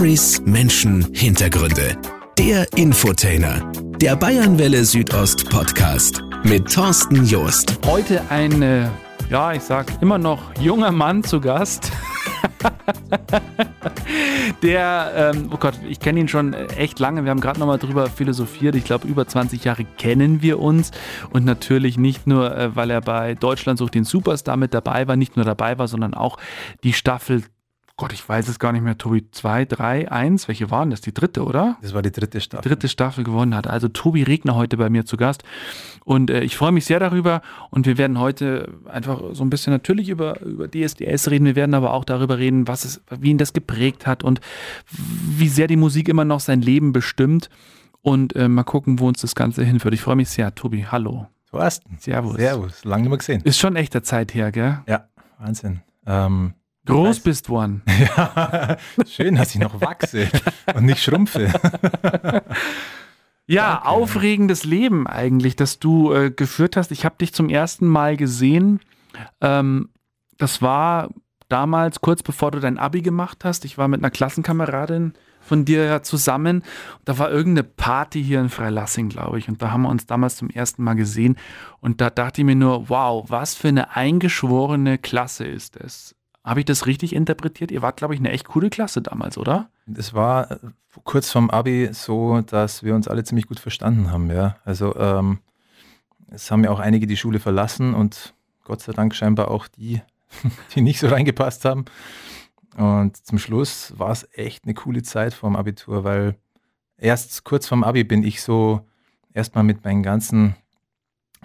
Stories, 0.00 0.40
Menschen, 0.46 1.12
Hintergründe. 1.12 1.94
Der 2.38 2.66
Infotainer. 2.74 3.70
Der 4.00 4.16
Bayernwelle 4.16 4.82
Südost 4.82 5.50
Podcast. 5.50 6.22
Mit 6.42 6.72
Thorsten 6.72 7.26
Joost. 7.26 7.78
Heute 7.84 8.22
ein, 8.30 8.62
äh, 8.62 8.88
ja, 9.28 9.52
ich 9.52 9.60
sag 9.60 10.00
immer 10.00 10.16
noch 10.16 10.40
junger 10.58 10.90
Mann 10.90 11.22
zu 11.22 11.38
Gast. 11.38 11.92
Der, 14.62 15.32
ähm, 15.34 15.50
oh 15.52 15.58
Gott, 15.58 15.74
ich 15.86 16.00
kenne 16.00 16.20
ihn 16.20 16.28
schon 16.28 16.54
echt 16.54 16.98
lange. 16.98 17.24
Wir 17.24 17.30
haben 17.30 17.42
gerade 17.42 17.60
nochmal 17.60 17.78
drüber 17.78 18.06
philosophiert. 18.08 18.76
Ich 18.76 18.84
glaube, 18.84 19.06
über 19.06 19.28
20 19.28 19.64
Jahre 19.64 19.84
kennen 19.84 20.40
wir 20.40 20.60
uns. 20.60 20.92
Und 21.28 21.44
natürlich 21.44 21.98
nicht 21.98 22.26
nur, 22.26 22.56
äh, 22.56 22.74
weil 22.74 22.88
er 22.88 23.02
bei 23.02 23.34
Deutschland 23.34 23.78
sucht 23.78 23.94
den 23.94 24.04
Superstar 24.04 24.56
mit 24.56 24.72
dabei 24.72 25.06
war, 25.08 25.16
nicht 25.16 25.36
nur 25.36 25.44
dabei 25.44 25.76
war, 25.76 25.88
sondern 25.88 26.14
auch 26.14 26.38
die 26.84 26.94
Staffel 26.94 27.42
Gott, 28.00 28.14
ich 28.14 28.26
weiß 28.26 28.48
es 28.48 28.58
gar 28.58 28.72
nicht 28.72 28.80
mehr, 28.80 28.96
Tobi, 28.96 29.30
zwei, 29.30 29.66
drei, 29.66 30.10
eins, 30.10 30.48
welche 30.48 30.70
waren 30.70 30.88
das? 30.88 31.02
Die 31.02 31.12
dritte, 31.12 31.44
oder? 31.44 31.76
Das 31.82 31.92
war 31.92 32.00
die 32.00 32.10
dritte 32.10 32.40
Staffel. 32.40 32.62
Die 32.62 32.68
dritte 32.70 32.88
Staffel 32.88 33.24
gewonnen 33.24 33.54
hat. 33.54 33.66
Also 33.66 33.88
Tobi 33.88 34.22
Regner 34.22 34.54
heute 34.54 34.78
bei 34.78 34.88
mir 34.88 35.04
zu 35.04 35.18
Gast. 35.18 35.42
Und 36.06 36.30
äh, 36.30 36.40
ich 36.40 36.56
freue 36.56 36.72
mich 36.72 36.86
sehr 36.86 36.98
darüber. 36.98 37.42
Und 37.68 37.84
wir 37.84 37.98
werden 37.98 38.18
heute 38.18 38.72
einfach 38.90 39.20
so 39.32 39.44
ein 39.44 39.50
bisschen 39.50 39.74
natürlich 39.74 40.08
über, 40.08 40.40
über 40.40 40.66
DSDS 40.66 41.28
reden. 41.28 41.44
Wir 41.44 41.56
werden 41.56 41.74
aber 41.74 41.92
auch 41.92 42.06
darüber 42.06 42.38
reden, 42.38 42.66
was 42.68 42.86
es, 42.86 43.02
wie 43.10 43.32
ihn 43.32 43.36
das 43.36 43.52
geprägt 43.52 44.06
hat 44.06 44.24
und 44.24 44.40
wie 44.88 45.48
sehr 45.48 45.66
die 45.66 45.76
Musik 45.76 46.08
immer 46.08 46.24
noch 46.24 46.40
sein 46.40 46.62
Leben 46.62 46.94
bestimmt. 46.94 47.50
Und 48.00 48.34
äh, 48.34 48.48
mal 48.48 48.64
gucken, 48.64 48.98
wo 48.98 49.08
uns 49.08 49.20
das 49.20 49.34
Ganze 49.34 49.62
hinführt. 49.62 49.92
Ich 49.92 50.00
freue 50.00 50.16
mich 50.16 50.30
sehr. 50.30 50.54
Tobi, 50.54 50.86
hallo. 50.90 51.26
Thorsten. 51.50 51.98
Servus. 52.00 52.36
Servus. 52.36 52.82
Lange 52.82 53.02
nicht 53.02 53.10
mehr 53.10 53.18
gesehen. 53.18 53.42
Ist 53.44 53.58
schon 53.58 53.76
echter 53.76 54.02
Zeit 54.02 54.32
her, 54.32 54.52
gell? 54.52 54.78
Ja, 54.86 55.04
Wahnsinn. 55.38 55.82
Ähm, 56.06 56.54
Groß 56.90 57.08
weiß, 57.08 57.20
bist 57.20 57.48
worden. 57.48 57.82
Ja, 58.16 58.76
schön, 59.06 59.36
dass 59.36 59.54
ich 59.54 59.60
noch 59.60 59.80
wachse 59.80 60.28
und 60.74 60.84
nicht 60.84 61.02
schrumpfe. 61.02 61.52
Ja, 63.46 63.74
Danke. 63.74 63.86
aufregendes 63.86 64.64
Leben 64.64 65.06
eigentlich, 65.06 65.56
das 65.56 65.78
du 65.78 66.12
äh, 66.12 66.30
geführt 66.30 66.76
hast. 66.76 66.92
Ich 66.92 67.04
habe 67.04 67.16
dich 67.20 67.34
zum 67.34 67.48
ersten 67.48 67.86
Mal 67.86 68.16
gesehen. 68.16 68.80
Ähm, 69.40 69.88
das 70.38 70.62
war 70.62 71.10
damals 71.48 72.00
kurz 72.00 72.22
bevor 72.22 72.52
du 72.52 72.60
dein 72.60 72.78
Abi 72.78 73.02
gemacht 73.02 73.44
hast. 73.44 73.64
Ich 73.64 73.76
war 73.76 73.88
mit 73.88 74.00
einer 74.00 74.10
Klassenkameradin 74.10 75.14
von 75.40 75.64
dir 75.64 75.84
ja 75.84 76.02
zusammen. 76.02 76.62
Da 77.04 77.18
war 77.18 77.30
irgendeine 77.30 77.64
Party 77.64 78.22
hier 78.22 78.40
in 78.40 78.50
Freilassing, 78.50 79.08
glaube 79.08 79.38
ich. 79.38 79.48
Und 79.48 79.60
da 79.60 79.72
haben 79.72 79.82
wir 79.82 79.88
uns 79.88 80.06
damals 80.06 80.36
zum 80.36 80.48
ersten 80.48 80.84
Mal 80.84 80.94
gesehen. 80.94 81.36
Und 81.80 82.00
da 82.00 82.08
dachte 82.08 82.42
ich 82.42 82.44
mir 82.44 82.54
nur, 82.54 82.88
wow, 82.88 83.24
was 83.28 83.54
für 83.54 83.68
eine 83.68 83.96
eingeschworene 83.96 84.96
Klasse 84.98 85.44
ist 85.44 85.76
es. 85.76 86.14
Habe 86.42 86.60
ich 86.60 86.66
das 86.66 86.86
richtig 86.86 87.14
interpretiert? 87.14 87.70
Ihr 87.70 87.82
wart, 87.82 87.98
glaube 87.98 88.14
ich, 88.14 88.20
eine 88.20 88.30
echt 88.30 88.48
coole 88.48 88.70
Klasse 88.70 89.02
damals, 89.02 89.36
oder? 89.36 89.68
Es 89.94 90.14
war 90.14 90.50
äh, 90.50 90.56
kurz 91.04 91.30
vorm 91.30 91.50
Abi 91.50 91.90
so, 91.92 92.40
dass 92.40 92.82
wir 92.82 92.94
uns 92.94 93.08
alle 93.08 93.24
ziemlich 93.24 93.46
gut 93.46 93.60
verstanden 93.60 94.10
haben, 94.10 94.30
ja. 94.30 94.56
Also 94.64 94.96
ähm, 94.96 95.40
es 96.28 96.50
haben 96.50 96.64
ja 96.64 96.70
auch 96.70 96.80
einige 96.80 97.06
die 97.06 97.18
Schule 97.18 97.40
verlassen 97.40 97.94
und 97.94 98.34
Gott 98.64 98.80
sei 98.80 98.92
Dank 98.92 99.14
scheinbar 99.14 99.50
auch 99.50 99.68
die, 99.68 100.00
die 100.74 100.80
nicht 100.80 100.98
so 100.98 101.08
reingepasst 101.08 101.66
haben. 101.66 101.84
Und 102.76 103.16
zum 103.18 103.38
Schluss 103.38 103.92
war 103.98 104.10
es 104.10 104.26
echt 104.32 104.64
eine 104.64 104.74
coole 104.74 105.02
Zeit 105.02 105.34
vorm 105.34 105.56
Abitur, 105.56 106.04
weil 106.04 106.36
erst 106.96 107.44
kurz 107.44 107.66
vorm 107.66 107.84
Abi 107.84 108.04
bin 108.04 108.22
ich 108.22 108.40
so 108.40 108.80
erstmal 109.34 109.64
mit 109.64 109.84
meinen 109.84 110.02
ganzen 110.02 110.54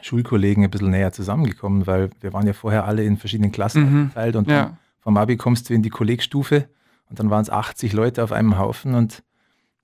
Schulkollegen 0.01 0.63
ein 0.63 0.71
bisschen 0.71 0.91
näher 0.91 1.11
zusammengekommen, 1.11 1.85
weil 1.85 2.11
wir 2.21 2.31
waren 2.31 2.47
ja 2.47 2.53
vorher 2.53 2.85
alle 2.85 3.03
in 3.03 3.17
verschiedenen 3.17 3.51
Klassen 3.51 3.91
mhm. 3.91 4.11
verteilt 4.11 4.37
und 4.37 4.47
ja 4.47 4.77
vom 5.05 5.17
Abi 5.17 5.37
kommst 5.37 5.69
du 5.69 5.75
in 5.75 5.83
die 5.83 5.91
Kollegstufe 5.91 6.67
und 7.09 7.19
dann 7.19 7.29
waren 7.29 7.43
es 7.43 7.51
80 7.51 7.93
Leute 7.93 8.23
auf 8.23 8.31
einem 8.31 8.57
Haufen 8.57 8.95
und 8.95 9.21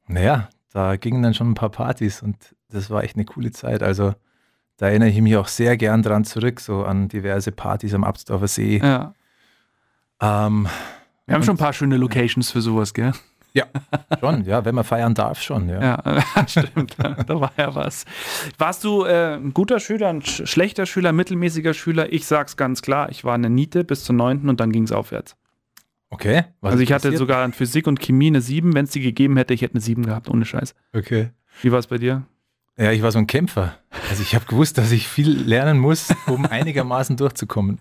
naja, 0.08 0.50
da 0.74 0.96
gingen 0.96 1.22
dann 1.22 1.36
schon 1.36 1.52
ein 1.52 1.54
paar 1.54 1.70
Partys 1.70 2.24
und 2.24 2.36
das 2.70 2.90
war 2.90 3.04
echt 3.04 3.16
eine 3.16 3.26
coole 3.26 3.52
Zeit. 3.52 3.84
Also 3.84 4.16
da 4.78 4.88
erinnere 4.88 5.10
ich 5.10 5.22
mich 5.22 5.38
auch 5.38 5.48
sehr 5.48 5.78
gern 5.78 6.02
dran 6.02 6.26
zurück, 6.26 6.60
so 6.60 6.84
an 6.84 7.08
diverse 7.08 7.52
Partys 7.52 7.94
am 7.94 8.04
Absdorfer 8.04 8.48
See. 8.48 8.80
Ja. 8.80 9.14
Ähm, 10.20 10.68
Wir 11.28 11.36
haben 11.36 11.44
schon 11.44 11.54
ein 11.54 11.60
paar 11.60 11.74
schöne 11.74 11.98
Locations 11.98 12.50
für 12.50 12.62
sowas, 12.62 12.96
gell? 12.96 13.14
Ja, 13.54 13.66
schon, 14.20 14.46
ja, 14.46 14.64
wenn 14.64 14.76
man 14.76 14.84
feiern 14.84 15.14
darf, 15.14 15.42
schon, 15.42 15.68
ja. 15.68 15.82
Ja, 15.82 16.24
stimmt, 16.48 16.96
da 17.00 17.40
war 17.40 17.52
ja 17.58 17.76
was. 17.76 18.06
Warst 18.58 18.84
du 18.84 19.04
äh, 19.04 19.36
ein 19.36 19.54
guter 19.54 19.80
Schüler, 19.80 20.10
ein 20.10 20.22
sch 20.22 20.48
schlechter 20.48 20.86
Schüler, 20.86 21.12
mittelmäßiger 21.12 21.74
Schüler? 21.74 22.12
Ich 22.14 22.26
sag's 22.26 22.56
ganz 22.56 22.82
klar, 22.82 23.10
ich 23.10 23.24
war 23.24 23.36
eine 23.36 23.50
Niete 23.50 23.84
bis 23.84 24.04
zur 24.04 24.16
neunten 24.16 24.50
und 24.50 24.60
dann 24.60 24.72
ging's 24.72 24.92
aufwärts. 24.92 25.36
Okay. 26.10 26.44
Was 26.60 26.72
also 26.72 26.84
ich 26.84 26.92
hatte 26.92 27.16
sogar 27.16 27.44
in 27.46 27.54
Physik 27.54 27.88
und 27.88 28.00
Chemie 28.00 28.28
eine 28.28 28.42
sieben. 28.42 28.76
Wenn 28.76 28.86
es 28.86 28.92
die 28.92 29.00
gegeben 29.00 29.38
hätte, 29.38 29.54
ich 29.54 29.62
hätte 29.62 29.76
eine 29.76 29.82
sieben 29.82 30.06
gehabt, 30.06 30.30
ohne 30.30 30.46
Scheiß. 30.46 30.76
Okay. 30.94 31.30
Wie 31.62 31.72
war 31.72 31.80
es 31.80 31.88
bei 31.88 31.98
dir? 31.98 32.24
Ja, 32.78 32.92
ich 32.92 33.02
war 33.02 33.12
so 33.12 33.20
ein 33.20 33.28
Kämpfer. 33.28 33.78
Also 34.12 34.24
ich 34.24 34.36
habe 34.36 34.44
gewusst, 34.44 34.78
dass 34.78 34.92
ich 34.92 35.08
viel 35.08 35.32
lernen 35.32 35.80
muss, 35.80 36.14
um 36.28 36.46
einigermaßen 36.50 37.16
durchzukommen. 37.16 37.80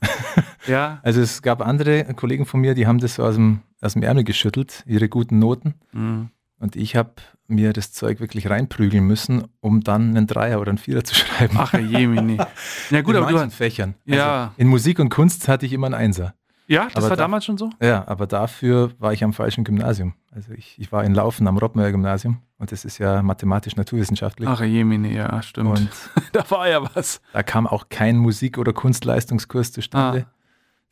Ja. 0.68 1.00
Also 1.02 1.20
es 1.20 1.42
gab 1.42 1.60
andere 1.60 2.04
Kollegen 2.14 2.46
von 2.46 2.60
mir, 2.60 2.74
die 2.74 2.86
haben 2.86 3.00
das 3.00 3.16
so 3.16 3.24
aus 3.24 3.34
dem, 3.34 3.62
aus 3.80 3.94
dem 3.94 4.04
Ärmel 4.04 4.22
geschüttelt, 4.22 4.84
ihre 4.86 5.08
guten 5.08 5.40
Noten. 5.40 5.74
Mhm. 5.90 6.30
Und 6.60 6.76
ich 6.76 6.94
habe 6.94 7.14
mir 7.48 7.72
das 7.72 7.90
Zeug 7.90 8.20
wirklich 8.20 8.48
reinprügeln 8.48 9.04
müssen, 9.04 9.48
um 9.58 9.80
dann 9.80 10.10
einen 10.10 10.28
Dreier 10.28 10.60
oder 10.60 10.69
einen 10.69 10.78
Vierer 10.78 11.02
zu 11.02 11.16
schreiben. 11.16 11.56
Ach, 11.58 11.74
Jemini. 11.74 12.38
Ja 12.90 13.02
gut, 13.02 13.16
in 13.16 13.24
aber 13.24 13.32
du 13.32 13.50
Fächern. 13.50 13.94
Ja. 14.04 14.42
Also 14.42 14.52
in 14.56 14.69
Musik 14.69 15.00
und 15.00 15.08
Kunst 15.08 15.48
hatte 15.48 15.66
ich 15.66 15.72
immer 15.72 15.88
einen 15.88 15.94
Einser. 15.94 16.34
Ja, 16.69 16.84
das 16.84 16.94
aber 16.94 17.10
war 17.10 17.16
da, 17.16 17.24
damals 17.24 17.44
schon 17.44 17.58
so? 17.58 17.70
Ja, 17.82 18.06
aber 18.06 18.28
dafür 18.28 18.92
war 19.00 19.12
ich 19.12 19.24
am 19.24 19.32
falschen 19.32 19.64
Gymnasium. 19.64 20.14
Also 20.30 20.52
ich, 20.52 20.76
ich 20.78 20.92
war 20.92 21.02
in 21.02 21.12
Laufen 21.12 21.48
am 21.48 21.58
Rottmeier 21.58 21.90
Gymnasium 21.90 22.40
und 22.60 22.71
das 22.72 22.84
ist 22.84 22.98
ja 22.98 23.22
mathematisch-naturwissenschaftlich. 23.22 24.47
Ach 24.47 24.60
Jemini, 24.60 25.15
ja, 25.15 25.43
stimmt. 25.43 25.78
Und 25.78 25.91
da 26.32 26.48
war 26.50 26.69
ja 26.69 26.94
was. 26.94 27.22
Da 27.32 27.43
kam 27.43 27.66
auch 27.66 27.88
kein 27.88 28.19
Musik- 28.19 28.59
oder 28.59 28.75
Kunstleistungskurs 28.75 29.72
zustande. 29.72 30.26
Ah. 30.28 30.34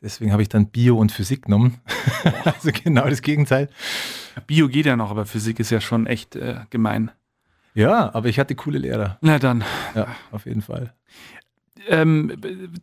Deswegen 0.01 0.31
habe 0.31 0.41
ich 0.41 0.49
dann 0.49 0.67
Bio 0.67 0.97
und 0.97 1.11
Physik 1.11 1.43
genommen. 1.43 1.79
also 2.43 2.71
genau 2.83 3.07
das 3.07 3.21
Gegenteil. 3.21 3.69
Bio 4.47 4.67
geht 4.67 4.87
ja 4.87 4.95
noch, 4.95 5.11
aber 5.11 5.25
Physik 5.25 5.59
ist 5.59 5.69
ja 5.69 5.79
schon 5.79 6.07
echt 6.07 6.35
äh, 6.35 6.61
gemein. 6.71 7.11
Ja, 7.75 8.13
aber 8.15 8.29
ich 8.29 8.39
hatte 8.39 8.55
coole 8.55 8.79
Lehrer. 8.79 9.19
Na 9.21 9.37
dann. 9.37 9.63
Ja, 9.93 10.07
auf 10.31 10.45
jeden 10.47 10.61
Fall 10.61 10.93
ähm, 11.87 12.33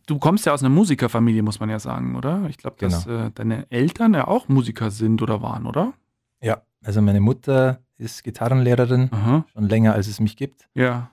du 0.07 0.19
kommst 0.19 0.47
ja 0.47 0.53
aus 0.53 0.63
einer 0.63 0.75
Musikerfamilie, 0.75 1.43
muss 1.43 1.61
man 1.61 1.71
ja 1.71 1.79
sagen, 1.79 2.17
oder? 2.17 2.47
Ich 2.49 2.57
glaube, 2.57 2.77
dass 2.81 3.05
genau. 3.05 3.27
äh, 3.27 3.31
deine 3.33 3.71
Eltern 3.71 4.15
ja 4.15 4.27
auch 4.27 4.49
Musiker 4.49 4.91
sind 4.91 5.23
oder 5.23 5.43
waren, 5.43 5.67
oder? 5.67 5.93
Ja, 6.41 6.63
also 6.83 7.03
meine 7.03 7.21
Mutter 7.21 7.81
ist 7.99 8.25
Gitarrenlehrerin, 8.25 9.11
Aha. 9.13 9.45
schon 9.53 9.69
länger 9.69 9.95
als 9.95 10.07
es 10.07 10.21
mich 10.21 10.37
gibt. 10.37 10.69
Ja. 10.75 11.11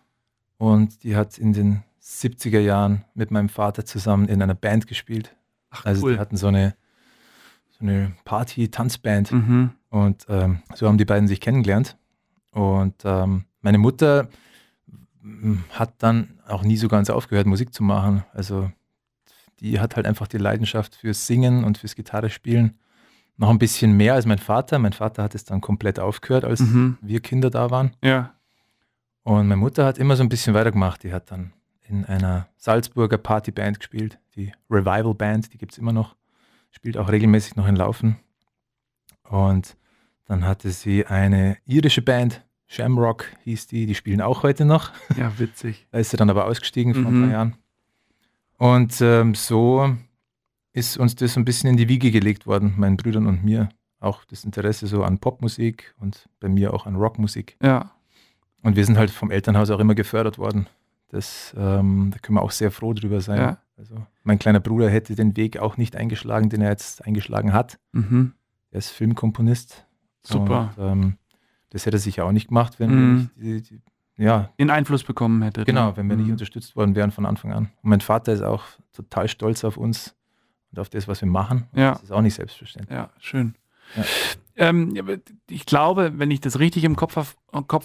Und 0.58 1.04
die 1.04 1.16
hat 1.16 1.38
in 1.38 1.54
den 1.54 1.84
70er 2.02 2.60
Jahren 2.60 3.06
mit 3.14 3.32
meinem 3.32 3.50
Vater 3.50 3.86
zusammen 3.86 4.28
in 4.28 4.42
einer 4.42 4.56
Band 4.56 4.88
gespielt. 4.88 5.36
Ach, 5.70 5.86
also 5.86 6.06
cool. 6.06 6.14
die 6.14 6.20
hatten 6.20 6.38
so 6.38 6.48
eine, 6.48 6.76
so 7.72 7.86
eine 7.86 8.14
Party-Tanzband. 8.26 9.32
Mhm. 9.32 9.72
Und 9.90 10.26
ähm, 10.28 10.62
so 10.74 10.88
haben 10.88 10.98
die 10.98 11.06
beiden 11.06 11.28
sich 11.28 11.40
kennengelernt. 11.40 11.98
Und 12.52 12.96
ähm, 13.06 13.46
meine 13.62 13.78
Mutter 13.78 14.28
hat 15.70 15.94
dann 16.00 16.40
auch 16.48 16.64
nie 16.64 16.78
so 16.78 16.88
ganz 16.88 17.10
aufgehört, 17.10 17.48
Musik 17.48 17.74
zu 17.74 17.84
machen. 17.84 18.24
Also 18.34 18.70
die 19.60 19.80
hat 19.80 19.96
halt 19.96 20.06
einfach 20.06 20.28
die 20.28 20.38
Leidenschaft 20.38 20.96
fürs 20.96 21.26
Singen 21.26 21.64
und 21.64 21.78
fürs 21.78 21.96
Gitarre 21.96 22.30
spielen. 22.30 22.78
Noch 23.38 23.50
ein 23.50 23.60
bisschen 23.60 23.94
mehr 23.98 24.14
als 24.14 24.26
mein 24.26 24.38
Vater. 24.38 24.80
Mein 24.80 24.94
Vater 24.94 25.24
hat 25.24 25.36
es 25.36 25.44
dann 25.44 25.62
komplett 25.62 26.00
aufgehört, 26.00 26.46
als 26.46 26.60
mhm. 26.60 26.98
wir 27.02 27.20
Kinder 27.20 27.50
da 27.50 27.72
waren. 27.72 27.96
Ja. 28.04 28.34
Und 29.24 29.48
meine 29.48 29.58
Mutter 29.58 29.86
hat 29.86 29.98
immer 29.98 30.16
so 30.16 30.24
ein 30.24 30.30
bisschen 30.30 30.54
weitergemacht. 30.54 31.04
Die 31.04 31.14
hat 31.14 31.32
dann 31.32 31.54
in 31.88 32.06
einer 32.06 32.48
Salzburger 32.58 33.18
Partyband 33.18 33.80
gespielt, 33.80 34.20
die 34.36 34.52
Revival 34.70 35.14
Band, 35.14 35.54
die 35.54 35.58
gibt 35.58 35.74
es 35.74 35.78
immer 35.78 35.94
noch. 35.94 36.16
Spielt 36.72 36.98
auch 36.98 37.10
regelmäßig 37.10 37.56
noch 37.56 37.68
in 37.68 37.76
Laufen. 37.76 38.18
Und 39.30 39.78
dann 40.26 40.46
hatte 40.46 40.72
sie 40.72 41.06
eine 41.06 41.58
irische 41.66 42.02
Band, 42.02 42.44
Shamrock 42.68 43.26
hieß 43.44 43.68
die, 43.68 43.86
die 43.86 43.94
spielen 43.94 44.22
auch 44.22 44.42
heute 44.44 44.66
noch. 44.66 44.92
Ja, 45.16 45.38
witzig. 45.38 45.86
da 45.92 46.00
ist 46.00 46.10
sie 46.10 46.18
dann 46.18 46.30
aber 46.30 46.46
ausgestiegen 46.46 46.94
vor 46.94 47.04
mhm. 47.04 47.08
ein 47.08 47.22
paar 47.22 47.32
Jahren. 47.32 47.56
Und 48.58 49.02
ähm, 49.02 49.36
so 49.36 49.96
ist 50.74 50.98
uns 50.98 51.16
das 51.16 51.38
ein 51.38 51.46
bisschen 51.46 51.70
in 51.70 51.78
die 51.78 51.88
Wiege 51.88 52.12
gelegt 52.12 52.46
worden, 52.46 52.74
meinen 52.78 52.98
Brüdern 52.98 53.28
und 53.28 53.44
mir. 53.44 53.70
Auch 54.00 54.26
das 54.26 54.44
Interesse 54.44 54.88
so 54.88 55.04
an 55.04 55.20
Popmusik 55.20 55.96
und 56.00 56.28
bei 56.40 56.50
mir 56.50 56.74
auch 56.74 56.86
an 56.86 56.96
Rockmusik. 56.96 57.56
Ja. 57.64 57.92
Und 58.64 58.76
wir 58.76 58.86
sind 58.86 58.98
halt 58.98 59.12
vom 59.12 59.32
Elternhaus 59.32 59.70
auch 59.70 59.80
immer 59.80 59.96
gefördert 59.96 60.38
worden. 60.38 60.68
Das, 61.10 61.56
ähm, 61.58 62.10
da 62.12 62.20
können 62.20 62.38
wir 62.38 62.42
auch 62.42 62.52
sehr 62.52 62.72
froh 62.72 62.94
drüber 62.94 63.22
sein. 63.22 63.40
Ja. 63.40 63.58
Also 63.78 63.96
mein 64.24 64.40
kleiner 64.40 64.60
Bruder 64.60 64.90
hätte 64.90 65.16
den 65.16 65.38
Weg 65.38 65.58
auch 65.58 65.78
nicht 65.78 65.96
eingeschlagen, 65.96 66.50
den 66.50 66.62
er 66.62 66.72
jetzt 66.72 67.06
eingeschlagen 67.06 67.54
hat. 67.54 67.80
Mhm. 67.92 68.34
Er 68.72 68.80
ist 68.80 68.90
Filmkomponist. 68.90 69.86
Super. 70.24 70.74
Und, 70.76 70.84
ähm, 70.84 71.18
das 71.70 71.86
hätte 71.86 71.98
er 71.98 72.00
sicher 72.00 72.26
auch 72.26 72.32
nicht 72.32 72.48
gemacht, 72.50 72.80
wenn 72.80 72.90
mhm. 72.90 73.30
wir 73.36 73.54
nicht 73.54 73.70
die, 73.70 73.78
die, 74.18 74.24
ja, 74.24 74.50
den 74.60 74.70
Einfluss 74.70 75.04
bekommen 75.04 75.42
hätte. 75.44 75.64
Genau, 75.66 75.96
wenn 75.98 76.10
wir 76.10 76.16
nicht 76.16 76.28
mhm. 76.28 76.34
unterstützt 76.34 76.76
worden 76.76 76.96
wären 76.96 77.12
von 77.12 77.26
Anfang 77.26 77.54
an. 77.54 77.70
Und 77.82 77.90
mein 77.90 78.02
Vater 78.02 78.34
ist 78.34 78.42
auch 78.42 78.64
total 78.92 79.28
stolz 79.28 79.64
auf 79.64 79.78
uns 79.78 80.16
und 80.74 80.80
auf 80.80 80.90
das, 80.90 81.08
was 81.08 81.22
wir 81.22 81.28
machen. 81.30 81.68
Ja. 81.76 81.92
Das 81.94 82.04
ist 82.04 82.12
auch 82.12 82.22
nicht 82.22 82.34
selbstverständlich. 82.36 82.96
Ja, 82.98 83.10
schön. 83.20 83.56
Ja. 83.96 84.04
Ähm, 84.56 84.94
ich 85.50 85.66
glaube, 85.66 86.14
wenn 86.18 86.32
ich 86.32 86.42
das 86.42 86.60
richtig 86.60 86.84
im 86.84 86.96
Kopf 86.96 87.16
habe, 87.16 87.28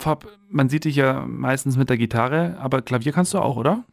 hab, 0.07 0.27
man 0.49 0.69
sieht 0.69 0.85
dich 0.85 0.97
ja 0.97 1.25
meistens 1.27 1.77
mit 1.77 1.89
der 1.91 1.97
Gitarre, 1.99 2.57
aber 2.61 2.83
Klavier 2.83 3.13
kannst 3.13 3.35
du 3.35 3.39
auch, 3.39 3.57
oder? 3.57 3.85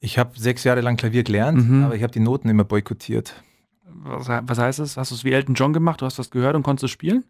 Ich 0.00 0.18
habe 0.18 0.38
sechs 0.38 0.64
Jahre 0.64 0.80
lang 0.80 0.96
Klavier 0.96 1.22
gelernt, 1.24 1.68
Mhm. 1.68 1.84
aber 1.84 1.96
ich 1.96 2.02
habe 2.02 2.12
die 2.12 2.20
Noten 2.20 2.48
immer 2.48 2.64
boykottiert. 2.64 3.42
Was, 3.86 4.28
was 4.28 4.58
heißt 4.58 4.78
das? 4.80 4.96
Hast 4.96 5.10
du 5.10 5.14
es 5.14 5.24
wie 5.24 5.32
Elton 5.32 5.54
John 5.54 5.72
gemacht? 5.72 6.00
Du 6.02 6.06
hast 6.06 6.18
das 6.18 6.30
gehört 6.30 6.54
und 6.56 6.62
konntest 6.62 6.84
es 6.84 6.90
spielen? 6.90 7.24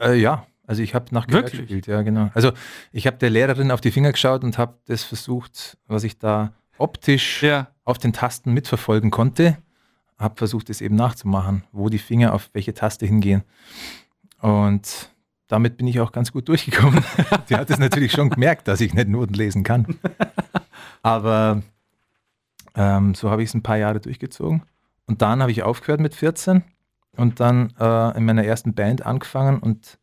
Äh, 0.00 0.14
ja, 0.20 0.46
also 0.66 0.82
ich 0.82 0.94
habe 0.94 1.06
nach 1.10 1.26
Gehör 1.26 1.42
Wirklich? 1.42 1.62
gespielt, 1.62 1.86
ja 1.86 2.02
genau. 2.02 2.30
Also 2.34 2.52
ich 2.92 3.06
habe 3.06 3.16
der 3.18 3.30
Lehrerin 3.30 3.70
auf 3.70 3.80
die 3.80 3.90
Finger 3.90 4.12
geschaut 4.12 4.44
und 4.44 4.58
habe 4.58 4.78
das 4.86 5.02
versucht, 5.04 5.76
was 5.86 6.04
ich 6.04 6.18
da 6.18 6.52
optisch 6.78 7.42
Ja. 7.42 7.68
auf 7.84 7.98
den 7.98 8.12
Tasten 8.12 8.52
mitverfolgen 8.52 9.10
konnte, 9.10 9.56
habe 10.22 10.36
versucht, 10.36 10.70
es 10.70 10.80
eben 10.80 10.96
nachzumachen, 10.96 11.64
wo 11.72 11.88
die 11.88 11.98
Finger 11.98 12.32
auf 12.32 12.50
welche 12.52 12.74
Taste 12.74 13.06
hingehen. 13.06 13.42
Und 14.40 15.10
damit 15.48 15.76
bin 15.76 15.86
ich 15.86 16.00
auch 16.00 16.12
ganz 16.12 16.32
gut 16.32 16.48
durchgekommen. 16.48 17.04
die 17.48 17.56
hat 17.56 17.70
es 17.70 17.78
natürlich 17.78 18.12
schon 18.12 18.30
gemerkt, 18.30 18.68
dass 18.68 18.80
ich 18.80 18.94
nicht 18.94 19.08
Noten 19.08 19.34
lesen 19.34 19.62
kann. 19.64 19.86
Aber 21.02 21.62
ähm, 22.74 23.14
so 23.14 23.30
habe 23.30 23.42
ich 23.42 23.50
es 23.50 23.54
ein 23.54 23.62
paar 23.62 23.76
Jahre 23.76 24.00
durchgezogen. 24.00 24.62
Und 25.06 25.22
dann 25.22 25.40
habe 25.42 25.50
ich 25.50 25.62
aufgehört 25.62 26.00
mit 26.00 26.14
14 26.14 26.62
und 27.16 27.40
dann 27.40 27.74
äh, 27.78 28.16
in 28.16 28.24
meiner 28.24 28.44
ersten 28.44 28.74
Band 28.74 29.04
angefangen 29.04 29.58
und 29.58 29.98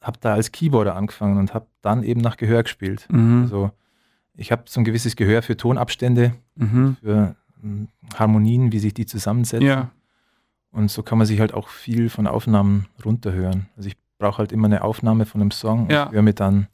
habe 0.00 0.18
da 0.20 0.34
als 0.34 0.50
Keyboarder 0.50 0.96
angefangen 0.96 1.38
und 1.38 1.54
habe 1.54 1.66
dann 1.80 2.02
eben 2.02 2.20
nach 2.20 2.36
Gehör 2.36 2.62
gespielt. 2.64 3.06
Mhm. 3.08 3.42
Also 3.42 3.70
ich 4.34 4.50
habe 4.50 4.64
so 4.66 4.80
ein 4.80 4.84
gewisses 4.84 5.14
Gehör 5.16 5.42
für 5.42 5.56
Tonabstände, 5.56 6.34
Mhm. 6.56 6.96
für 7.02 7.36
Harmonien, 8.16 8.72
wie 8.72 8.78
sich 8.78 8.94
die 8.94 9.06
zusammensetzen. 9.06 9.66
Ja. 9.66 9.90
Und 10.70 10.90
so 10.90 11.02
kann 11.02 11.18
man 11.18 11.26
sich 11.26 11.40
halt 11.40 11.52
auch 11.54 11.68
viel 11.68 12.08
von 12.08 12.26
Aufnahmen 12.26 12.86
runterhören. 13.04 13.66
Also 13.76 13.88
ich 13.88 13.96
brauche 14.18 14.38
halt 14.38 14.52
immer 14.52 14.66
eine 14.66 14.82
Aufnahme 14.84 15.26
von 15.26 15.40
einem 15.40 15.50
Song 15.50 15.90
Ja. 15.90 16.04
und 16.04 16.12
höre 16.12 16.22
mir 16.22 16.32
dann 16.34 16.68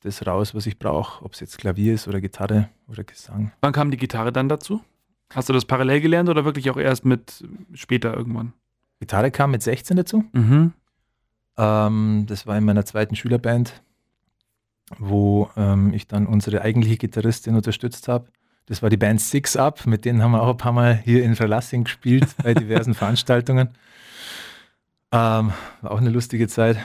das 0.00 0.26
raus, 0.26 0.54
was 0.54 0.66
ich 0.66 0.78
brauche, 0.78 1.24
ob 1.24 1.32
es 1.32 1.40
jetzt 1.40 1.56
Klavier 1.58 1.94
ist 1.94 2.06
oder 2.08 2.20
Gitarre 2.20 2.68
oder 2.88 3.04
Gesang. 3.04 3.52
Wann 3.62 3.72
kam 3.72 3.90
die 3.90 3.96
Gitarre 3.96 4.32
dann 4.32 4.48
dazu? 4.50 4.82
Hast 5.30 5.48
du 5.48 5.52
das 5.54 5.64
parallel 5.64 6.00
gelernt 6.02 6.28
oder 6.28 6.44
wirklich 6.44 6.68
auch 6.70 6.76
erst 6.76 7.04
mit 7.06 7.42
später 7.72 8.14
irgendwann? 8.14 8.52
Gitarre 9.00 9.30
kam 9.30 9.52
mit 9.52 9.62
16 9.62 9.96
dazu. 9.96 10.24
Mhm. 10.32 10.72
Ähm, 11.56 12.24
das 12.28 12.46
war 12.46 12.58
in 12.58 12.64
meiner 12.64 12.84
zweiten 12.84 13.16
Schülerband, 13.16 13.82
wo 14.98 15.48
ähm, 15.56 15.92
ich 15.94 16.06
dann 16.06 16.26
unsere 16.26 16.60
eigentliche 16.62 16.98
Gitarristin 16.98 17.54
unterstützt 17.56 18.08
habe. 18.08 18.28
Das 18.66 18.82
war 18.82 18.88
die 18.90 18.96
Band 18.96 19.20
Six 19.20 19.56
Up, 19.56 19.86
mit 19.86 20.04
denen 20.04 20.22
haben 20.22 20.32
wir 20.32 20.42
auch 20.42 20.50
ein 20.50 20.56
paar 20.56 20.72
Mal 20.72 20.94
hier 20.94 21.22
in 21.24 21.36
Verlassing 21.36 21.84
gespielt 21.84 22.26
bei 22.42 22.54
diversen 22.54 22.94
Veranstaltungen. 22.94 23.68
Ähm, 25.12 25.52
war 25.82 25.90
auch 25.90 25.98
eine 25.98 26.10
lustige 26.10 26.48
Zeit. 26.48 26.78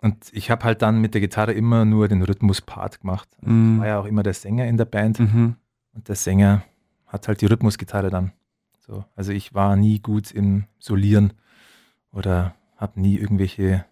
Und 0.00 0.26
ich 0.32 0.50
habe 0.50 0.64
halt 0.64 0.82
dann 0.82 1.00
mit 1.00 1.14
der 1.14 1.20
Gitarre 1.20 1.52
immer 1.52 1.84
nur 1.84 2.06
den 2.08 2.22
Rhythmus-Part 2.22 3.00
gemacht. 3.00 3.28
Mhm. 3.40 3.80
War 3.80 3.86
ja 3.86 3.98
auch 3.98 4.04
immer 4.04 4.22
der 4.22 4.34
Sänger 4.34 4.66
in 4.66 4.76
der 4.76 4.84
Band 4.84 5.18
Mhm. 5.18 5.56
und 5.94 6.08
der 6.08 6.16
Sänger 6.16 6.62
hat 7.06 7.28
halt 7.28 7.40
die 7.40 7.46
Rhythmusgitarre 7.46 8.10
dann. 8.10 8.32
So, 8.86 9.04
also 9.16 9.32
ich 9.32 9.54
war 9.54 9.74
nie 9.74 9.98
gut 10.00 10.30
im 10.30 10.64
Solieren 10.78 11.32
oder 12.12 12.54
habe 12.76 13.00
nie 13.00 13.16
irgendwelche 13.16 13.84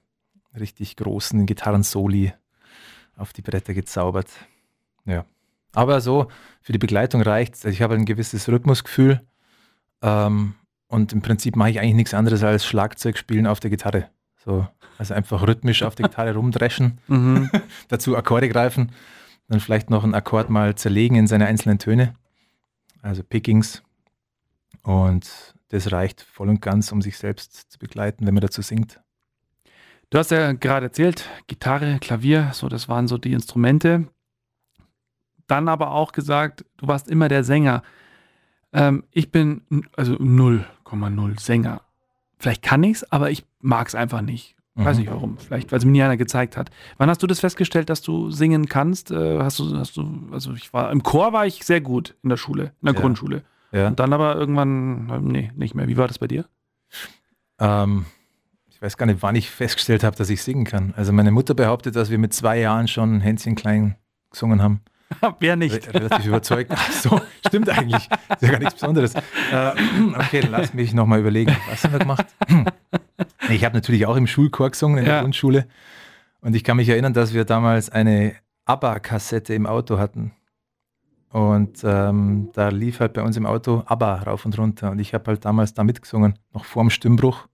richtig 0.59 0.95
großen 0.97 1.47
Gitarrensoli 1.47 2.33
auf 3.17 3.33
die 3.33 3.43
Bretter 3.43 3.75
gezaubert. 3.75 4.29
Ja. 5.05 5.25
Aber 5.75 6.01
so, 6.01 6.29
für 6.63 6.73
die 6.73 6.79
Begleitung 6.79 7.21
reicht 7.23 7.55
es. 7.55 7.65
Ich 7.65 7.83
habe 7.83 7.95
ein 7.95 8.05
gewisses 8.05 8.49
Rhythmusgefühl 8.49 9.21
ähm, 10.03 10.55
und 10.89 11.13
im 11.13 11.23
Prinzip 11.23 11.57
mache 11.57 11.71
ich 11.71 11.81
eigentlich 11.81 11.95
nichts 11.95 12.15
anderes 12.15 12.43
als 12.43 12.65
Schlagzeug 12.65 13.19
spielen 13.19 13.47
auf 13.47 13.61
der 13.61 13.71
Gitarre. 13.71 14.09
So, 14.45 14.67
also 14.99 15.15
einfach 15.15 15.47
rhythmisch 15.47 15.83
auf 15.83 15.95
der 15.95 16.09
Gitarre 16.09 16.35
rumdreschen, 16.35 16.99
Mhm. 17.09 17.51
dazu 17.89 18.17
Akkorde 18.17 18.49
greifen, 18.49 18.93
dann 19.49 19.61
vielleicht 19.61 19.91
noch 19.91 20.05
einen 20.05 20.15
Akkord 20.15 20.51
mal 20.51 20.75
zerlegen 20.75 21.17
in 21.17 21.27
seine 21.27 21.47
einzelnen 21.47 21.79
Töne, 21.79 22.15
also 23.03 23.23
Pickings. 23.23 23.83
Und 24.83 25.55
das 25.71 25.91
reicht 25.93 26.21
voll 26.21 26.51
und 26.51 26.61
ganz, 26.61 26.93
um 26.93 27.01
sich 27.03 27.17
selbst 27.17 27.73
zu 27.73 27.79
begleiten, 27.79 28.27
wenn 28.27 28.35
man 28.35 28.43
dazu 28.43 28.63
singt. 28.63 29.01
Du 30.11 30.19
hast 30.19 30.31
ja 30.31 30.53
gerade 30.53 30.87
erzählt, 30.87 31.29
Gitarre, 31.47 31.99
Klavier, 32.01 32.51
so 32.53 32.69
das 32.69 32.89
waren 32.89 33.09
so 33.09 33.19
die 33.19 33.33
Instrumente. 33.33 34.09
Dann 35.47 35.69
aber 35.69 35.91
auch 35.93 36.13
gesagt, 36.13 36.65
du 36.79 36.87
warst 36.89 37.09
immer 37.09 37.29
der 37.29 37.45
Sänger. 37.45 37.83
Ähm, 38.73 39.05
ich 39.11 39.31
bin 39.31 39.63
also 39.97 40.15
0,0 40.15 41.41
Sänger. 41.41 41.83
Vielleicht 42.39 42.63
kann 42.63 42.83
ich's, 42.83 43.05
aber 43.05 43.31
ich 43.31 43.45
mag's 43.61 43.95
einfach 43.95 44.21
nicht. 44.21 44.57
Weiß 44.77 44.97
Mhm. 44.97 45.03
nicht 45.03 45.11
warum. 45.13 45.39
Vielleicht, 45.39 45.71
weil 45.71 45.79
es 45.79 45.85
mir 45.85 45.93
nie 45.93 46.03
einer 46.03 46.17
gezeigt 46.17 46.57
hat. 46.57 46.71
Wann 46.99 47.09
hast 47.09 47.23
du 47.23 47.29
das 47.29 47.39
festgestellt, 47.41 47.89
dass 47.89 48.03
du 48.03 48.31
singen 48.33 48.67
kannst? 48.69 49.13
Äh, 49.13 49.39
hast 49.39 49.61
du, 49.61 49.77
hast 49.79 49.97
du, 49.97 50.29
also 50.33 50.53
ich 50.55 50.73
war, 50.73 50.91
im 50.91 51.03
Chor 51.05 51.33
war 51.33 51.47
ich 51.47 51.65
sehr 51.65 51.81
gut 51.81 52.17
in 52.25 52.31
der 52.31 52.37
Schule, 52.37 52.73
in 52.83 52.87
der 52.87 52.95
Ja. 52.95 53.01
Grundschule. 53.01 53.45
Ja. 53.71 53.87
Und 53.89 54.01
dann 54.01 54.13
aber 54.13 54.35
irgendwann, 54.35 55.09
äh, 55.11 55.19
nee, 55.21 55.53
nicht 55.55 55.75
mehr. 55.77 55.87
Wie 55.87 55.97
war 55.97 56.09
das 56.09 56.19
bei 56.19 56.27
dir? 56.27 56.45
Ähm, 57.61 58.07
ich 58.69 58.83
weiß 58.83 58.97
gar 58.97 59.07
nicht, 59.07 59.23
wann 59.23 59.37
ich 59.37 59.49
festgestellt 59.51 60.03
habe, 60.05 60.17
dass 60.17 60.29
ich 60.31 60.43
singen 60.43 60.65
kann. 60.65 60.93
Also 60.97 61.13
meine 61.13 61.31
Mutter 61.31 61.55
behauptet, 61.55 61.95
dass 61.97 62.11
wir 62.11 62.19
mit 62.19 62.33
zwei 62.33 62.59
Jahren 62.59 62.89
schon 62.89 63.21
Hänschen 63.21 63.55
klein 63.55 63.97
gesungen 64.31 64.61
haben. 64.63 64.81
Wer 65.41 65.57
nicht? 65.57 65.89
Re 65.89 65.95
relativ 65.95 66.27
überzeugt. 66.27 66.71
Ach 66.75 66.91
so, 66.93 67.21
stimmt 67.47 67.69
eigentlich. 67.71 68.09
Ist 68.31 68.43
ja 68.43 68.51
gar 68.51 68.59
nichts 68.59 68.75
Besonderes. 68.75 69.15
Äh, 69.15 69.73
okay, 70.17 70.41
lass 70.51 70.75
mich 70.75 70.93
nochmal 70.95 71.21
überlegen. 71.21 71.57
Was 71.71 71.85
haben 71.85 71.93
wir 71.93 71.99
gemacht? 72.01 72.27
Nee, 73.49 73.55
ich 73.55 73.65
habe 73.65 73.75
natürlich 73.75 74.07
auch 74.07 74.17
im 74.17 74.27
Schulchor 74.27 74.71
gesungen 74.71 74.99
in 74.99 75.05
Ja. 75.07 75.13
der 75.13 75.21
Grundschule. 75.23 75.67
Und 76.41 76.55
ich 76.57 76.65
kann 76.65 76.77
mich 76.77 76.89
erinnern, 76.89 77.13
dass 77.15 77.33
wir 77.33 77.45
damals 77.45 77.91
eine 77.91 78.35
ABBA-Kassette 78.67 79.55
im 79.55 79.67
Auto 79.67 79.99
hatten. 79.99 80.33
Und 81.31 81.81
ähm, 81.85 82.51
da 82.53 82.69
lief 82.69 83.01
halt 83.01 83.13
bei 83.13 83.23
uns 83.23 83.37
im 83.37 83.45
Auto 83.47 83.83
ABBA 83.87 84.15
rauf 84.23 84.45
und 84.47 84.57
runter. 84.59 84.91
Und 84.91 85.01
ich 85.01 85.15
habe 85.15 85.25
halt 85.29 85.45
damals 85.45 85.75
da 85.75 85.83
mitgesungen. 85.85 86.39
Noch 86.53 86.65
vorm 86.65 86.91
Stimmbruch 86.91 87.49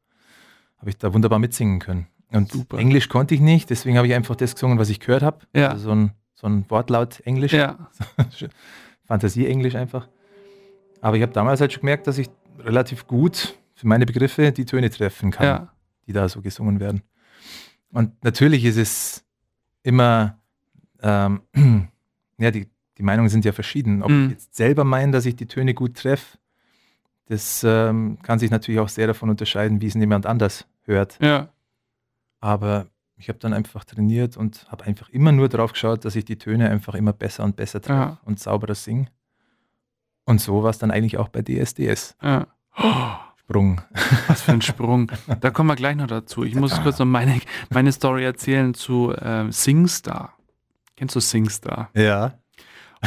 habe 0.79 0.91
ich 0.91 0.99
da 0.99 1.12
wunderbar 1.14 1.38
mitsingen 1.38 1.79
können. 1.79 2.06
Und 2.32 2.52
Super. 2.52 2.79
Englisch 2.79 3.08
konnte 3.08 3.35
ich 3.35 3.41
nicht, 3.41 3.70
deswegen 3.70 3.97
habe 3.97 4.06
ich 4.06 4.14
einfach 4.14 4.37
das 4.37 4.55
gesungen, 4.55 4.79
was 4.79 4.88
ich 4.88 5.00
gehört 5.00 5.23
habe. 5.23 5.38
Ja. 5.55 5.69
Also 5.69 5.85
so 5.85 5.91
ein, 5.93 6.12
so 6.40 6.46
ein 6.46 6.64
Wortlaut 6.70 7.20
Englisch. 7.20 7.52
Ja. 7.52 7.90
Fantasie-Englisch 9.06 9.75
einfach. 9.75 10.08
Aber 11.00 11.16
ich 11.16 11.22
habe 11.22 11.32
damals 11.32 11.60
halt 11.60 11.72
schon 11.72 11.81
gemerkt, 11.81 12.06
dass 12.06 12.19
ich 12.19 12.28
relativ 12.58 13.06
gut 13.06 13.56
für 13.75 13.87
meine 13.87 14.06
Begriffe 14.06 14.52
die 14.52 14.64
Töne 14.64 14.90
treffen 14.90 15.31
kann, 15.31 15.46
Ja. 15.46 15.72
die 16.06 16.12
da 16.12 16.28
so 16.28 16.40
gesungen 16.42 16.81
werden. 16.81 17.02
Und 17.92 18.23
natürlich 18.23 18.64
ist 18.64 18.76
es 18.76 19.25
immer, 19.82 20.38
ähm, 21.02 21.40
ja, 22.38 22.50
die, 22.50 22.68
die 22.99 23.02
Meinungen 23.02 23.28
sind 23.30 23.44
ja 23.44 23.52
verschieden. 23.52 24.02
Ob 24.02 24.11
Mhm. 24.11 24.25
ich 24.26 24.30
jetzt 24.32 24.54
selber 24.56 24.85
meine, 24.85 25.12
dass 25.12 25.26
ich 25.26 25.37
die 25.37 25.47
Töne 25.47 25.75
gut 25.75 25.97
treffe, 25.97 26.38
das 27.26 27.64
ähm, 27.64 28.18
kann 28.23 28.38
sich 28.38 28.50
natürlich 28.50 28.80
auch 28.80 28.88
sehr 28.88 29.06
davon 29.06 29.30
unterscheiden, 29.30 29.80
wie 29.80 29.87
es 29.87 29.94
jemand 29.94 30.26
anders 30.26 30.66
hört. 30.82 31.18
Ja. 31.23 31.49
Aber 32.40 32.87
ich 33.20 33.28
habe 33.28 33.38
dann 33.38 33.52
einfach 33.52 33.84
trainiert 33.84 34.36
und 34.36 34.66
habe 34.70 34.84
einfach 34.84 35.08
immer 35.10 35.30
nur 35.32 35.48
darauf 35.48 35.72
geschaut, 35.72 36.04
dass 36.04 36.16
ich 36.16 36.24
die 36.24 36.36
Töne 36.38 36.70
einfach 36.70 36.94
immer 36.94 37.12
besser 37.12 37.44
und 37.44 37.54
besser 37.56 37.80
treffe 37.80 37.98
Ja. 38.00 38.18
und 38.24 38.40
sauberer 38.40 38.74
singe. 38.74 39.06
Und 40.24 40.40
so 40.40 40.62
war 40.62 40.70
es 40.70 40.78
dann 40.78 40.90
eigentlich 40.90 41.18
auch 41.18 41.28
bei 41.28 41.42
DSDS. 41.42 42.16
ja. 42.22 42.46
Sprung. 43.36 43.80
Was 44.28 44.42
für 44.42 44.52
ein 44.52 44.62
Sprung. 44.70 45.10
Da 45.40 45.50
kommen 45.50 45.68
wir 45.68 45.74
gleich 45.74 45.96
noch 45.96 46.06
dazu. 46.06 46.44
Ich 46.44 46.54
muss 46.54 46.80
kurz 46.82 47.00
noch 47.00 47.06
meine, 47.06 47.40
meine 47.70 47.90
Story 47.90 48.24
erzählen 48.24 48.74
zu 48.74 49.12
ähm, 49.20 49.50
SingStar. 49.50 50.34
Kennst 50.96 51.16
du 51.16 51.20
SingStar? 51.20 51.90
Ja. 51.94 52.34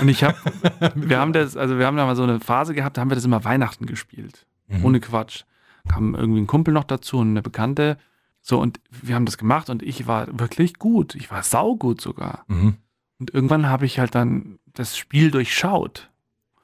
Und 0.01 0.09
ich 0.09 0.21
habe, 0.23 0.35
wir 0.95 1.17
haben 1.19 1.31
das, 1.31 1.55
also 1.55 1.77
wir 1.79 1.85
haben 1.85 1.95
da 1.95 2.05
mal 2.05 2.17
so 2.17 2.23
eine 2.23 2.41
Phase 2.41 2.73
gehabt, 2.73 2.97
da 2.97 3.01
haben 3.01 3.09
wir 3.09 3.15
das 3.15 3.23
immer 3.23 3.45
Weihnachten 3.45 3.85
gespielt. 3.85 4.45
Mhm. 4.67 4.83
Ohne 4.83 4.99
Quatsch. 4.99 5.43
Kam 5.87 6.13
irgendwie 6.13 6.41
ein 6.41 6.47
Kumpel 6.47 6.73
noch 6.73 6.83
dazu 6.83 7.19
und 7.19 7.29
eine 7.29 7.41
Bekannte. 7.41 7.97
So, 8.45 8.59
und 8.59 8.81
wir 8.91 9.15
haben 9.15 9.25
das 9.25 9.37
gemacht 9.37 9.69
und 9.69 9.81
ich 9.81 10.05
war 10.05 10.27
wirklich 10.37 10.77
gut. 10.77 11.15
Ich 11.15 11.31
war 11.31 11.43
saugut 11.43 12.01
sogar. 12.01 12.43
Mhm. 12.47 12.75
Und 13.17 13.33
irgendwann 13.33 13.69
habe 13.69 13.85
ich 13.85 13.99
halt 13.99 14.15
dann 14.15 14.59
das 14.73 14.97
Spiel 14.97 15.31
durchschaut. 15.31 16.11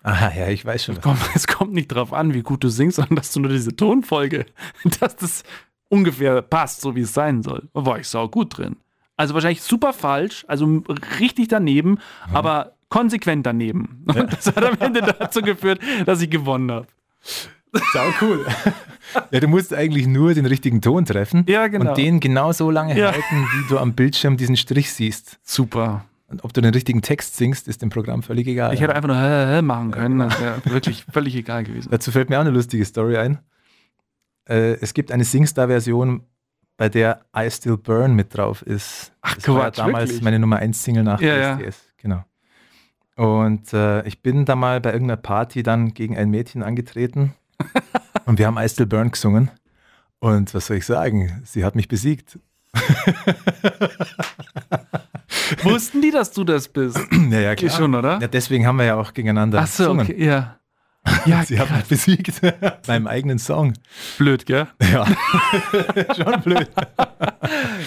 Aha, 0.03 0.33
ja, 0.35 0.49
ich 0.49 0.65
weiß 0.65 0.83
schon. 0.83 0.97
Es 0.97 1.01
kommt, 1.01 1.19
es 1.35 1.47
kommt 1.47 1.73
nicht 1.73 1.87
drauf 1.87 2.11
an, 2.11 2.33
wie 2.33 2.41
gut 2.41 2.65
du 2.65 2.69
singst, 2.69 2.97
sondern 2.97 3.15
dass 3.15 3.31
du 3.31 3.39
nur 3.39 3.51
diese 3.51 3.75
Tonfolge, 3.75 4.45
dass 4.99 5.15
das 5.15 5.43
ungefähr 5.87 6.41
passt, 6.41 6.81
so 6.81 6.97
wie 6.97 7.01
es 7.01 7.13
sein 7.13 7.43
soll. 7.43 7.69
Da 7.73 7.85
war 7.85 7.97
ich 7.97 8.09
sau 8.09 8.27
gut 8.27 8.57
drin. 8.57 8.75
Also 9.15 9.33
wahrscheinlich 9.33 9.61
super 9.61 9.93
falsch, 9.93 10.45
also 10.47 10.83
richtig 11.19 11.47
daneben, 11.47 11.99
aber 12.31 12.75
konsequent 12.89 13.45
daneben. 13.45 14.03
Und 14.07 14.33
das 14.33 14.47
hat 14.47 14.63
am 14.63 14.77
Ende 14.79 15.01
dazu 15.01 15.41
geführt, 15.41 15.81
dass 16.05 16.21
ich 16.21 16.29
gewonnen 16.29 16.71
habe. 16.71 16.87
Sau 17.93 18.05
cool. 18.21 18.45
ja, 19.31 19.39
du 19.39 19.47
musst 19.47 19.73
eigentlich 19.73 20.07
nur 20.07 20.33
den 20.33 20.45
richtigen 20.45 20.81
Ton 20.81 21.05
treffen 21.05 21.45
Ja, 21.47 21.67
genau. 21.67 21.89
und 21.91 21.97
den 21.97 22.19
genau 22.19 22.51
so 22.51 22.71
lange 22.71 22.97
Ja. 22.97 23.11
halten, 23.11 23.21
wie 23.53 23.69
du 23.69 23.77
am 23.77 23.93
Bildschirm 23.93 24.37
diesen 24.37 24.57
Strich 24.57 24.91
siehst. 24.93 25.37
Super. 25.43 26.05
Und 26.27 26.43
ob 26.43 26.53
du 26.53 26.61
den 26.61 26.73
richtigen 26.73 27.01
Text 27.01 27.37
singst, 27.37 27.67
ist 27.67 27.81
dem 27.81 27.89
Programm 27.89 28.21
völlig 28.23 28.47
egal. 28.47 28.73
Ich 28.73 28.81
hätte 28.81 28.95
einfach 28.95 29.07
nur 29.07 29.17
hä, 29.19 29.55
hä 29.57 29.61
machen 29.61 29.91
können. 29.91 30.19
Das 30.19 30.39
wäre 30.39 30.61
wirklich 30.65 31.05
völlig 31.11 31.35
egal 31.35 31.63
gewesen. 31.63 31.89
Dazu 31.91 32.11
fällt 32.11 32.29
mir 32.29 32.37
auch 32.37 32.41
eine 32.41 32.51
lustige 32.51 32.85
Story 32.85 33.17
ein. 33.17 33.39
Äh, 34.47 34.73
es 34.81 34.93
gibt 34.93 35.11
eine 35.11 35.23
SingStar-Version 35.25 36.23
bei 36.77 36.87
der 36.89 37.25
I 37.35 37.49
Still 37.51 37.77
Burn 37.77 38.13
mit 38.15 38.35
drauf 38.37 38.61
ist. 38.61 39.11
Ach, 39.21 39.35
das 39.35 39.47
war 39.47 39.55
ja 39.55 39.61
Quatsch, 39.63 39.77
damals 39.79 40.09
wirklich? 40.09 40.21
meine 40.23 40.39
Nummer 40.39 40.57
1 40.57 40.83
Single 40.83 41.03
nach 41.03 41.19
Ja, 41.21 41.35
ja. 41.35 41.55
DSDS. 41.57 41.77
Genau. 41.97 42.23
Und 43.15 43.73
äh, 43.73 44.07
ich 44.07 44.21
bin 44.21 44.45
da 44.45 44.55
mal 44.55 44.79
bei 44.79 44.93
irgendeiner 44.93 45.17
Party 45.17 45.61
dann 45.61 45.93
gegen 45.93 46.15
ein 46.17 46.29
Mädchen 46.29 46.63
angetreten 46.63 47.33
und 48.25 48.37
wir 48.39 48.47
haben 48.47 48.57
I 48.57 48.67
Still 48.69 48.85
Burn 48.85 49.11
gesungen. 49.11 49.51
Und 50.19 50.53
was 50.53 50.67
soll 50.67 50.77
ich 50.77 50.85
sagen? 50.85 51.41
Sie 51.45 51.63
hat 51.63 51.75
mich 51.75 51.87
besiegt. 51.87 52.37
Wussten 55.63 56.01
die, 56.01 56.11
dass 56.11 56.31
du 56.31 56.43
das 56.43 56.67
bist? 56.67 56.99
ja, 57.31 57.39
ja, 57.39 57.55
Die 57.55 57.69
schon, 57.69 57.95
oder? 57.95 58.19
Ja, 58.21 58.27
deswegen 58.27 58.65
haben 58.67 58.77
wir 58.77 58.85
ja 58.85 58.95
auch 58.95 59.13
gegeneinander 59.13 59.59
Ach 59.61 59.67
so, 59.67 59.83
gesungen. 59.83 60.05
okay, 60.05 60.23
ja. 60.25 60.55
Ja, 61.25 61.43
Sie 61.47 61.57
hat 61.59 61.71
mich 61.71 61.85
besiegt 61.85 62.41
beim 62.85 63.07
eigenen 63.07 63.39
Song. 63.39 63.73
blöd, 64.17 64.45
gell? 64.45 64.67
Ja, 64.91 65.05
schon 66.15 66.41
blöd. 66.41 66.69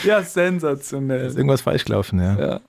Ja, 0.03 0.19
Ist 0.19 0.33
sensationell. 0.33 1.27
irgendwas 1.31 1.61
falsch 1.61 1.85
gelaufen, 1.85 2.19
ja. 2.21 2.39
Ja. 2.39 2.61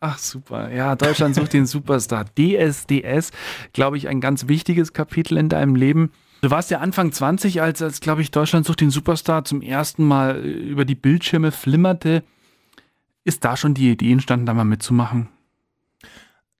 Ach, 0.00 0.18
super. 0.18 0.70
Ja, 0.72 0.96
Deutschland 0.96 1.34
sucht 1.34 1.52
den 1.54 1.64
Superstar. 1.66 2.26
DSDS, 2.38 3.30
glaube 3.72 3.96
ich, 3.96 4.08
ein 4.08 4.20
ganz 4.20 4.48
wichtiges 4.48 4.92
Kapitel 4.92 5.38
in 5.38 5.48
deinem 5.48 5.76
Leben. 5.76 6.10
Du 6.44 6.50
warst 6.50 6.70
ja 6.70 6.80
Anfang 6.80 7.10
20, 7.10 7.62
als, 7.62 7.80
als 7.80 8.00
glaube 8.00 8.20
ich, 8.20 8.30
Deutschland 8.30 8.66
sucht 8.66 8.82
den 8.82 8.90
Superstar 8.90 9.46
zum 9.46 9.62
ersten 9.62 10.04
Mal 10.04 10.44
äh, 10.44 10.48
über 10.50 10.84
die 10.84 10.94
Bildschirme 10.94 11.50
flimmerte. 11.52 12.22
Ist 13.24 13.46
da 13.46 13.56
schon 13.56 13.72
die 13.72 13.90
Idee 13.90 14.12
entstanden, 14.12 14.44
da 14.44 14.52
mal 14.52 14.64
mitzumachen? 14.64 15.28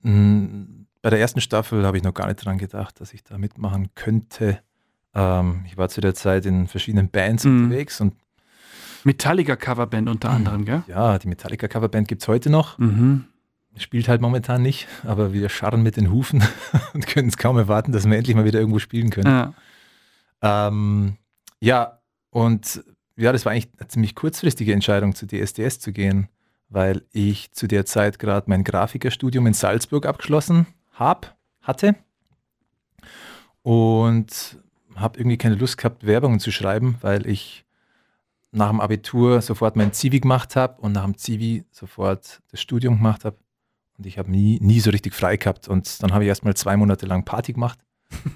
Mm, 0.00 0.86
Bei 1.02 1.10
der 1.10 1.20
ersten 1.20 1.42
Staffel 1.42 1.84
habe 1.84 1.98
ich 1.98 2.02
noch 2.02 2.14
gar 2.14 2.28
nicht 2.28 2.42
dran 2.42 2.56
gedacht, 2.56 2.98
dass 2.98 3.12
ich 3.12 3.24
da 3.24 3.36
mitmachen 3.36 3.90
könnte. 3.94 4.58
Ähm, 5.14 5.64
ich 5.66 5.76
war 5.76 5.90
zu 5.90 6.00
der 6.00 6.14
Zeit 6.14 6.46
in 6.46 6.66
verschiedenen 6.66 7.10
Bands 7.10 7.44
Mhm. 7.44 7.64
unterwegs 7.64 8.00
und 8.00 8.14
Metallica-Coverband 9.04 10.08
unter 10.08 10.30
anderem, 10.30 10.64
gell? 10.64 10.82
ja, 10.86 11.18
die 11.18 11.28
Metallica-Coverband 11.28 12.08
gibt 12.08 12.22
es 12.22 12.28
heute 12.28 12.48
noch. 12.48 12.78
Mhm. 12.78 13.24
Spielt 13.76 14.08
halt 14.08 14.22
momentan 14.22 14.62
nicht, 14.62 14.88
aber 15.02 15.34
wir 15.34 15.50
scharren 15.50 15.82
mit 15.82 15.98
den 15.98 16.10
Hufen 16.10 16.42
und 16.94 17.06
können 17.06 17.28
es 17.28 17.36
kaum 17.36 17.58
erwarten, 17.58 17.92
dass 17.92 18.06
wir 18.08 18.16
endlich 18.16 18.34
mal 18.34 18.46
wieder 18.46 18.60
irgendwo 18.60 18.78
spielen 18.78 19.10
können. 19.10 19.26
Ja. 19.28 19.52
Ähm, 20.44 21.16
ja, 21.60 22.02
und 22.28 22.84
ja, 23.16 23.32
das 23.32 23.46
war 23.46 23.52
eigentlich 23.52 23.70
eine 23.78 23.88
ziemlich 23.88 24.14
kurzfristige 24.14 24.74
Entscheidung, 24.74 25.14
zu 25.14 25.26
DSDS 25.26 25.80
zu 25.80 25.90
gehen, 25.92 26.28
weil 26.68 27.02
ich 27.12 27.52
zu 27.52 27.66
der 27.66 27.86
Zeit 27.86 28.18
gerade 28.18 28.50
mein 28.50 28.62
Grafikerstudium 28.62 29.46
in 29.46 29.54
Salzburg 29.54 30.04
abgeschlossen 30.04 30.66
hab, 30.92 31.34
hatte 31.62 31.96
und 33.62 34.58
habe 34.94 35.18
irgendwie 35.18 35.38
keine 35.38 35.54
Lust 35.54 35.78
gehabt, 35.78 36.04
Werbungen 36.06 36.40
zu 36.40 36.52
schreiben, 36.52 36.98
weil 37.00 37.26
ich 37.26 37.64
nach 38.52 38.68
dem 38.68 38.80
Abitur 38.80 39.40
sofort 39.40 39.76
mein 39.76 39.94
Zivi 39.94 40.20
gemacht 40.20 40.56
habe 40.56 40.80
und 40.82 40.92
nach 40.92 41.04
dem 41.04 41.16
Zivi 41.16 41.64
sofort 41.70 42.42
das 42.50 42.60
Studium 42.60 42.98
gemacht 42.98 43.24
habe. 43.24 43.38
Und 43.96 44.06
ich 44.06 44.18
habe 44.18 44.30
nie, 44.30 44.58
nie 44.60 44.80
so 44.80 44.90
richtig 44.90 45.14
frei 45.14 45.36
gehabt. 45.36 45.68
Und 45.68 46.02
dann 46.02 46.12
habe 46.12 46.24
ich 46.24 46.28
erstmal 46.28 46.54
zwei 46.54 46.76
Monate 46.76 47.06
lang 47.06 47.24
Party 47.24 47.54
gemacht. 47.54 47.78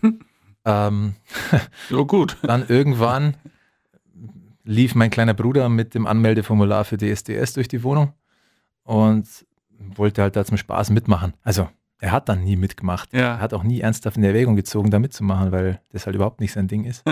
ähm, 0.64 1.14
Ja, 1.90 2.02
gut. 2.02 2.36
dann 2.42 2.66
irgendwann 2.68 3.34
lief 4.64 4.94
mein 4.94 5.10
kleiner 5.10 5.34
Bruder 5.34 5.68
mit 5.68 5.94
dem 5.94 6.06
Anmeldeformular 6.06 6.84
für 6.84 6.98
DSDS 6.98 7.54
durch 7.54 7.68
die 7.68 7.82
Wohnung 7.82 8.12
und 8.82 9.26
wollte 9.78 10.22
halt 10.22 10.36
da 10.36 10.44
zum 10.44 10.56
Spaß 10.56 10.90
mitmachen. 10.90 11.34
Also 11.42 11.68
er 12.00 12.12
hat 12.12 12.28
dann 12.28 12.44
nie 12.44 12.56
mitgemacht. 12.56 13.12
Ja. 13.12 13.20
Er 13.20 13.40
hat 13.40 13.54
auch 13.54 13.62
nie 13.62 13.80
ernsthaft 13.80 14.16
in 14.16 14.24
Erwägung 14.24 14.56
gezogen, 14.56 14.90
da 14.90 14.98
mitzumachen, 14.98 15.52
weil 15.52 15.80
das 15.90 16.06
halt 16.06 16.16
überhaupt 16.16 16.40
nicht 16.40 16.52
sein 16.52 16.68
Ding 16.68 16.84
ist. 16.84 17.02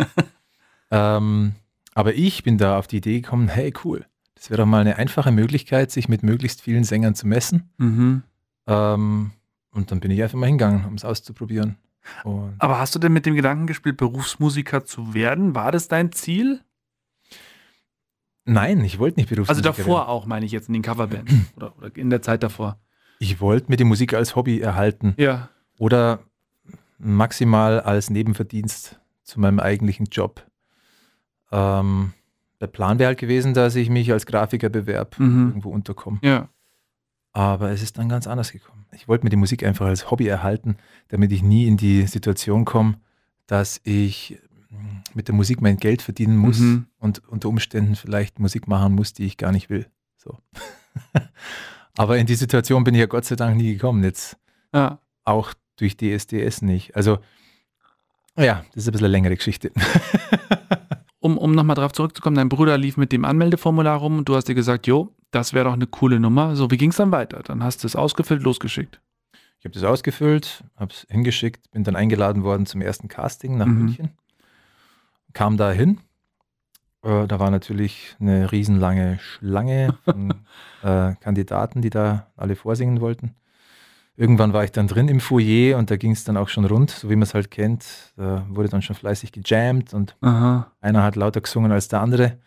ähm, 0.91 1.55
aber 1.95 2.15
ich 2.15 2.43
bin 2.43 2.59
da 2.59 2.79
auf 2.79 2.87
die 2.87 2.99
Idee 2.99 3.21
gekommen, 3.21 3.49
hey 3.49 3.73
cool, 3.85 4.05
das 4.35 4.51
wäre 4.51 4.59
doch 4.59 4.67
mal 4.67 4.81
eine 4.81 4.97
einfache 4.97 5.33
Möglichkeit, 5.33 5.91
sich 5.91 6.09
mit 6.09 6.23
möglichst 6.23 6.61
vielen 6.61 6.85
Sängern 6.85 7.15
zu 7.15 7.27
messen. 7.27 7.71
Mhm. 7.79 8.23
Ähm, 8.67 9.31
und 9.73 9.91
dann 9.91 10.01
bin 10.01 10.11
ich 10.11 10.23
einfach 10.23 10.39
mal 10.39 10.47
hingegangen, 10.47 10.85
um 10.85 10.95
es 10.95 11.05
auszuprobieren. 11.05 11.77
Und 12.25 12.55
Aber 12.59 12.79
hast 12.79 12.95
du 12.95 12.99
denn 12.99 13.13
mit 13.13 13.27
dem 13.27 13.35
Gedanken 13.35 13.67
gespielt, 13.67 13.97
Berufsmusiker 13.97 14.85
zu 14.85 15.15
werden? 15.15 15.55
War 15.55 15.73
das 15.73 15.89
dein 15.89 16.13
Ziel? 16.13 16.61
nein, 18.45 18.81
ich 18.85 18.99
wollte 18.99 19.19
nicht 19.21 19.29
Also 19.31 19.43
Berufsmusiker 19.43 19.77
davor 19.77 19.99
werden. 20.01 20.09
auch, 20.09 20.27
meine 20.27 20.47
ich 20.47 20.53
jetzt 20.53 20.69
in 20.69 20.75
den 20.75 20.83
Coverbands 20.83 21.33
oder, 21.57 21.77
oder 21.79 21.97
in 21.97 22.11
der 22.11 22.23
Zeit 22.23 22.43
davor. 22.43 22.79
Ich 23.19 23.41
wollte 23.41 23.71
mir 23.71 23.77
die 23.77 23.85
Musik 23.85 24.15
als 24.15 24.37
Hobby 24.37 24.61
erhalten 24.61 25.15
Ja. 25.17 25.49
oder 25.79 26.21
maximal 26.99 27.81
als 27.81 28.11
Nebenverdienst 28.11 29.01
zu 29.23 29.41
meinem 29.41 29.59
eigentlichen 29.61 30.07
Job. 30.07 30.47
Ähm, 31.51 32.13
der 32.61 32.69
Plan 32.69 32.99
wäre 32.99 33.09
halt 33.09 33.19
gewesen, 33.19 33.53
dass 33.55 33.75
ich 33.75 33.91
mich 33.91 34.13
als 34.13 34.27
Grafiker 34.27 34.69
bewerbe, 34.69 35.23
Mhm. 35.23 35.49
irgendwo 35.49 35.71
unterkomme. 35.71 36.19
Ja. 36.23 36.49
Aber 37.37 37.71
es 37.71 37.83
ist 37.83 37.99
dann 37.99 38.09
ganz 38.09 38.27
anders 38.27 38.51
gekommen. 38.51 38.87
Ich 38.93 39.09
wollte 39.09 39.25
mir 39.25 39.29
die 39.31 39.37
Musik 39.37 39.63
einfach 39.63 39.85
als 39.87 40.11
Hobby 40.11 40.27
erhalten, 40.27 40.79
damit 41.09 41.33
ich 41.33 41.43
nie 41.43 41.67
in 41.67 41.77
die 41.77 42.07
Situation 42.07 42.65
komme, 42.65 42.95
dass 43.47 43.79
ich 43.85 44.39
mm, 44.71 44.77
mit 45.13 45.29
der 45.29 45.35
Musik 45.35 45.61
mein 45.61 45.77
Geld 45.77 46.01
verdienen 46.01 46.39
muss 46.39 46.59
Mhm. 46.61 46.87
und 46.99 47.23
unter 47.29 47.51
Umständen 47.51 47.95
vielleicht 47.95 48.39
Musik 48.39 48.67
machen 48.69 48.95
muss, 48.95 49.13
die 49.13 49.27
ich 49.27 49.37
gar 49.37 49.53
nicht 49.53 49.69
will. 49.69 49.87
So. 50.17 50.39
Aber 51.99 52.17
in 52.17 52.25
die 52.27 52.37
Situation 52.37 52.85
bin 52.85 52.95
ich 52.95 53.01
ja 53.01 53.07
Gott 53.07 53.27
sei 53.27 53.37
Dank 53.37 53.57
nie 53.59 53.75
gekommen. 53.75 54.03
Jetzt 54.03 54.39
Ja. 54.75 54.99
auch 55.25 55.53
durch 55.77 55.99
DSDS 55.99 56.63
nicht. 56.63 56.97
Also, 56.97 57.19
ja, 58.39 58.65
das 58.73 58.85
ist 58.85 58.89
ein 58.89 58.93
bisschen 58.93 59.05
eine 59.07 59.13
längere 59.13 59.37
Geschichte. 59.37 59.73
Um, 61.19 61.39
um 61.39 61.53
nochmal 61.53 61.75
drauf 61.75 61.91
zurückzukommen, 61.91 62.37
dein 62.37 62.49
Bruder 62.49 62.79
lief 62.79 62.97
mit 62.97 63.11
dem 63.11 63.25
Anmeldeformular 63.25 63.99
rum 63.99 64.19
und 64.19 64.29
du 64.29 64.37
hast 64.37 64.45
dir 64.47 64.55
gesagt, 64.55 64.87
jo, 64.87 65.13
das 65.31 65.53
wäre 65.53 65.65
doch 65.67 65.73
eine 65.75 65.87
coole 65.87 66.21
Nummer. 66.21 66.57
So, 66.57 66.71
wie 66.71 66.77
ging 66.77 66.91
es 66.91 66.97
dann 66.97 67.13
weiter? 67.13 67.43
Dann 67.43 67.63
hast 67.63 67.83
du 67.83 67.87
es 67.87 67.97
ausgefüllt, 67.97 68.43
losgeschickt. 68.43 69.01
Ich 69.59 69.65
habe 69.65 69.73
das 69.75 69.85
ausgefüllt, 69.85 70.65
habe 70.77 70.93
es 70.93 71.07
hingeschickt, 71.11 71.71
bin 71.73 71.83
dann 71.85 71.97
eingeladen 71.97 72.43
worden 72.45 72.67
zum 72.67 72.81
ersten 72.81 73.09
Casting 73.09 73.57
nach 73.57 73.67
Mhm. 73.67 73.79
München. 73.79 74.11
Kam 75.33 75.57
da 75.57 75.73
hin. 75.73 75.99
Äh, 77.03 77.27
da 77.27 77.39
war 77.41 77.51
natürlich 77.51 78.17
eine 78.21 78.51
riesenlange 78.53 79.19
Schlange 79.19 79.97
von 80.05 80.31
äh, 80.83 81.15
Kandidaten, 81.17 81.83
die 81.83 81.91
da 81.91 82.31
alle 82.37 82.57
vorsingen 82.57 83.01
wollten. 83.01 83.35
Irgendwann 84.19 84.55
war 84.55 84.65
ich 84.65 84.73
dann 84.73 84.89
drin 84.89 85.09
im 85.09 85.21
Foyer 85.21 85.77
und 85.77 85.91
da 85.91 85.97
ging 85.99 86.13
es 86.13 86.25
dann 86.25 86.39
auch 86.39 86.49
schon 86.49 86.65
rund, 86.65 86.89
so 86.91 87.11
wie 87.11 87.17
man 87.17 87.25
es 87.25 87.35
halt 87.35 87.51
kennt. 87.51 88.15
Da 88.17 88.47
wurde 88.49 88.71
dann 88.71 88.81
schon 88.81 88.97
fleißig 88.97 89.31
gejammt 89.33 89.93
und 89.93 90.17
Aha. 90.23 90.73
einer 90.81 91.03
hat 91.03 91.17
lauter 91.17 91.43
gesungen 91.43 91.71
als 91.71 91.89
der 91.89 92.01
andere. 92.01 92.39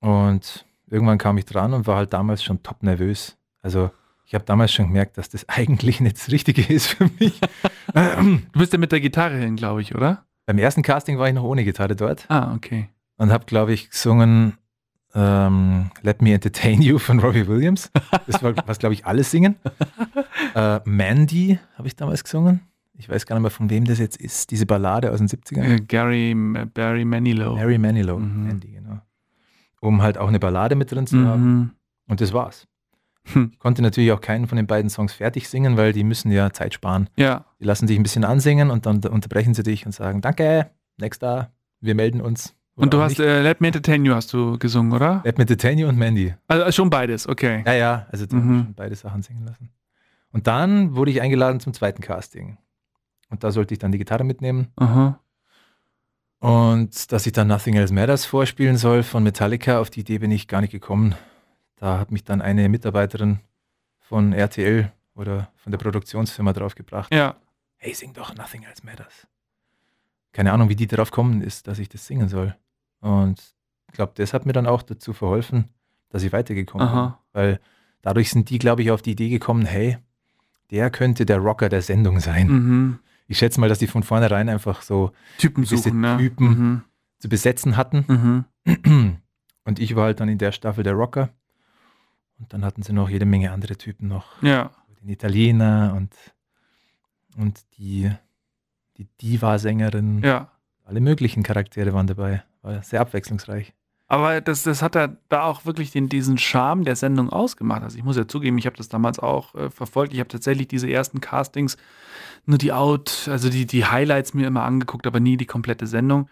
Und 0.00 0.64
irgendwann 0.94 1.18
kam 1.18 1.36
ich 1.38 1.44
dran 1.44 1.72
und 1.74 1.86
war 1.86 1.96
halt 1.96 2.12
damals 2.12 2.42
schon 2.42 2.62
top 2.62 2.82
nervös. 2.82 3.36
Also 3.62 3.90
ich 4.26 4.34
habe 4.34 4.44
damals 4.44 4.72
schon 4.72 4.86
gemerkt, 4.86 5.18
dass 5.18 5.28
das 5.28 5.46
eigentlich 5.48 6.00
nicht 6.00 6.16
das 6.16 6.30
Richtige 6.30 6.62
ist 6.72 6.86
für 6.86 7.10
mich. 7.18 7.40
Du 7.94 8.58
bist 8.58 8.72
ja 8.72 8.78
mit 8.78 8.90
der 8.92 9.00
Gitarre 9.00 9.36
hin, 9.36 9.56
glaube 9.56 9.80
ich, 9.82 9.94
oder? 9.94 10.24
Beim 10.46 10.58
ersten 10.58 10.82
Casting 10.82 11.18
war 11.18 11.28
ich 11.28 11.34
noch 11.34 11.44
ohne 11.44 11.64
Gitarre 11.64 11.94
dort 11.96 12.24
Ah, 12.28 12.54
okay. 12.54 12.88
und 13.18 13.30
habe, 13.30 13.44
glaube 13.44 13.72
ich, 13.72 13.90
gesungen 13.90 14.54
ähm, 15.14 15.90
Let 16.02 16.20
Me 16.22 16.32
Entertain 16.34 16.82
You 16.82 16.98
von 16.98 17.20
Robbie 17.20 17.46
Williams. 17.46 17.90
Das 18.26 18.42
war, 18.42 18.54
was, 18.66 18.78
glaube 18.78 18.94
ich, 18.94 19.04
alle 19.06 19.24
singen. 19.24 19.56
Äh, 20.54 20.80
Mandy 20.84 21.58
habe 21.76 21.88
ich 21.88 21.96
damals 21.96 22.22
gesungen. 22.22 22.60
Ich 22.96 23.08
weiß 23.08 23.26
gar 23.26 23.34
nicht 23.34 23.42
mehr, 23.42 23.50
von 23.50 23.70
wem 23.70 23.84
das 23.86 23.98
jetzt 23.98 24.16
ist. 24.20 24.52
Diese 24.52 24.66
Ballade 24.66 25.10
aus 25.10 25.18
den 25.18 25.26
70ern. 25.26 25.62
Äh, 25.64 25.80
Gary, 25.80 26.32
Barry 26.72 27.04
Manilow. 27.04 27.56
Mary 27.56 27.76
Manilow. 27.76 28.18
Mhm. 28.20 28.46
Mandy, 28.46 28.68
genau. 28.70 29.00
Um 29.84 30.02
halt 30.02 30.16
auch 30.18 30.28
eine 30.28 30.38
Ballade 30.40 30.74
mit 30.76 30.90
drin 30.90 31.06
zu 31.06 31.26
haben. 31.26 31.44
Mhm. 31.58 31.70
Und 32.08 32.20
das 32.20 32.32
war's. 32.32 32.66
Hm. 33.32 33.50
Ich 33.52 33.58
konnte 33.58 33.80
natürlich 33.82 34.12
auch 34.12 34.20
keinen 34.20 34.46
von 34.48 34.56
den 34.56 34.66
beiden 34.66 34.90
Songs 34.90 35.12
fertig 35.14 35.48
singen, 35.48 35.76
weil 35.76 35.92
die 35.92 36.04
müssen 36.04 36.30
ja 36.30 36.52
Zeit 36.52 36.74
sparen. 36.74 37.08
Ja. 37.16 37.44
Die 37.60 37.64
lassen 37.64 37.86
dich 37.86 37.98
ein 37.98 38.02
bisschen 38.02 38.24
ansingen 38.24 38.70
und 38.70 38.84
dann 38.86 38.98
unterbrechen 39.04 39.54
sie 39.54 39.62
dich 39.62 39.86
und 39.86 39.92
sagen, 39.92 40.20
danke, 40.20 40.70
nächster, 40.98 41.50
wir 41.80 41.94
melden 41.94 42.20
uns. 42.20 42.54
Oder 42.76 42.82
Und 42.84 42.94
du 42.94 43.00
hast 43.00 43.20
äh, 43.20 43.40
Let 43.42 43.60
Me 43.60 43.68
Entertain 43.68 44.04
You 44.04 44.14
hast 44.14 44.32
du 44.32 44.58
gesungen, 44.58 44.92
oder? 44.92 45.22
Let 45.24 45.38
Me 45.38 45.42
Entertain 45.42 45.78
You 45.78 45.88
und 45.88 45.96
Mandy. 45.96 46.34
Also 46.48 46.70
schon 46.72 46.90
beides, 46.90 47.26
okay. 47.28 47.62
Ja, 47.66 47.72
ja, 47.74 48.06
also 48.10 48.24
Mhm. 48.26 48.36
haben 48.36 48.64
schon 48.64 48.74
beide 48.74 48.94
Sachen 48.94 49.22
singen 49.22 49.44
lassen. 49.46 49.70
Und 50.32 50.46
dann 50.46 50.94
wurde 50.96 51.10
ich 51.10 51.22
eingeladen 51.22 51.60
zum 51.60 51.72
zweiten 51.72 52.02
Casting. 52.02 52.58
Und 53.30 53.42
da 53.44 53.52
sollte 53.52 53.72
ich 53.74 53.78
dann 53.78 53.92
die 53.92 53.98
Gitarre 53.98 54.24
mitnehmen. 54.24 54.68
Aha. 54.76 55.18
Und 56.44 57.10
dass 57.10 57.24
ich 57.24 57.32
dann 57.32 57.48
Nothing 57.48 57.74
Else 57.74 57.94
Matters 57.94 58.26
vorspielen 58.26 58.76
soll 58.76 59.02
von 59.02 59.22
Metallica, 59.22 59.80
auf 59.80 59.88
die 59.88 60.00
Idee 60.00 60.18
bin 60.18 60.30
ich 60.30 60.46
gar 60.46 60.60
nicht 60.60 60.72
gekommen. 60.72 61.14
Da 61.76 61.98
hat 61.98 62.10
mich 62.10 62.22
dann 62.22 62.42
eine 62.42 62.68
Mitarbeiterin 62.68 63.40
von 63.98 64.34
RTL 64.34 64.92
oder 65.14 65.50
von 65.56 65.72
der 65.72 65.78
Produktionsfirma 65.78 66.52
draufgebracht. 66.52 67.14
Ja. 67.14 67.36
Hey, 67.78 67.94
sing 67.94 68.12
doch 68.12 68.34
Nothing 68.34 68.64
Else 68.64 68.84
Matters. 68.84 69.26
Keine 70.32 70.52
Ahnung, 70.52 70.68
wie 70.68 70.76
die 70.76 70.86
darauf 70.86 71.10
kommen 71.10 71.40
ist, 71.40 71.66
dass 71.66 71.78
ich 71.78 71.88
das 71.88 72.06
singen 72.06 72.28
soll. 72.28 72.54
Und 73.00 73.40
ich 73.88 73.94
glaube, 73.94 74.12
das 74.14 74.34
hat 74.34 74.44
mir 74.44 74.52
dann 74.52 74.66
auch 74.66 74.82
dazu 74.82 75.14
verholfen, 75.14 75.70
dass 76.10 76.24
ich 76.24 76.32
weitergekommen 76.34 76.86
Aha. 76.86 77.06
bin. 77.32 77.40
Weil 77.40 77.60
dadurch 78.02 78.28
sind 78.28 78.50
die, 78.50 78.58
glaube 78.58 78.82
ich, 78.82 78.90
auf 78.90 79.00
die 79.00 79.12
Idee 79.12 79.30
gekommen, 79.30 79.64
hey, 79.64 79.96
der 80.70 80.90
könnte 80.90 81.24
der 81.24 81.38
Rocker 81.38 81.70
der 81.70 81.80
Sendung 81.80 82.20
sein. 82.20 82.48
Mhm. 82.48 82.98
Ich 83.26 83.38
schätze 83.38 83.60
mal, 83.60 83.68
dass 83.68 83.78
die 83.78 83.86
von 83.86 84.02
vornherein 84.02 84.48
einfach 84.48 84.82
so 84.82 85.12
Typen 85.38 85.64
suchen, 85.64 86.00
ne? 86.00 86.16
Typen. 86.18 86.46
Mhm. 86.46 86.82
zu 87.18 87.28
besetzen 87.28 87.76
hatten. 87.76 88.46
Mhm. 88.66 89.18
Und 89.64 89.78
ich 89.78 89.96
war 89.96 90.04
halt 90.04 90.20
dann 90.20 90.28
in 90.28 90.38
der 90.38 90.52
Staffel 90.52 90.84
der 90.84 90.92
Rocker. 90.92 91.30
Und 92.38 92.52
dann 92.52 92.64
hatten 92.64 92.82
sie 92.82 92.92
noch 92.92 93.08
jede 93.08 93.24
Menge 93.24 93.52
andere 93.52 93.76
Typen 93.76 94.08
noch. 94.08 94.42
Ja. 94.42 94.70
Den 95.00 95.08
Italiener 95.08 95.94
und, 95.96 96.14
und 97.36 97.60
die, 97.78 98.10
die 98.96 99.06
Diva-Sängerin. 99.22 100.22
Ja. 100.22 100.50
Alle 100.84 101.00
möglichen 101.00 101.42
Charaktere 101.42 101.94
waren 101.94 102.06
dabei. 102.06 102.42
War 102.62 102.82
sehr 102.82 103.00
abwechslungsreich. 103.00 103.72
Aber 104.14 104.40
das, 104.40 104.62
das 104.62 104.80
hat 104.80 104.94
ja 104.94 105.08
da 105.28 105.42
auch 105.42 105.64
wirklich 105.64 105.90
den, 105.90 106.08
diesen 106.08 106.38
Charme 106.38 106.84
der 106.84 106.94
Sendung 106.94 107.30
ausgemacht. 107.30 107.82
Also 107.82 107.98
ich 107.98 108.04
muss 108.04 108.16
ja 108.16 108.28
zugeben, 108.28 108.58
ich 108.58 108.66
habe 108.66 108.76
das 108.76 108.88
damals 108.88 109.18
auch 109.18 109.56
äh, 109.56 109.70
verfolgt. 109.70 110.12
Ich 110.12 110.20
habe 110.20 110.28
tatsächlich 110.28 110.68
diese 110.68 110.88
ersten 110.88 111.20
Castings, 111.20 111.76
nur 112.46 112.56
die 112.56 112.72
Out, 112.72 113.26
also 113.28 113.50
die, 113.50 113.66
die 113.66 113.86
Highlights 113.86 114.32
mir 114.32 114.46
immer 114.46 114.62
angeguckt, 114.62 115.08
aber 115.08 115.18
nie 115.18 115.36
die 115.36 115.46
komplette 115.46 115.88
Sendung. 115.88 116.28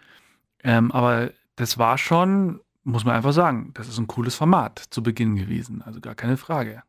Ähm, 0.63 0.93
aber 0.93 1.31
das 1.57 1.77
war 1.77 1.97
schon, 1.97 2.61
muss 2.85 3.03
man 3.03 3.15
einfach 3.15 3.33
sagen, 3.33 3.71
das 3.73 3.89
ist 3.89 3.97
ein 3.97 4.07
cooles 4.07 4.35
Format 4.35 4.81
zu 4.89 5.03
Beginn 5.03 5.35
gewesen. 5.35 5.81
Also 5.81 5.99
gar 5.99 6.15
keine 6.15 6.37
Frage. 6.37 6.83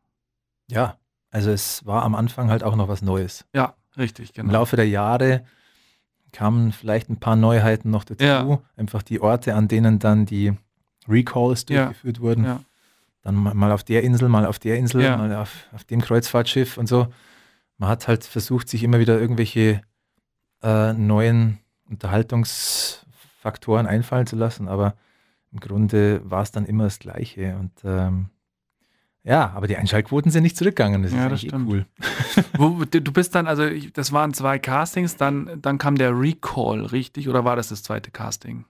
Ja, 0.71 0.95
also 1.29 1.51
es 1.51 1.85
war 1.85 2.03
am 2.03 2.15
Anfang 2.15 2.49
halt 2.49 2.63
auch 2.63 2.77
noch 2.77 2.87
was 2.87 3.01
Neues. 3.01 3.45
Ja, 3.53 3.75
richtig, 3.97 4.31
genau. 4.31 4.47
Im 4.47 4.53
Laufe 4.53 4.77
der 4.77 4.87
Jahre 4.87 5.43
kamen 6.31 6.71
vielleicht 6.71 7.09
ein 7.09 7.19
paar 7.19 7.35
Neuheiten 7.35 7.89
noch 7.89 8.05
dazu. 8.05 8.23
Ja. 8.23 8.59
Einfach 8.77 9.03
die 9.03 9.19
Orte, 9.19 9.55
an 9.55 9.67
denen 9.67 9.99
dann 9.99 10.25
die 10.25 10.53
Recalls 11.07 11.65
Ja. 11.69 11.85
durchgeführt 11.85 12.19
wurden. 12.21 12.43
Ja. 12.45 12.59
Dann 13.21 13.35
mal- 13.35 13.71
auf 13.71 13.83
der 13.83 14.03
Insel, 14.03 14.29
mal 14.29 14.45
auf 14.45 14.59
der 14.59 14.77
Insel, 14.77 15.01
Ja. 15.03 15.17
mal 15.17 15.33
auf, 15.35 15.51
auf 15.73 15.83
dem 15.83 16.01
Kreuzfahrtschiff 16.01 16.77
und 16.77 16.87
so. 16.87 17.07
Man 17.77 17.89
hat 17.89 18.07
halt 18.07 18.23
versucht, 18.23 18.69
sich 18.69 18.83
immer 18.83 18.99
wieder 18.99 19.19
irgendwelche 19.19 19.81
äh, 20.63 20.93
neuen 20.93 21.57
Unterhaltungsfaktoren 21.89 23.87
einfallen 23.87 24.27
zu 24.27 24.35
lassen, 24.35 24.67
aber 24.67 24.95
im 25.51 25.59
Grunde 25.59 26.21
war 26.29 26.41
es 26.43 26.51
dann 26.51 26.65
immer 26.65 26.85
das 26.85 26.99
Gleiche. 26.99 27.55
Und 27.59 27.71
ähm, 27.83 28.29
ja, 29.23 29.51
aber 29.55 29.67
die 29.67 29.77
Einschaltquoten 29.77 30.31
sind 30.31 30.43
nicht 30.43 30.57
zurückgegangen. 30.57 31.01
Das 31.03 31.11
Ja, 31.13 31.27
ist 31.27 31.43
das 31.45 31.53
eh 31.53 31.55
cool. 31.65 31.85
Wo, 32.57 32.83
du 32.85 33.01
du 33.01 33.11
bist 33.11 33.33
dann, 33.35 33.47
also 33.47 33.63
ich, 33.65 33.91
das 33.93 34.11
waren 34.11 34.33
zwei 34.33 34.59
Castings, 34.59 35.17
dann, 35.17 35.59
dann 35.61 35.77
kam 35.77 35.95
der 35.97 36.17
Recall, 36.17 36.85
richtig? 36.85 37.27
Oder 37.29 37.43
war 37.45 37.55
das 37.55 37.69
das 37.69 37.83
zweite 37.83 38.11
Casting? 38.11 38.65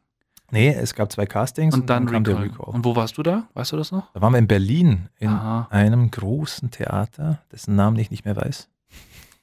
Nee, 0.52 0.70
es 0.70 0.94
gab 0.94 1.12
zwei 1.12 1.26
Castings 1.26 1.74
Und 1.74 1.90
dann, 1.90 2.06
kam 2.06 2.24
Recall. 2.24 2.36
der 2.36 2.44
Recall. 2.52 2.74
Und 2.74 2.86
wo 2.86 2.96
warst 2.96 3.18
du 3.18 3.24
da? 3.24 3.48
Weißt 3.54 3.72
du 3.72 3.78
das 3.78 3.92
noch? 3.92 4.12
Da 4.14 4.22
waren 4.22 4.34
wir 4.34 4.40
in 4.40 4.48
Berlin 4.48 5.10
in 5.18 5.30
Aha. 5.30 5.68
einem 5.72 6.12
großen 6.12 6.72
Theater, 6.72 7.40
dessen 7.52 7.76
Namen 7.76 7.98
ich 7.98 8.12
nicht 8.12 8.26
mehr 8.26 8.36
weiß. 8.36 8.70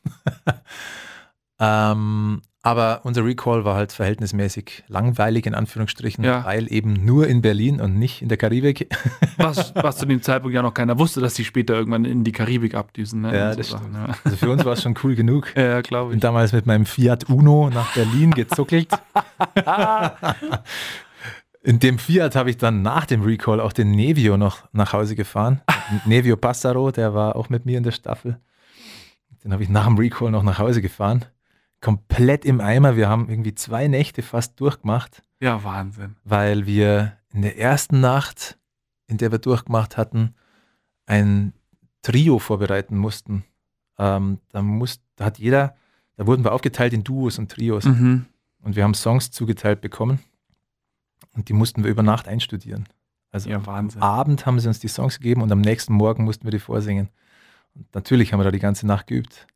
ähm, 1.59 2.42
aber 2.64 3.00
unser 3.04 3.25
Recall 3.25 3.64
war 3.64 3.75
halt 3.75 3.92
verhältnismäßig 3.92 4.85
langweilig 4.87 5.47
in 5.47 5.54
Anführungsstrichen, 5.54 6.23
Ja. 6.25 6.45
weil 6.45 6.73
eben 6.73 7.04
nur 7.04 7.26
in 7.26 7.42
Berlin 7.42 7.81
und 7.81 7.99
nicht 7.99 8.23
in 8.23 8.28
der 8.28 8.38
Karibik. 8.38 8.88
Was, 9.38 9.75
was 9.75 9.97
zu 9.99 10.07
dem 10.07 10.23
Zeitpunkt 10.23 10.54
ja 10.54 10.62
noch 10.62 10.73
keiner 10.75 10.99
wusste, 11.00 11.21
dass 11.21 11.35
die 11.35 11.45
später 11.45 11.75
irgendwann 11.75 12.04
in 12.04 12.23
die 12.23 12.31
Karibik 12.31 12.75
abdüsen. 12.75 13.23
Ne? 13.23 13.37
Ja, 13.37 13.54
das 13.57 13.69
stimmt. 13.71 13.97
Also 14.23 14.37
für 14.37 14.50
uns 14.50 14.64
war 14.64 14.75
es 14.75 14.83
schon 14.83 14.95
cool 15.02 15.16
genug. 15.16 15.52
Ja, 15.57 15.62
ja 15.62 15.81
glaube 15.81 16.11
bin 16.11 16.19
ich. 16.19 16.23
damals 16.23 16.52
mit 16.52 16.66
meinem 16.66 16.87
Fiat 16.87 17.28
Uno 17.28 17.69
nach 17.71 17.92
Berlin 17.95 18.31
gezuckelt. 18.31 18.88
In 21.64 21.78
dem 21.78 21.99
Fiat 21.99 22.35
habe 22.35 22.50
ich 22.50 22.57
dann 22.59 22.83
nach 22.83 23.07
dem 23.07 23.23
Recall 23.23 23.61
auch 23.61 23.73
den 23.73 23.92
Nevio 23.92 24.37
noch 24.37 24.64
nach 24.73 24.92
Hause 24.92 25.14
gefahren. 25.14 25.61
Nevio 26.07 26.37
Passaro, 26.37 26.90
der 26.90 27.14
war 27.14 27.37
auch 27.37 27.49
mit 27.50 27.66
mir 27.66 27.78
in 27.78 27.85
der 27.85 27.92
Staffel. 27.92 28.38
Den 29.45 29.52
habe 29.52 29.62
ich 29.62 29.69
nach 29.69 29.87
dem 29.87 29.97
Recall 29.97 30.31
noch 30.33 30.42
nach 30.42 30.59
Hause 30.59 30.83
gefahren. 30.83 31.25
Komplett 31.83 32.45
im 32.47 32.61
Eimer. 32.61 32.97
Wir 32.97 33.09
haben 33.11 33.29
irgendwie 33.29 33.55
zwei 33.55 33.89
Nächte 33.89 34.23
fast 34.23 34.59
durchgemacht, 34.61 35.23
Ja, 35.41 35.62
Wahnsinn. 35.65 36.17
weil 36.25 36.65
wir 36.67 37.19
in 37.35 37.43
der 37.43 37.59
ersten 37.59 38.01
Nacht, 38.01 38.57
in 39.09 39.19
der 39.19 39.31
wir 39.33 39.39
durchgemacht 39.39 39.97
hatten, 39.99 40.35
ein 41.07 41.52
Trio 42.02 42.39
vorbereiten 42.39 42.97
mussten. 42.97 43.45
Ähm, 43.99 44.39
da, 44.50 44.63
muss, 44.63 45.00
da 45.17 45.26
hat 45.26 45.39
jeder, 45.39 45.76
da 46.17 46.26
wurden 46.26 46.45
wir 46.45 46.52
aufgeteilt 46.52 46.93
in 46.93 47.04
Duos 47.04 47.39
und 47.39 47.50
Trios. 47.50 47.85
Mhm. 47.85 48.26
Und 48.63 48.76
wir 48.76 48.85
haben 48.85 48.95
Songs 48.95 49.30
zugeteilt 49.33 49.80
bekommen 49.80 50.21
und 51.35 51.49
die 51.49 51.52
mussten 51.52 51.83
wir 51.83 51.91
über 51.91 52.02
Nacht 52.04 52.28
einstudieren. 52.28 52.89
Also 53.33 53.50
Ja, 53.50 53.61
am. 53.67 53.91
Abend 53.99 54.47
haben 54.47 54.61
sie 54.61 54.69
uns 54.69 54.78
die 54.78 54.89
Songs 54.89 55.19
gegeben 55.19 55.43
und 55.43 55.50
am 55.50 55.61
nächsten 55.61 55.95
Morgen 55.95 56.23
mussten 56.25 56.45
wir 56.45 56.52
die 56.52 56.59
vorsingen. 56.61 57.09
Und 57.75 57.93
natürlich 57.95 58.33
haben 58.33 58.39
wir 58.41 58.45
da 58.45 58.50
die 58.52 58.59
ganze 58.61 58.87
Nacht 58.87 59.09
geübt. 59.09 59.47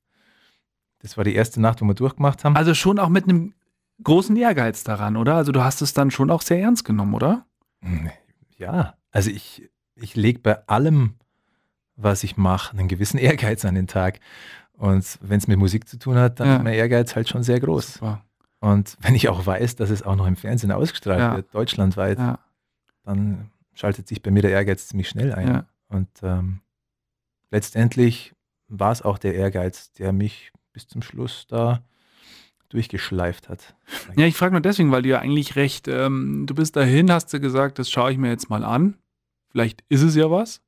Das 1.07 1.17
war 1.17 1.23
die 1.23 1.37
erste 1.37 1.61
Nacht, 1.61 1.81
wo 1.81 1.85
wir 1.85 1.95
durchgemacht 1.95 2.45
haben. 2.45 2.57
Also 2.57 2.75
schon 2.75 2.99
auch 2.99 3.09
mit 3.09 3.25
einem 3.29 3.55
großen 4.03 4.35
Ehrgeiz 4.37 4.83
daran, 4.83 5.17
oder? 5.17 5.37
Also 5.37 5.53
du 5.53 5.63
hast 5.63 5.81
es 5.81 5.95
dann 5.95 6.11
schon 6.11 6.33
auch 6.33 6.43
sehr 6.43 6.61
ernst 6.61 6.85
genommen, 6.85 7.15
oder? 7.15 7.47
Hm, 7.83 8.11
Ja, 8.59 8.95
also 9.13 9.31
ich, 9.31 9.71
ich 9.95 10.17
lege 10.17 10.41
bei 10.41 10.67
allem, 10.67 11.15
was 11.95 12.25
ich 12.25 12.37
mache, 12.37 12.77
einen 12.77 12.89
gewissen 12.89 13.19
Ehrgeiz 13.21 13.65
an 13.65 13.77
den 13.77 13.87
Tag. 13.87 14.19
Und 14.73 15.19
wenn 15.23 15.39
es 15.39 15.47
mit 15.47 15.61
Musik 15.61 15.89
zu 15.89 15.97
tun 15.97 16.17
hat, 16.17 16.41
dann 16.41 16.49
Ja. 16.49 16.57
ist 16.57 16.65
mein 16.65 16.75
Ehrgeiz 16.75 17.15
halt 17.15 17.29
schon 17.29 17.45
sehr 17.45 17.61
groß. 17.61 17.95
Super. 17.95 18.25
Und 18.59 18.97
wenn 19.01 19.15
ich 19.15 19.29
auch 19.29 19.47
weiß, 19.47 19.77
dass 19.77 19.91
es 19.91 20.03
auch 20.03 20.17
noch 20.17 20.27
im 20.27 20.35
Fernsehen 20.35 20.73
ausgestrahlt 20.73 21.21
Ja. 21.21 21.37
wird, 21.37 21.55
deutschlandweit, 21.55 22.19
Ja, 22.19 22.41
dann 23.05 23.53
schaltet 23.75 24.09
sich 24.09 24.23
bei 24.23 24.33
mir 24.33 24.43
der 24.43 24.51
Ehrgeiz 24.51 24.89
ziemlich 24.89 25.09
schnell 25.09 25.33
ein. 25.33 25.67
Und 25.87 26.09
ähm, 26.25 26.63
letztendlich 27.53 28.35
war 28.69 28.91
es 28.91 29.03
auch 29.03 29.19
der 29.19 29.37
Ehrgeiz, 29.37 29.93
der 29.93 30.13
mich 30.13 30.51
bis 30.77 30.87
zum 30.89 31.01
Schluss 31.01 31.47
da 31.49 31.81
durchgeschleift 32.69 33.49
hat. 33.49 33.75
ja, 34.17 34.27
ich 34.27 34.37
frage 34.37 34.53
nur 34.53 34.61
deswegen, 34.61 34.91
weil 34.93 35.01
du 35.03 35.09
ja 35.09 35.21
eigentlich 35.21 35.57
recht, 35.57 35.89
ähm, 35.89 36.45
du 36.47 36.55
bist 36.55 36.77
dahin, 36.77 37.11
hast 37.11 37.33
du 37.33 37.41
gesagt, 37.41 37.79
das 37.79 37.91
schaue 37.91 38.13
ich 38.13 38.19
mir 38.19 38.29
jetzt 38.29 38.51
mal 38.51 38.63
an. 38.63 38.97
Vielleicht 39.51 39.83
ist 39.89 40.03
es 40.03 40.15
ja 40.15 40.31
was. 40.31 40.61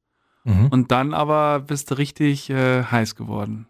Mhm. 0.44 0.68
Und 0.68 0.90
dann 0.92 1.12
aber 1.12 1.60
bist 1.60 1.90
du 1.90 1.98
richtig 1.98 2.48
äh, 2.48 2.84
heiß 2.84 3.16
geworden. 3.16 3.66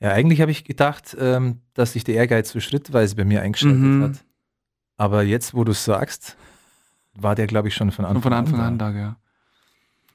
Ja, 0.00 0.10
eigentlich 0.12 0.40
habe 0.42 0.50
ich 0.50 0.64
gedacht, 0.64 1.16
ähm, 1.18 1.60
dass 1.72 1.92
sich 1.94 2.04
der 2.04 2.16
Ehrgeiz 2.16 2.50
so 2.50 2.60
schrittweise 2.60 3.16
bei 3.16 3.24
mir 3.24 3.40
eingeschaltet 3.40 3.80
Mhm. 3.80 4.02
hat. 4.02 4.24
Aber 4.98 5.22
jetzt, 5.22 5.54
wo 5.54 5.64
du 5.64 5.72
es 5.72 5.82
sagst, 5.84 6.36
war 7.14 7.34
der, 7.34 7.46
glaube 7.46 7.68
ich, 7.68 7.74
schon 7.74 7.90
von 7.90 8.04
Anfang, 8.04 8.16
Und 8.16 8.22
von 8.22 8.32
Anfang 8.34 8.60
an 8.60 8.78
da, 8.78 8.90
ja. 8.90 9.16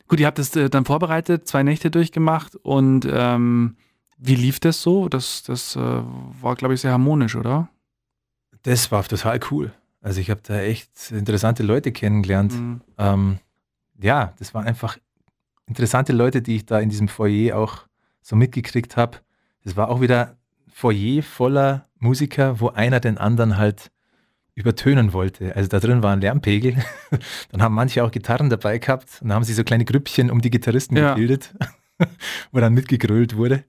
Gut, 0.07 0.19
ihr 0.19 0.27
habt 0.27 0.37
es 0.37 0.55
äh, 0.55 0.69
dann 0.69 0.85
vorbereitet, 0.85 1.47
zwei 1.47 1.63
Nächte 1.63 1.89
durchgemacht 1.89 2.55
und 2.57 3.07
ähm, 3.09 3.77
wie 4.17 4.35
lief 4.35 4.59
das 4.59 4.81
so? 4.81 5.09
Das, 5.09 5.43
das 5.43 5.75
äh, 5.75 5.79
war, 5.79 6.55
glaube 6.55 6.73
ich, 6.73 6.81
sehr 6.81 6.91
harmonisch, 6.91 7.35
oder? 7.35 7.69
Das 8.63 8.91
war 8.91 9.03
total 9.03 9.39
cool. 9.51 9.73
Also 10.01 10.19
ich 10.21 10.29
habe 10.29 10.41
da 10.43 10.59
echt 10.61 11.11
interessante 11.11 11.63
Leute 11.63 11.91
kennengelernt. 11.91 12.53
Mhm. 12.53 12.81
Ähm, 12.97 13.39
ja, 13.99 14.33
das 14.39 14.53
waren 14.53 14.65
einfach 14.65 14.97
interessante 15.67 16.13
Leute, 16.13 16.41
die 16.41 16.57
ich 16.57 16.65
da 16.65 16.79
in 16.79 16.89
diesem 16.89 17.07
Foyer 17.07 17.57
auch 17.57 17.85
so 18.21 18.35
mitgekriegt 18.35 18.97
habe. 18.97 19.17
Das 19.63 19.75
war 19.75 19.89
auch 19.89 20.01
wieder 20.01 20.37
Foyer 20.71 21.23
voller 21.23 21.87
Musiker, 21.99 22.59
wo 22.59 22.69
einer 22.69 22.99
den 22.99 23.17
anderen 23.17 23.57
halt 23.57 23.91
übertönen 24.53 25.11
wollte. 25.13 25.55
Also 25.55 25.69
da 25.69 25.79
drin 25.79 26.01
war 26.03 26.13
ein 26.13 26.21
Lärmpegel. 26.21 26.75
Dann 27.51 27.61
haben 27.61 27.75
manche 27.75 28.03
auch 28.03 28.11
Gitarren 28.11 28.49
dabei 28.49 28.77
gehabt 28.77 29.19
und 29.21 29.29
dann 29.29 29.35
haben 29.35 29.43
sie 29.43 29.53
so 29.53 29.63
kleine 29.63 29.85
Grüppchen 29.85 30.31
um 30.31 30.41
die 30.41 30.49
Gitarristen 30.49 30.95
Ja. 30.95 31.13
gebildet, 31.13 31.53
wo 32.51 32.59
dann 32.59 32.73
mitgegrölt 32.73 33.35
wurde. 33.35 33.63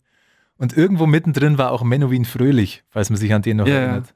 Und 0.59 0.77
irgendwo 0.77 1.07
mittendrin 1.07 1.59
war 1.59 1.73
auch 1.73 1.83
Menowin 1.83 2.25
Fröhlich, 2.25 2.83
falls 2.89 3.11
man 3.11 3.19
sich 3.19 3.33
an 3.35 3.43
den 3.43 3.59
noch 3.59 3.67
ja. 3.67 3.75
erinnert. 3.75 4.15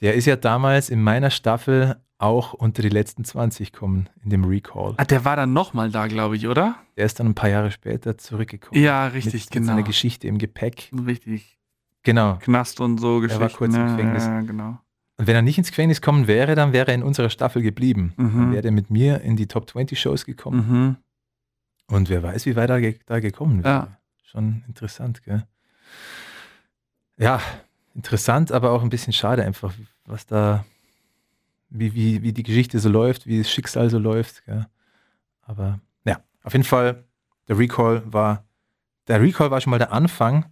Der 0.00 0.14
ist 0.14 0.26
ja 0.26 0.36
damals 0.36 0.90
in 0.90 1.02
meiner 1.02 1.30
Staffel 1.30 1.96
auch 2.18 2.52
unter 2.52 2.82
die 2.82 2.88
letzten 2.88 3.24
20 3.24 3.72
kommen 3.72 4.08
in 4.22 4.30
dem 4.30 4.44
Recall. 4.44 4.94
Ah, 4.96 5.04
der 5.04 5.24
war 5.24 5.36
dann 5.36 5.52
nochmal 5.52 5.90
da, 5.90 6.06
glaube 6.08 6.36
ich, 6.36 6.48
oder? 6.48 6.76
Der 6.96 7.06
ist 7.06 7.20
dann 7.20 7.28
ein 7.28 7.34
paar 7.34 7.48
Jahre 7.48 7.70
später 7.70 8.18
zurückgekommen. 8.18 8.80
Ja, 8.80 9.06
mit, 9.06 9.14
richtig, 9.14 9.44
Mit 9.44 9.50
genau. 9.50 9.66
seiner 9.66 9.82
Geschichte 9.82 10.26
im 10.26 10.38
Gepäck. 10.38 10.90
Richtig. 11.06 11.58
Genau. 12.02 12.36
Knast 12.36 12.80
und 12.80 12.98
so 12.98 13.22
Er 13.22 13.40
war 13.40 13.50
kurz 13.50 13.74
im 13.74 13.84
ne? 13.84 13.90
Gefängnis. 13.90 14.24
Ja, 14.24 14.40
genau. 14.40 14.78
Und 15.16 15.26
wenn 15.26 15.34
er 15.34 15.42
nicht 15.42 15.58
ins 15.58 15.68
Gefängnis 15.68 16.00
kommen 16.00 16.26
wäre, 16.26 16.54
dann 16.54 16.72
wäre 16.72 16.88
er 16.88 16.94
in 16.94 17.02
unserer 17.02 17.30
Staffel 17.30 17.62
geblieben. 17.62 18.14
Mhm. 18.16 18.36
Dann 18.36 18.52
wäre 18.52 18.64
er 18.64 18.72
mit 18.72 18.90
mir 18.90 19.20
in 19.20 19.36
die 19.36 19.46
Top 19.46 19.68
20 19.68 20.00
Shows 20.00 20.24
gekommen. 20.24 20.66
Mhm. 20.68 20.96
Und 21.94 22.08
wer 22.08 22.22
weiß, 22.22 22.46
wie 22.46 22.56
weit 22.56 22.70
er 22.70 22.94
da 23.06 23.20
gekommen 23.20 23.64
wäre. 23.64 23.74
Ja. 23.74 23.98
Schon 24.22 24.62
interessant, 24.68 25.22
gell? 25.24 25.46
Ja, 27.16 27.40
interessant, 27.94 28.52
aber 28.52 28.70
auch 28.70 28.82
ein 28.82 28.90
bisschen 28.90 29.12
schade 29.12 29.44
einfach, 29.44 29.74
was 30.04 30.26
da, 30.26 30.64
wie, 31.68 31.94
wie, 31.94 32.22
wie 32.22 32.32
die 32.32 32.42
Geschichte 32.44 32.78
so 32.78 32.88
läuft, 32.88 33.26
wie 33.26 33.38
das 33.38 33.50
Schicksal 33.50 33.90
so 33.90 33.98
läuft. 33.98 34.44
Gell? 34.46 34.66
Aber 35.42 35.80
ja, 36.04 36.20
auf 36.44 36.52
jeden 36.52 36.64
Fall, 36.64 37.04
der 37.48 37.58
Recall 37.58 38.02
war, 38.06 38.44
der 39.08 39.20
Recall 39.20 39.50
war 39.50 39.60
schon 39.60 39.70
mal 39.70 39.78
der 39.78 39.92
Anfang 39.92 40.46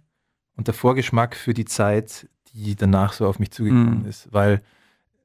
und 0.55 0.67
der 0.67 0.73
Vorgeschmack 0.73 1.35
für 1.35 1.53
die 1.53 1.65
Zeit, 1.65 2.27
die 2.53 2.75
danach 2.75 3.13
so 3.13 3.27
auf 3.27 3.39
mich 3.39 3.51
zugekommen 3.51 4.01
Mhm. 4.01 4.05
ist. 4.09 4.27
Weil 4.33 4.61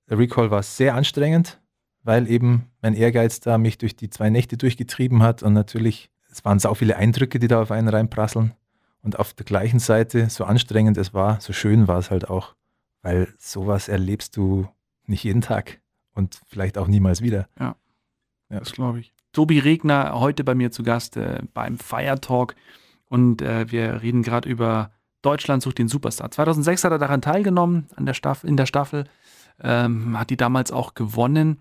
der 0.08 0.18
Recall 0.18 0.50
war 0.50 0.62
sehr 0.62 0.94
anstrengend, 0.94 1.58
weil 2.02 2.28
eben 2.30 2.66
mein 2.82 2.94
Ehrgeiz 2.94 3.40
da 3.40 3.58
mich 3.58 3.78
durch 3.78 3.96
die 3.96 4.10
zwei 4.10 4.28
Nächte 4.30 4.56
durchgetrieben 4.56 5.22
hat 5.22 5.42
und 5.42 5.54
natürlich, 5.54 6.10
es 6.30 6.44
waren 6.44 6.58
sau 6.58 6.74
viele 6.74 6.96
Eindrücke, 6.96 7.38
die 7.38 7.48
da 7.48 7.62
auf 7.62 7.70
einen 7.70 7.88
reinprasseln. 7.88 8.52
Und 9.02 9.18
auf 9.18 9.34
der 9.34 9.44
gleichen 9.44 9.80
Seite, 9.80 10.30
so 10.30 10.44
anstrengend 10.44 10.96
es 10.96 11.12
war, 11.12 11.40
so 11.40 11.52
schön 11.52 11.88
war 11.88 11.98
es 11.98 12.10
halt 12.10 12.30
auch, 12.30 12.54
weil 13.02 13.34
sowas 13.38 13.88
erlebst 13.88 14.36
du 14.36 14.68
nicht 15.06 15.24
jeden 15.24 15.40
Tag 15.40 15.80
und 16.14 16.40
vielleicht 16.46 16.78
auch 16.78 16.86
niemals 16.86 17.20
wieder. 17.20 17.48
Ja. 17.58 17.76
Ja. 18.48 18.60
Das 18.60 18.72
glaube 18.72 19.00
ich. 19.00 19.12
Tobi 19.32 19.58
Regner, 19.58 20.20
heute 20.20 20.44
bei 20.44 20.54
mir 20.54 20.70
zu 20.70 20.82
Gast 20.82 21.16
äh, 21.16 21.40
beim 21.54 21.78
Fire 21.78 22.20
Talk. 22.20 22.54
Und 23.08 23.42
äh, 23.42 23.70
wir 23.70 24.02
reden 24.02 24.22
gerade 24.22 24.48
über 24.48 24.90
Deutschland 25.22 25.62
sucht 25.62 25.78
den 25.78 25.88
Superstar. 25.88 26.30
2006 26.30 26.84
hat 26.84 26.92
er 26.92 26.98
daran 26.98 27.22
teilgenommen, 27.22 27.86
an 27.96 28.06
der 28.06 28.14
Staffel, 28.14 28.48
in 28.48 28.56
der 28.56 28.66
Staffel. 28.66 29.04
Ähm, 29.62 30.18
hat 30.18 30.30
die 30.30 30.36
damals 30.36 30.72
auch 30.72 30.94
gewonnen. 30.94 31.60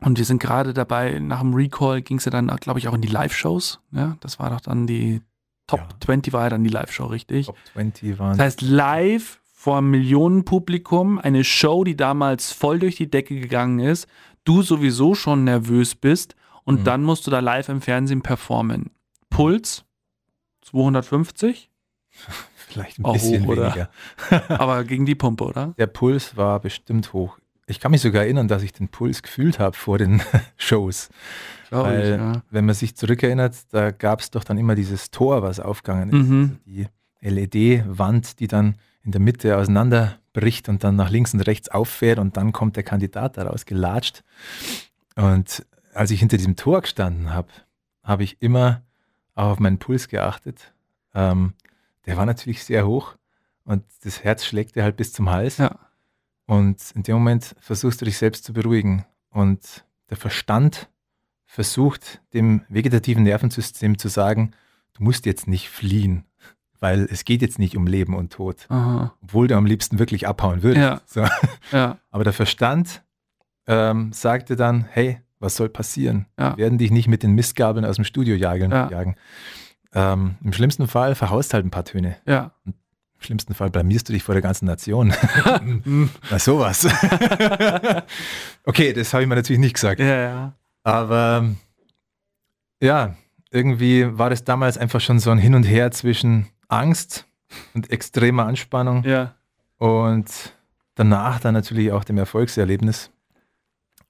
Und 0.00 0.18
wir 0.18 0.24
sind 0.24 0.40
gerade 0.40 0.72
dabei, 0.72 1.18
nach 1.18 1.40
dem 1.40 1.54
Recall 1.54 2.02
ging 2.02 2.18
es 2.18 2.24
ja 2.24 2.30
dann, 2.30 2.46
glaube 2.46 2.78
ich, 2.78 2.88
auch 2.88 2.94
in 2.94 3.00
die 3.00 3.08
Live-Shows. 3.08 3.80
Ja, 3.90 4.16
das 4.20 4.38
war 4.38 4.50
doch 4.50 4.60
dann 4.60 4.86
die 4.86 5.20
Top 5.68 5.80
Ja. 5.80 5.88
20 6.04 6.32
war 6.32 6.42
ja 6.44 6.48
dann 6.50 6.64
die 6.64 6.70
Live-Show, 6.70 7.06
richtig? 7.06 7.46
Top 7.46 7.56
20 7.74 8.18
waren. 8.18 8.36
Das 8.36 8.44
heißt, 8.46 8.62
live 8.62 9.40
vor 9.52 9.80
Millionenpublikum, 9.82 11.18
eine 11.18 11.44
Show, 11.44 11.84
die 11.84 11.96
damals 11.96 12.52
voll 12.52 12.78
durch 12.80 12.96
die 12.96 13.08
Decke 13.10 13.38
gegangen 13.38 13.78
ist, 13.78 14.08
du 14.44 14.62
sowieso 14.62 15.14
schon 15.14 15.44
nervös 15.44 15.94
bist 15.94 16.34
und 16.64 16.80
Mhm. 16.80 16.84
dann 16.84 17.02
musst 17.04 17.26
du 17.26 17.30
da 17.30 17.38
live 17.40 17.68
im 17.68 17.80
Fernsehen 17.80 18.22
performen. 18.22 18.90
Puls 19.30 19.84
250, 20.62 21.70
vielleicht 22.68 22.98
ein 22.98 23.04
Auch 23.04 23.12
bisschen 23.14 23.44
hoch, 23.44 23.48
oder? 23.52 23.64
weniger. 23.74 23.90
aber 24.60 24.84
gegen 24.84 25.06
die 25.06 25.14
Pumpe, 25.14 25.44
oder? 25.44 25.74
Der 25.78 25.86
Puls 25.86 26.36
war 26.36 26.60
bestimmt 26.60 27.12
hoch. 27.12 27.38
Ich 27.68 27.80
kann 27.80 27.90
mich 27.90 28.00
sogar 28.00 28.22
erinnern, 28.22 28.48
dass 28.48 28.62
ich 28.62 28.72
den 28.72 28.88
Puls 28.88 29.22
gefühlt 29.22 29.58
habe 29.58 29.76
vor 29.76 29.98
den 29.98 30.22
Shows. 30.56 31.10
Glaube 31.68 31.90
Weil, 31.90 32.02
ich, 32.02 32.16
ja. 32.16 32.42
wenn 32.50 32.64
man 32.64 32.74
sich 32.74 32.96
zurückerinnert, 32.96 33.54
da 33.70 33.90
gab 33.90 34.20
es 34.20 34.30
doch 34.30 34.42
dann 34.42 34.56
immer 34.56 34.74
dieses 34.74 35.10
Tor, 35.10 35.42
was 35.42 35.60
aufgegangen 35.60 36.08
ist. 36.08 36.28
Mhm. 36.28 36.58
Also 36.66 36.88
die 37.22 37.28
LED-Wand, 37.28 38.40
die 38.40 38.46
dann 38.46 38.76
in 39.02 39.12
der 39.12 39.20
Mitte 39.20 39.58
auseinanderbricht 39.58 40.68
und 40.70 40.82
dann 40.82 40.96
nach 40.96 41.10
links 41.10 41.34
und 41.34 41.40
rechts 41.40 41.68
auffährt 41.68 42.18
und 42.18 42.38
dann 42.38 42.52
kommt 42.52 42.76
der 42.76 42.84
Kandidat 42.84 43.36
daraus 43.36 43.66
gelatscht. 43.66 44.24
Und 45.14 45.66
als 45.92 46.10
ich 46.10 46.20
hinter 46.20 46.38
diesem 46.38 46.56
Tor 46.56 46.80
gestanden 46.80 47.34
habe, 47.34 47.48
habe 48.02 48.24
ich 48.24 48.40
immer 48.40 48.82
auch 49.34 49.50
auf 49.50 49.60
meinen 49.60 49.78
Puls 49.78 50.08
geachtet. 50.08 50.72
Ähm, 51.14 51.52
der 52.06 52.16
war 52.16 52.24
natürlich 52.24 52.64
sehr 52.64 52.86
hoch 52.86 53.16
und 53.64 53.84
das 54.04 54.24
Herz 54.24 54.46
schlägt 54.46 54.74
dir 54.74 54.84
halt 54.84 54.96
bis 54.96 55.12
zum 55.12 55.28
Hals. 55.28 55.58
Ja. 55.58 55.78
Und 56.48 56.78
in 56.94 57.02
dem 57.02 57.16
Moment 57.16 57.54
versuchst 57.60 58.00
du 58.00 58.06
dich 58.06 58.16
selbst 58.16 58.42
zu 58.42 58.54
beruhigen. 58.54 59.04
Und 59.28 59.84
der 60.08 60.16
Verstand 60.16 60.88
versucht 61.44 62.22
dem 62.32 62.62
vegetativen 62.70 63.22
Nervensystem 63.22 63.98
zu 63.98 64.08
sagen, 64.08 64.52
du 64.94 65.04
musst 65.04 65.26
jetzt 65.26 65.46
nicht 65.46 65.68
fliehen, 65.68 66.24
weil 66.80 67.06
es 67.10 67.26
geht 67.26 67.42
jetzt 67.42 67.58
nicht 67.58 67.76
um 67.76 67.86
Leben 67.86 68.16
und 68.16 68.32
Tod, 68.32 68.64
Aha. 68.70 69.14
obwohl 69.22 69.46
du 69.46 69.56
am 69.56 69.66
liebsten 69.66 69.98
wirklich 69.98 70.26
abhauen 70.26 70.62
würdest. 70.62 71.14
Ja. 71.14 71.26
So. 71.26 71.76
Ja. 71.76 71.98
Aber 72.10 72.24
der 72.24 72.32
Verstand 72.32 73.02
ähm, 73.66 74.14
sagte 74.14 74.56
dann, 74.56 74.86
hey, 74.90 75.20
was 75.40 75.54
soll 75.54 75.68
passieren? 75.68 76.26
Ja. 76.38 76.56
Wir 76.56 76.64
werden 76.64 76.78
dich 76.78 76.90
nicht 76.90 77.08
mit 77.08 77.22
den 77.22 77.32
Mistgabeln 77.32 77.84
aus 77.84 77.96
dem 77.96 78.06
Studio 78.06 78.34
jagen. 78.34 78.70
Ja. 78.70 78.90
jagen. 78.90 79.16
Ähm, 79.92 80.36
Im 80.42 80.54
schlimmsten 80.54 80.88
Fall 80.88 81.14
verhaust 81.14 81.52
halt 81.52 81.66
ein 81.66 81.70
paar 81.70 81.84
Töne. 81.84 82.16
Ja. 82.26 82.52
Im 83.18 83.24
schlimmsten 83.24 83.54
Fall 83.54 83.70
blamierst 83.70 84.08
du 84.08 84.12
dich 84.12 84.22
vor 84.22 84.34
der 84.34 84.42
ganzen 84.42 84.66
Nation. 84.66 85.12
Na 86.30 86.38
sowas. 86.38 86.86
okay, 88.64 88.92
das 88.92 89.12
habe 89.12 89.22
ich 89.24 89.28
mir 89.28 89.34
natürlich 89.34 89.58
nicht 89.60 89.74
gesagt. 89.74 90.00
Ja, 90.00 90.06
ja. 90.22 90.52
Aber 90.84 91.44
ja, 92.80 93.16
irgendwie 93.50 94.06
war 94.18 94.30
das 94.30 94.44
damals 94.44 94.78
einfach 94.78 95.00
schon 95.00 95.18
so 95.18 95.30
ein 95.30 95.38
Hin 95.38 95.54
und 95.54 95.64
Her 95.64 95.90
zwischen 95.90 96.46
Angst 96.68 97.26
und 97.74 97.90
extremer 97.90 98.46
Anspannung 98.46 99.02
Ja. 99.04 99.34
und 99.78 100.26
danach 100.94 101.40
dann 101.40 101.54
natürlich 101.54 101.90
auch 101.92 102.04
dem 102.04 102.18
Erfolgserlebnis 102.18 103.10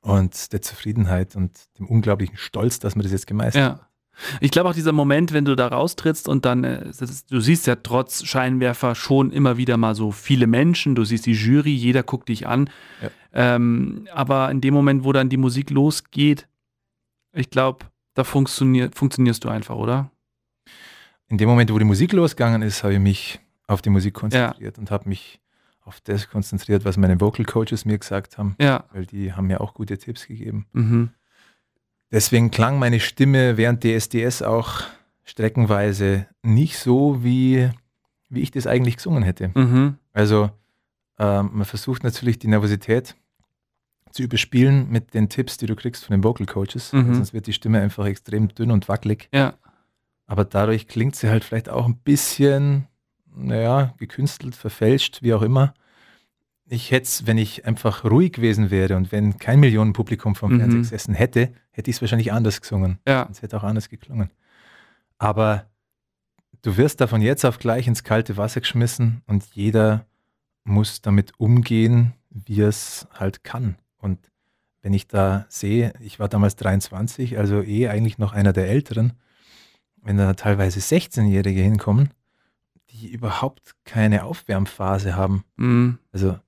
und 0.01 0.53
der 0.53 0.61
Zufriedenheit 0.61 1.35
und 1.35 1.53
dem 1.79 1.87
unglaublichen 1.87 2.37
Stolz, 2.37 2.79
dass 2.79 2.95
man 2.95 3.05
das 3.05 3.13
jetzt 3.13 3.27
gemeistert 3.27 3.63
hat. 3.73 3.79
Ja. 3.79 3.88
Ich 4.41 4.51
glaube 4.51 4.69
auch 4.69 4.75
dieser 4.75 4.93
Moment, 4.93 5.33
wenn 5.33 5.45
du 5.45 5.55
da 5.55 5.69
raustrittst 5.69 6.29
und 6.29 6.45
dann, 6.45 6.65
äh, 6.65 6.89
ist, 6.89 7.31
du 7.31 7.41
siehst 7.41 7.67
ja 7.67 7.77
trotz 7.77 8.25
Scheinwerfer 8.25 8.95
schon 8.95 9.31
immer 9.31 9.57
wieder 9.57 9.77
mal 9.77 9.95
so 9.95 10.11
viele 10.11 10.47
Menschen, 10.47 10.95
du 10.95 11.05
siehst 11.05 11.27
die 11.27 11.33
Jury, 11.33 11.73
jeder 11.75 12.03
guckt 12.03 12.29
dich 12.29 12.47
an. 12.47 12.69
Ja. 13.03 13.11
Ähm, 13.33 14.07
aber 14.13 14.51
in 14.51 14.61
dem 14.61 14.75
Moment, 14.75 15.05
wo 15.05 15.13
dann 15.13 15.29
die 15.29 15.37
Musik 15.37 15.71
losgeht, 15.71 16.49
ich 17.33 17.51
glaube, 17.51 17.87
da 18.15 18.25
funktionier 18.25 18.91
funktionierst 18.93 19.45
du 19.45 19.49
einfach, 19.49 19.77
oder? 19.77 20.11
In 21.29 21.39
dem 21.39 21.49
Moment, 21.49 21.73
wo 21.73 21.79
die 21.79 21.85
Musik 21.85 22.13
losgegangen 22.13 22.63
ist, 22.63 22.83
habe 22.83 22.95
ich 22.95 23.01
mich 23.01 23.41
auf 23.67 23.83
die 23.83 23.91
Musik 23.91 24.15
konzentriert 24.15 24.79
und 24.79 24.91
habe 24.91 25.09
mich 25.09 25.41
auf 25.85 26.01
das 26.01 26.29
konzentriert, 26.29 26.85
was 26.85 26.97
meine 26.97 27.21
Vocal 27.21 27.45
Coaches 27.45 27.85
mir 27.85 27.99
gesagt 27.99 28.39
haben, 28.39 28.57
Ja. 28.61 28.85
weil 28.93 29.07
die 29.07 29.33
haben 29.33 29.47
mir 29.47 29.61
auch 29.61 29.75
gute 29.75 29.97
Tipps 29.99 30.27
gegeben. 30.27 30.67
Mhm. 30.73 31.11
Deswegen 32.11 32.51
klang 32.51 32.79
meine 32.79 33.01
Stimme 33.01 33.57
während 33.57 33.85
DSDS 33.85 34.43
auch 34.43 34.83
streckenweise 35.25 36.27
nicht 36.43 36.79
so, 36.79 37.23
wie, 37.23 37.71
wie 38.31 38.41
ich 38.41 38.51
das 38.51 38.67
eigentlich 38.67 38.97
gesungen 38.97 39.23
hätte. 39.23 39.51
Mhm. 39.55 39.99
Also 40.13 40.51
ähm, 41.19 41.51
man 41.53 41.65
versucht 41.67 42.05
natürlich 42.05 42.39
die 42.39 42.49
Nervosität 42.49 43.15
zu 44.11 44.23
überspielen 44.23 44.89
mit 44.91 45.13
den 45.13 45.29
Tipps, 45.29 45.59
die 45.59 45.67
du 45.67 45.77
kriegst 45.77 46.05
von 46.05 46.15
den 46.15 46.25
Vocal 46.25 46.47
Coaches. 46.47 46.93
Mhm. 46.93 47.15
Sonst 47.15 47.35
wird 47.35 47.47
die 47.47 47.53
Stimme 47.53 47.81
einfach 47.81 48.07
extrem 48.07 48.49
dünn 48.49 48.71
und 48.71 48.89
wackelig. 48.89 49.29
Ja. 49.35 49.55
Aber 50.27 50.45
dadurch 50.45 50.89
klingt 50.89 51.17
sie 51.17 51.29
halt 51.29 51.45
vielleicht 51.45 51.69
auch 51.69 51.87
ein 51.87 51.97
bisschen, 51.97 52.87
naja, 53.35 53.95
gekünstelt, 53.99 54.55
verfälscht, 54.57 55.23
wie 55.23 55.35
auch 55.35 55.43
immer. 55.43 55.75
Ich 56.71 56.91
hätte 56.91 57.05
es, 57.05 57.27
wenn 57.27 57.39
ich 57.39 57.65
einfach 57.67 58.05
ruhig 58.05 58.33
gewesen 58.33 58.71
wäre 58.71 58.97
und 58.97 59.11
wenn 59.11 59.39
kein 59.39 59.59
Millionenpublikum 59.61 60.35
vom 60.35 60.53
Mhm. 60.53 60.59
Fernseher 60.59 60.81
gesessen 60.81 61.15
hätte, 61.15 61.53
hätte 61.71 61.91
ich 61.91 61.97
es 61.97 62.03
wahrscheinlich 62.03 62.33
anders 62.33 62.61
gesungen. 62.61 62.99
Ja. 63.09 63.27
Es 63.31 63.41
hätte 63.43 63.57
auch 63.57 63.63
anders 63.65 63.89
geklungen. 63.89 64.31
Aber 65.17 65.67
du 66.63 66.77
wirst 66.77 67.01
da 67.01 67.07
von 67.07 67.23
jetzt 67.23 67.45
auf 67.45 67.59
gleich 67.59 67.87
ins 67.87 68.05
kalte 68.05 68.37
Wasser 68.37 68.61
geschmissen 68.61 69.23
und 69.27 69.45
jeder 69.55 70.05
muss 70.65 71.01
damit 71.01 71.33
umgehen, 71.39 72.13
wie 72.31 72.61
er 72.61 72.69
es 72.69 73.09
halt 73.15 73.43
kann. 73.45 73.77
Und 73.97 74.19
wenn 74.83 74.93
ich 74.93 75.09
da 75.09 75.47
sehe, 75.49 75.95
ich 76.01 76.21
war 76.21 76.29
damals 76.29 76.57
23, 76.57 77.39
also 77.39 77.63
eh 77.63 77.89
eigentlich 77.89 78.19
noch 78.19 78.33
einer 78.35 78.53
der 78.53 78.69
Älteren, 78.69 79.15
wenn 80.03 80.19
da 80.19 80.35
teilweise 80.35 80.81
16-Jährige 80.81 81.61
hinkommen, 81.63 82.11
die 82.91 83.11
überhaupt 83.11 83.75
keine 83.85 84.25
Aufwärmphase 84.25 85.17
haben, 85.17 85.45
Mhm. 85.57 85.99
also 86.13 86.39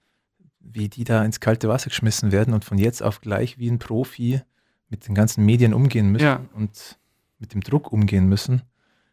wie 0.60 0.88
die 0.88 1.04
da 1.04 1.24
ins 1.24 1.40
kalte 1.40 1.68
Wasser 1.68 1.88
geschmissen 1.90 2.32
werden 2.32 2.54
und 2.54 2.64
von 2.64 2.78
jetzt 2.78 3.02
auf 3.02 3.20
gleich 3.20 3.58
wie 3.58 3.68
ein 3.70 3.78
Profi 3.78 4.40
mit 4.88 5.08
den 5.08 5.14
ganzen 5.14 5.44
Medien 5.44 5.74
umgehen 5.74 6.10
müssen 6.10 6.24
Ja. 6.24 6.40
und 6.54 6.98
mit 7.38 7.54
dem 7.54 7.60
Druck 7.62 7.92
umgehen 7.92 8.28
müssen, 8.28 8.62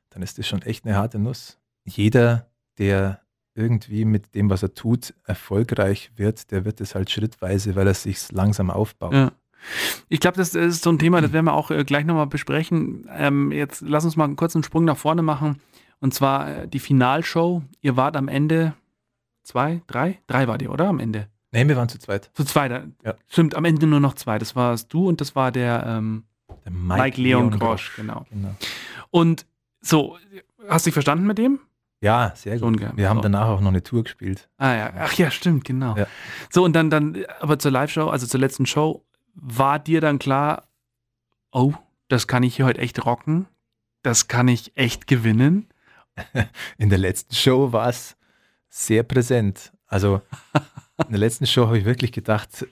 dann 0.10 0.22
ist 0.22 0.38
das 0.38 0.48
schon 0.48 0.62
echt 0.64 0.86
eine 0.86 0.96
harte 0.96 1.20
Nuss. 1.20 1.58
Jeder, 1.86 2.48
der 2.78 3.22
irgendwie 3.56 4.06
mit 4.06 4.36
dem, 4.36 4.50
was 4.50 4.62
er 4.64 4.74
tut, 4.74 5.14
erfolgreich 5.26 6.12
wird, 6.16 6.52
der 6.52 6.66
wird 6.66 6.82
es 6.82 6.94
halt 6.96 7.10
schrittweise, 7.10 7.76
weil 7.76 7.88
er 7.88 7.94
sich 7.94 8.32
langsam 8.32 8.70
aufbaut. 8.70 9.14
Ja. 9.14 9.32
Ich 10.10 10.20
glaube, 10.20 10.38
das 10.38 10.54
ist 10.54 10.84
so 10.84 10.92
ein 10.92 11.00
Thema, 11.00 11.22
das 11.22 11.34
werden 11.34 11.46
wir 11.46 11.54
auch 11.54 11.72
äh, 11.72 11.84
gleich 11.84 12.06
nochmal 12.06 12.28
besprechen. 12.28 13.08
Ähm, 13.12 13.52
jetzt 13.52 13.82
lass 13.82 14.06
uns 14.06 14.16
mal 14.16 14.26
einen 14.26 14.36
kurzen 14.36 14.62
Sprung 14.64 14.86
nach 14.86 14.98
vorne 14.98 15.24
machen. 15.24 15.60
Und 16.00 16.14
zwar 16.14 16.50
äh, 16.50 16.68
die 16.68 16.80
Finalshow. 16.80 17.64
Ihr 17.82 17.98
wart 17.98 18.16
am 18.16 18.28
Ende 18.28 18.74
zwei, 19.44 19.82
drei? 19.88 20.20
Drei 20.28 20.48
wart 20.48 20.62
ihr, 20.62 20.72
oder? 20.72 20.88
Am 20.88 21.00
Ende. 21.00 21.28
Nee, 21.58 21.68
wir 21.68 21.76
waren 21.76 21.90
zu 21.90 21.98
zweit. 21.98 22.30
Zu 22.34 22.44
zwei. 22.46 22.68
da- 22.68 22.84
Ja. 23.04 23.16
Stimmt, 23.28 23.56
am 23.56 23.66
Ende 23.66 23.88
nur 23.88 24.00
noch 24.00 24.14
zwei. 24.14 24.38
Das 24.38 24.56
warst 24.56 24.94
du 24.94 25.08
und 25.08 25.22
das 25.22 25.36
war 25.36 25.52
der 25.52 25.84
ähm, 25.88 26.24
Der 26.66 26.72
Mike, 26.72 27.20
Leon 27.20 27.50
Grosch, 27.58 27.96
genau. 27.96 28.26
Genau. 28.30 28.56
Und 29.10 29.46
so, 29.82 30.18
hast 30.70 30.86
du 30.86 30.90
dich 30.90 30.94
verstanden 30.94 31.26
mit 31.26 31.38
dem? 31.40 31.60
Ja, 32.00 32.32
sehr 32.36 32.60
gut. 32.60 32.78
gern. 32.78 32.96
Wir 32.96 33.10
haben 33.10 33.18
So. 33.18 33.22
danach 33.24 33.48
auch 33.48 33.60
noch 33.62 33.70
eine 33.70 33.82
Tour 33.82 34.04
gespielt. 34.04 34.50
Ah 34.58 34.74
ja, 34.76 34.94
ach 35.00 35.14
ja, 35.14 35.32
stimmt, 35.32 35.66
genau. 35.66 35.98
Ja. 35.98 36.06
So, 36.52 36.64
und 36.64 36.74
dann, 36.74 36.92
dann, 36.92 37.18
aber 37.40 37.58
zur 37.58 37.72
Live-Show, 37.72 38.08
also 38.08 38.28
zur 38.28 38.40
letzten 38.40 38.68
Show, 38.68 39.04
war 39.34 39.80
dir 39.80 40.00
dann 40.00 40.20
klar, 40.20 40.68
oh, 41.52 41.74
das 42.08 42.28
kann 42.28 42.44
ich 42.44 42.56
hier 42.58 42.66
heute 42.66 42.82
echt 42.82 43.04
rocken, 43.04 43.48
das 44.04 44.28
kann 44.28 44.48
ich 44.48 44.78
echt 44.78 45.08
gewinnen. 45.08 45.70
In 46.78 46.90
der 46.90 47.00
letzten 47.00 47.34
Show 47.34 47.72
war 47.74 47.90
es 47.90 48.16
sehr 48.70 49.02
präsent. 49.02 49.74
Also 49.88 50.22
in 51.06 51.12
der 51.12 51.20
letzten 51.20 51.46
Show 51.46 51.68
habe 51.68 51.78
ich 51.78 51.86
wirklich 51.86 52.12
gedacht, 52.12 52.66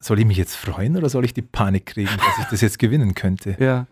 soll 0.00 0.18
ich 0.18 0.26
mich 0.26 0.36
jetzt 0.36 0.56
freuen 0.56 0.96
oder 0.96 1.08
soll 1.08 1.24
ich 1.24 1.34
die 1.34 1.42
Panik 1.42 1.86
kriegen, 1.86 2.10
dass 2.16 2.38
ich 2.38 2.44
das 2.50 2.60
jetzt 2.60 2.78
gewinnen 2.78 3.14
könnte? 3.14 3.56
Ja. 3.58 3.86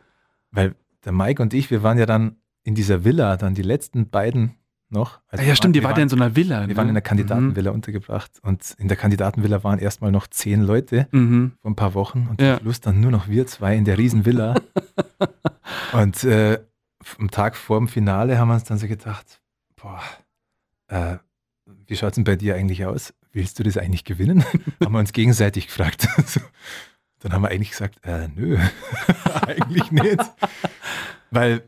Weil 0.50 0.74
der 1.04 1.12
Mike 1.12 1.42
und 1.42 1.54
ich, 1.54 1.70
wir 1.70 1.82
waren 1.82 1.98
ja 1.98 2.06
dann 2.06 2.36
in 2.64 2.74
dieser 2.74 3.04
Villa, 3.04 3.36
dann 3.36 3.54
die 3.54 3.62
letzten 3.62 4.08
beiden 4.08 4.54
noch. 4.88 5.20
Also 5.28 5.44
ja, 5.44 5.54
stimmt, 5.56 5.74
waren- 5.76 5.82
ihr 5.82 5.88
wart 5.88 5.96
ja 5.98 6.02
in 6.04 6.08
so 6.08 6.16
einer 6.16 6.34
Villa. 6.36 6.68
Wir 6.68 6.76
waren 6.76 6.88
in 6.88 6.94
der 6.94 7.02
Mhm. 7.02 7.06
Kandidatenvilla 7.06 7.70
untergebracht 7.72 8.30
und 8.42 8.74
in 8.78 8.86
der 8.88 8.96
Kandidatenvilla 8.96 9.62
waren 9.64 9.78
erstmal 9.78 10.12
noch 10.12 10.26
zehn 10.28 10.62
Leute 10.62 11.08
Mhm. 11.12 11.52
vor 11.60 11.70
ein 11.70 11.76
paar 11.76 11.94
Wochen 11.94 12.28
und 12.30 12.40
Ja. 12.40 12.58
Schluss 12.60 12.80
dann 12.80 13.00
nur 13.00 13.10
noch 13.10 13.28
wir 13.28 13.46
zwei 13.46 13.76
in 13.76 13.84
der 13.84 13.98
Riesenvilla. 13.98 14.54
und 15.92 16.22
äh, 16.24 16.60
am 17.18 17.30
Tag 17.30 17.56
vor 17.56 17.78
dem 17.78 17.88
Finale 17.88 18.38
haben 18.38 18.48
wir 18.48 18.54
uns 18.54 18.64
dann 18.64 18.78
so 18.78 18.86
gedacht, 18.88 19.40
boah, 19.76 20.00
äh, 20.88 21.16
wie 21.86 21.96
schaut 21.96 22.10
es 22.10 22.14
denn 22.16 22.24
bei 22.24 22.36
dir 22.36 22.54
eigentlich 22.54 22.84
aus? 22.84 23.12
Willst 23.36 23.58
du 23.58 23.62
das 23.64 23.76
eigentlich 23.76 24.04
gewinnen? 24.04 24.42
haben 24.82 24.92
wir 24.92 24.98
uns 24.98 25.12
gegenseitig 25.12 25.66
gefragt. 25.66 26.08
Dann 27.20 27.32
haben 27.32 27.42
wir 27.42 27.50
eigentlich 27.50 27.70
gesagt, 27.70 27.98
äh, 28.02 28.28
nö, 28.34 28.56
eigentlich 29.46 29.90
nicht. 29.90 30.18
Weil 31.30 31.62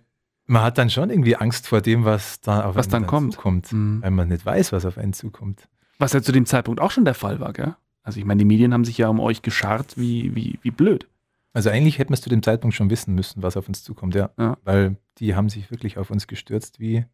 man 0.47 0.63
hat 0.63 0.79
dann 0.79 0.89
schon 0.89 1.11
irgendwie 1.11 1.37
Angst 1.37 1.67
vor 1.69 1.83
dem, 1.83 2.05
was 2.07 2.41
da 2.41 2.65
auf 2.65 2.75
Was 2.75 2.87
einen 2.87 2.93
dann 3.03 3.07
kommt. 3.07 3.35
zukommt, 3.35 3.73
Mhm. 3.73 4.01
weil 4.03 4.11
man 4.13 4.29
nicht 4.29 4.47
weiß, 4.47 4.73
was 4.73 4.87
auf 4.87 4.97
einen 4.97 5.13
zukommt. 5.13 5.69
Was 5.99 6.13
ja 6.15 6.23
zu 6.23 6.33
dem 6.33 6.47
Zeitpunkt 6.47 6.81
auch 6.81 6.91
schon 6.91 7.05
der 7.05 7.15
Fall 7.15 7.39
war, 7.41 7.53
gell? 7.53 7.75
Also 8.03 8.19
ich 8.19 8.25
meine, 8.25 8.39
die 8.39 8.45
Medien 8.47 8.73
haben 8.73 8.85
sich 8.87 8.97
ja 8.97 9.09
um 9.09 9.21
euch 9.21 9.43
geschart, 9.43 9.99
wie, 9.99 10.35
wie, 10.35 10.59
wie 10.63 10.71
blöd. 10.71 11.07
Also 11.53 11.69
eigentlich 11.71 11.99
hätten 11.99 12.11
wir 12.11 12.15
es 12.15 12.23
zu 12.23 12.31
dem 12.31 12.43
Zeitpunkt 12.43 12.75
schon 12.77 12.89
wissen 12.89 13.15
müssen, 13.15 13.43
was 13.43 13.57
auf 13.59 13.69
uns 13.69 13.83
zukommt, 13.85 14.15
ja. 14.15 14.31
Ja. 14.39 14.57
Weil 14.65 14.97
die 15.19 15.35
haben 15.35 15.49
sich 15.51 15.71
wirklich 15.71 15.99
auf 15.99 16.11
uns 16.11 16.27
gestürzt 16.27 16.81
wie, 16.81 17.05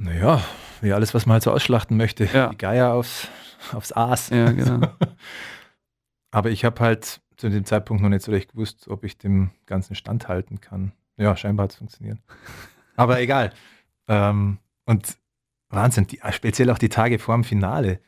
naja, 0.00 0.42
wie 0.80 0.92
alles, 0.92 1.14
was 1.14 1.26
man 1.26 1.34
halt 1.34 1.42
so 1.42 1.52
ausschlachten 1.52 1.96
möchte. 1.96 2.24
Ja. 2.24 2.48
Die 2.48 2.56
Geier 2.58 2.92
aufs, 2.94 3.28
aufs 3.72 3.92
Aas. 3.92 4.30
Ja, 4.30 4.50
genau. 4.50 4.88
Aber 6.30 6.50
ich 6.50 6.64
habe 6.64 6.80
halt 6.80 7.20
zu 7.36 7.48
dem 7.48 7.64
Zeitpunkt 7.64 8.02
noch 8.02 8.08
nicht 8.08 8.22
so 8.22 8.32
recht 8.32 8.52
gewusst, 8.52 8.88
ob 8.88 9.04
ich 9.04 9.18
dem 9.18 9.50
Ganzen 9.66 9.94
standhalten 9.94 10.60
kann. 10.60 10.92
Ja, 11.16 11.36
scheinbar 11.36 11.64
hat 11.64 11.72
es 11.72 11.76
funktioniert. 11.76 12.18
Aber 12.96 13.20
egal. 13.20 13.52
Ähm, 14.08 14.58
und 14.86 15.16
Wahnsinn, 15.68 16.06
die, 16.06 16.20
speziell 16.32 16.70
auch 16.70 16.78
die 16.78 16.88
Tage 16.88 17.18
vor 17.18 17.34
dem 17.34 17.44
Finale. 17.44 18.00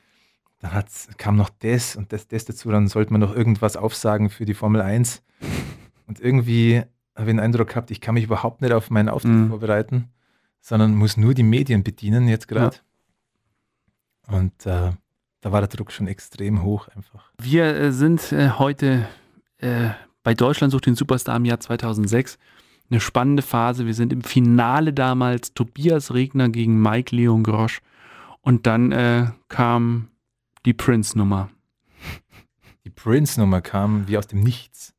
Dann 0.61 0.85
kam 1.17 1.37
noch 1.37 1.51
das 1.51 1.97
und 1.97 2.13
das, 2.13 2.29
das 2.29 2.45
dazu. 2.45 2.71
Dann 2.71 2.87
sollte 2.89 3.13
man 3.13 3.21
noch 3.21 3.35
irgendwas 3.35 3.77
aufsagen 3.77 4.31
für 4.31 4.45
die 4.45 4.55
Formel 4.55 4.81
1. 4.81 5.23
Und 6.07 6.21
irgendwie 6.21 6.83
habe 7.17 7.31
ich 7.31 7.37
den 7.37 7.41
Eindruck 7.41 7.69
gehabt, 7.69 7.91
ich 7.91 8.01
kann 8.01 8.15
mich 8.15 8.25
überhaupt 8.25 8.61
nicht 8.61 8.73
auf 8.73 8.91
meinen 8.91 9.09
Auftritt 9.09 9.33
Mhm. 9.33 9.49
vorbereiten, 9.49 10.11
sondern 10.63 10.95
muss 10.95 11.19
nur 11.19 11.35
die 11.35 11.43
Medien 11.43 11.83
bedienen 11.83 12.29
jetzt 12.29 12.49
gerade. 12.49 12.77
Und 14.29 14.65
äh, 14.65 14.93
da 15.41 15.53
war 15.53 15.61
der 15.61 15.69
Druck 15.69 15.93
schon 15.93 16.07
extrem 16.07 16.63
hoch 16.63 16.89
einfach. 16.89 17.31
Wir 17.39 17.77
äh, 17.77 17.93
sind 17.93 18.33
äh, 18.33 18.51
heute 18.51 19.07
äh, 19.59 19.91
bei 20.23 20.35
Deutschland 20.35 20.71
sucht 20.71 20.87
den 20.87 20.95
Superstar 20.95 21.37
im 21.37 21.45
Jahr 21.45 21.61
2006. 21.61 22.39
Eine 22.91 23.01
spannende 23.01 23.43
Phase. 23.43 23.87
Wir 23.87 23.95
sind 23.95 24.13
im 24.13 24.23
Finale 24.23 24.93
damals. 24.93 25.53
Tobias 25.53 26.15
Regner 26.15 26.49
gegen 26.49 26.81
Mike 26.81 27.15
Leon 27.15 27.43
Grosch. 27.43 27.81
Und 28.41 28.67
dann 28.67 28.93
äh, 28.93 29.27
kam 29.49 30.09
die 30.65 30.75
Prince-Nummer. 30.75 31.51
Die 32.85 32.91
Prince-Nummer 32.91 33.61
kam 33.61 34.07
wie 34.07 34.17
aus 34.17 34.29
dem 34.29 34.41
Nichts. 34.41 34.95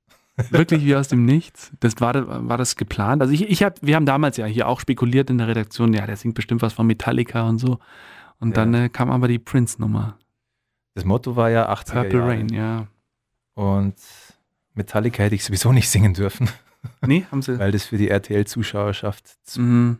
Wirklich 0.49 0.83
wie 0.83 0.95
aus 0.95 1.07
dem 1.09 1.25
Nichts. 1.25 1.71
Das 1.79 1.93
war, 2.01 2.47
war 2.49 2.57
das 2.57 2.75
geplant. 2.75 3.21
Also 3.21 3.33
ich, 3.33 3.47
ich 3.49 3.61
hab, 3.63 3.77
wir 3.81 3.95
haben 3.95 4.05
damals 4.05 4.37
ja 4.37 4.45
hier 4.45 4.67
auch 4.67 4.79
spekuliert 4.79 5.29
in 5.29 5.37
der 5.37 5.47
Redaktion, 5.47 5.93
ja, 5.93 6.05
der 6.07 6.15
singt 6.17 6.33
bestimmt 6.35 6.61
was 6.63 6.73
von 6.73 6.87
Metallica 6.87 7.47
und 7.47 7.59
so. 7.59 7.77
Und 8.39 8.49
Ja. 8.49 8.55
dann 8.65 8.73
äh, 8.73 8.89
kam 8.89 9.11
aber 9.11 9.27
die 9.27 9.37
Prince-Nummer. 9.39 10.17
Das 10.95 11.05
Motto 11.05 11.35
war 11.35 11.49
ja 11.49 11.71
80er 11.71 11.93
Purple 12.01 12.19
Jahre. 12.19 12.29
Rain, 12.31 12.49
ja. 12.49 12.87
Und 13.53 13.95
Metallica 14.73 15.21
hätte 15.23 15.35
ich 15.35 15.43
sowieso 15.43 15.71
nicht 15.71 15.89
singen 15.89 16.13
dürfen, 16.15 16.49
Nee, 17.05 17.25
haben 17.31 17.41
sie. 17.43 17.57
weil 17.59 17.71
das 17.71 17.85
für 17.85 17.97
die 17.97 18.09
RTL-Zuschauerschaft 18.09 19.27
zu 19.45 19.61
Mhm. 19.61 19.97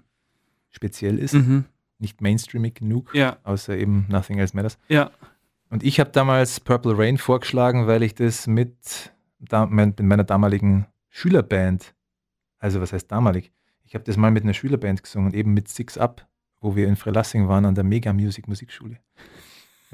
speziell 0.72 1.20
ist. 1.20 1.34
Mhm. 1.34 1.66
Nicht 2.00 2.22
mainstreamig 2.22 2.76
genug, 2.76 3.14
Ja, 3.14 3.38
außer 3.44 3.78
eben 3.78 4.06
Nothing 4.10 4.40
Else 4.40 4.56
Matters. 4.56 4.78
ja. 4.88 5.12
Und 5.70 5.84
ich 5.84 6.00
habe 6.00 6.12
damals 6.12 6.60
Purple 6.60 6.96
Rain 6.98 7.18
vorgeschlagen, 7.18 7.88
weil 7.88 8.04
ich 8.04 8.14
das 8.14 8.46
mit, 8.46 9.12
da, 9.50 9.66
mit 9.66 10.02
meiner 10.02 10.24
damaligen 10.24 10.86
Schülerband, 11.10 11.94
also 12.60 12.82
was 12.82 12.94
heißt 12.94 13.12
damalig, 13.12 13.52
ich 13.84 13.96
habe 13.96 14.04
das 14.04 14.18
mal 14.18 14.32
mit 14.32 14.44
einer 14.44 14.54
Schülerband 14.54 15.04
gesungen, 15.04 15.34
eben 15.34 15.54
mit 15.54 15.68
Six 15.68 15.98
Up, 15.98 16.28
wo 16.62 16.76
wir 16.76 16.88
in 16.88 16.96
Frelassing 16.96 17.48
waren 17.48 17.66
an 17.66 17.76
der 17.76 17.84
Mega 17.84 18.14
Music 18.14 18.48
Musikschule. 18.48 18.98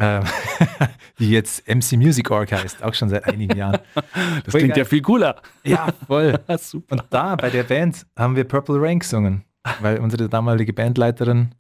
Ähm, 0.01 0.23
die 1.19 1.29
jetzt 1.29 1.67
MC 1.67 1.97
Music 1.97 2.31
Org 2.31 2.53
heißt, 2.53 2.83
auch 2.83 2.93
schon 2.93 3.09
seit 3.09 3.25
einigen 3.25 3.57
Jahren. 3.57 3.79
Das 3.93 4.51
Voll 4.51 4.61
klingt 4.61 4.75
geil. 4.75 4.77
ja 4.77 4.85
viel 4.85 5.01
cooler. 5.01 5.41
Ja, 5.65 5.89
voll. 6.07 6.39
Super. 6.57 6.93
Und 6.93 7.03
da 7.09 7.35
bei 7.35 7.49
der 7.49 7.63
Band 7.63 8.07
haben 8.15 8.37
wir 8.37 8.45
Purple 8.45 8.81
Rain 8.81 8.99
gesungen, 8.99 9.43
weil 9.81 9.99
unsere 9.99 10.29
damalige 10.29 10.71
Bandleiterin 10.71 11.53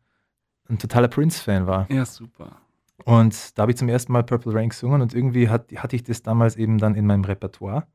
ein 0.69 0.77
totaler 0.77 1.09
Prince-Fan 1.09 1.67
war. 1.67 1.85
Ja, 1.91 2.05
super. 2.05 2.61
Und 3.05 3.57
da 3.57 3.63
habe 3.63 3.71
ich 3.71 3.77
zum 3.77 3.89
ersten 3.89 4.11
Mal 4.11 4.23
Purple 4.23 4.53
Rain 4.53 4.69
gesungen 4.69 5.01
und 5.01 5.13
irgendwie 5.13 5.49
hat, 5.49 5.71
hatte 5.75 5.95
ich 5.95 6.03
das 6.03 6.21
damals 6.21 6.55
eben 6.55 6.77
dann 6.77 6.95
in 6.95 7.05
meinem 7.05 7.23
Repertoire 7.23 7.87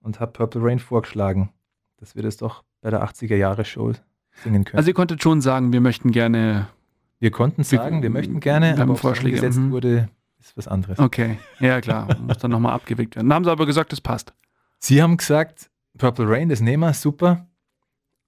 und 0.00 0.20
habe 0.20 0.32
Purple 0.32 0.62
Rain 0.62 0.78
vorgeschlagen, 0.78 1.50
dass 1.98 2.14
wir 2.14 2.22
das 2.22 2.36
doch 2.36 2.64
bei 2.80 2.90
der 2.90 3.04
80er 3.04 3.36
Jahre 3.36 3.64
Show 3.64 3.92
singen 4.42 4.64
können. 4.64 4.78
Also 4.78 4.88
ihr 4.88 4.94
konntet 4.94 5.22
schon 5.22 5.40
sagen, 5.40 5.72
wir 5.72 5.80
möchten 5.80 6.12
gerne. 6.12 6.68
wir 7.18 7.30
konnten 7.30 7.64
sagen, 7.64 8.02
wir 8.02 8.10
möchten 8.10 8.40
gerne, 8.40 8.76
wir 8.76 8.82
aber 8.82 8.96
Vorschläge, 8.96 9.36
umgesetzt 9.36 9.58
mhm. 9.58 9.72
wurde, 9.72 10.08
ist 10.38 10.56
was 10.56 10.68
anderes. 10.68 10.98
Okay, 10.98 11.38
ja 11.58 11.80
klar, 11.80 12.08
muss 12.26 12.38
dann 12.38 12.50
nochmal 12.50 12.72
abgewickt 12.72 13.16
werden. 13.16 13.28
Dann 13.28 13.36
haben 13.36 13.44
sie 13.44 13.50
aber 13.50 13.66
gesagt, 13.66 13.92
das 13.92 14.00
passt. 14.00 14.32
Sie 14.78 15.02
haben 15.02 15.16
gesagt, 15.16 15.70
Purple 15.96 16.28
Rain, 16.28 16.48
das 16.48 16.60
nehmen 16.60 16.82
wir, 16.82 16.94
super. 16.94 17.46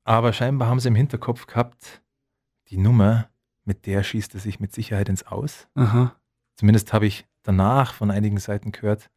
Aber 0.05 0.33
scheinbar 0.33 0.69
haben 0.69 0.81
sie 0.81 0.89
im 0.89 0.97
Hinterkopf 0.97 1.47
gehabt, 1.47 2.03
die 2.69 2.79
Nummer, 2.79 3.30
mit 3.71 3.87
der 3.87 4.03
schießt 4.03 4.35
er 4.35 4.41
sich 4.41 4.59
mit 4.59 4.73
Sicherheit 4.75 5.09
ins 5.09 5.25
Aus. 5.25 5.69
Aha. 5.77 6.13
Zumindest 6.57 6.93
habe 6.93 7.07
ich 7.07 7.25
danach 7.45 7.95
von 7.95 8.11
einigen 8.11 8.39
Seiten 8.39 8.73
gehört, 8.73 9.11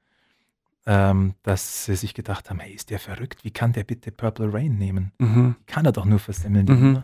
ähm, 0.85 1.33
dass 1.41 1.85
sie 1.85 1.95
sich 1.95 2.13
gedacht 2.13 2.49
haben, 2.51 2.59
hey, 2.59 2.71
ist 2.71 2.91
der 2.91 2.99
verrückt? 2.99 3.43
Wie 3.43 3.49
kann 3.51 3.73
der 3.73 3.83
bitte 3.83 4.11
Purple 4.11 4.53
Rain 4.53 4.77
nehmen? 4.77 5.11
Mhm. 5.17 5.55
Kann 5.65 5.85
er 5.85 5.91
doch 5.91 6.05
nur 6.05 6.19
versemmeln, 6.19 6.65
Mhm. 6.67 7.03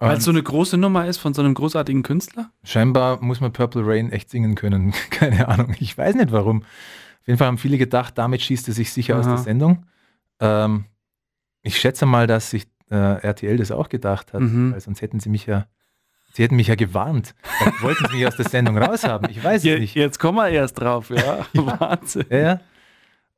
Weil 0.00 0.18
es 0.18 0.24
so 0.24 0.30
eine 0.30 0.42
große 0.44 0.76
Nummer 0.76 1.08
ist 1.08 1.16
von 1.18 1.34
so 1.34 1.42
einem 1.42 1.54
großartigen 1.54 2.04
Künstler? 2.04 2.52
scheinbar 2.62 3.20
muss 3.20 3.40
man 3.40 3.52
Purple 3.52 3.82
Rain 3.84 4.12
echt 4.12 4.30
singen 4.30 4.54
können. 4.54 4.92
Keine 5.10 5.48
Ahnung. 5.48 5.74
Ich 5.80 5.98
weiß 5.98 6.14
nicht 6.14 6.30
warum. 6.30 6.62
Auf 6.62 7.26
jeden 7.26 7.36
Fall 7.38 7.48
haben 7.48 7.58
viele 7.58 7.78
gedacht, 7.78 8.16
damit 8.16 8.40
schießt 8.42 8.68
er 8.68 8.74
sich 8.74 8.92
sicher 8.92 9.18
aus 9.18 9.26
Aha. 9.26 9.34
der 9.34 9.42
Sendung. 9.42 9.86
Ähm, 10.38 10.84
ich 11.62 11.80
schätze 11.80 12.06
mal, 12.06 12.28
dass 12.28 12.50
sich 12.50 12.68
äh, 12.90 12.94
RTL 12.94 13.56
das 13.56 13.72
auch 13.72 13.88
gedacht 13.88 14.32
hat, 14.32 14.40
Mhm. 14.40 14.70
weil 14.72 14.80
sonst 14.80 15.02
hätten 15.02 15.18
sie 15.20 15.30
mich 15.30 15.46
ja, 15.46 15.66
sie 16.32 16.42
hätten 16.42 16.56
mich 16.56 16.66
ja 16.68 16.74
gewarnt. 16.74 17.34
Dann 17.64 17.72
wollten 17.82 18.06
sie 18.10 18.16
mich 18.16 18.26
aus 18.26 18.36
der 18.36 18.48
Sendung 18.48 18.78
raushaben. 18.78 19.30
Ich 19.30 19.42
weiß 19.42 19.64
es 19.64 19.78
nicht. 19.80 19.94
jetzt 19.94 20.18
kommen 20.18 20.38
wir 20.38 20.48
erst 20.48 20.80
drauf, 20.80 21.10
ja. 21.10 21.46
Wahnsinn. 21.54 22.26
Ja, 22.30 22.38
ja. 22.38 22.60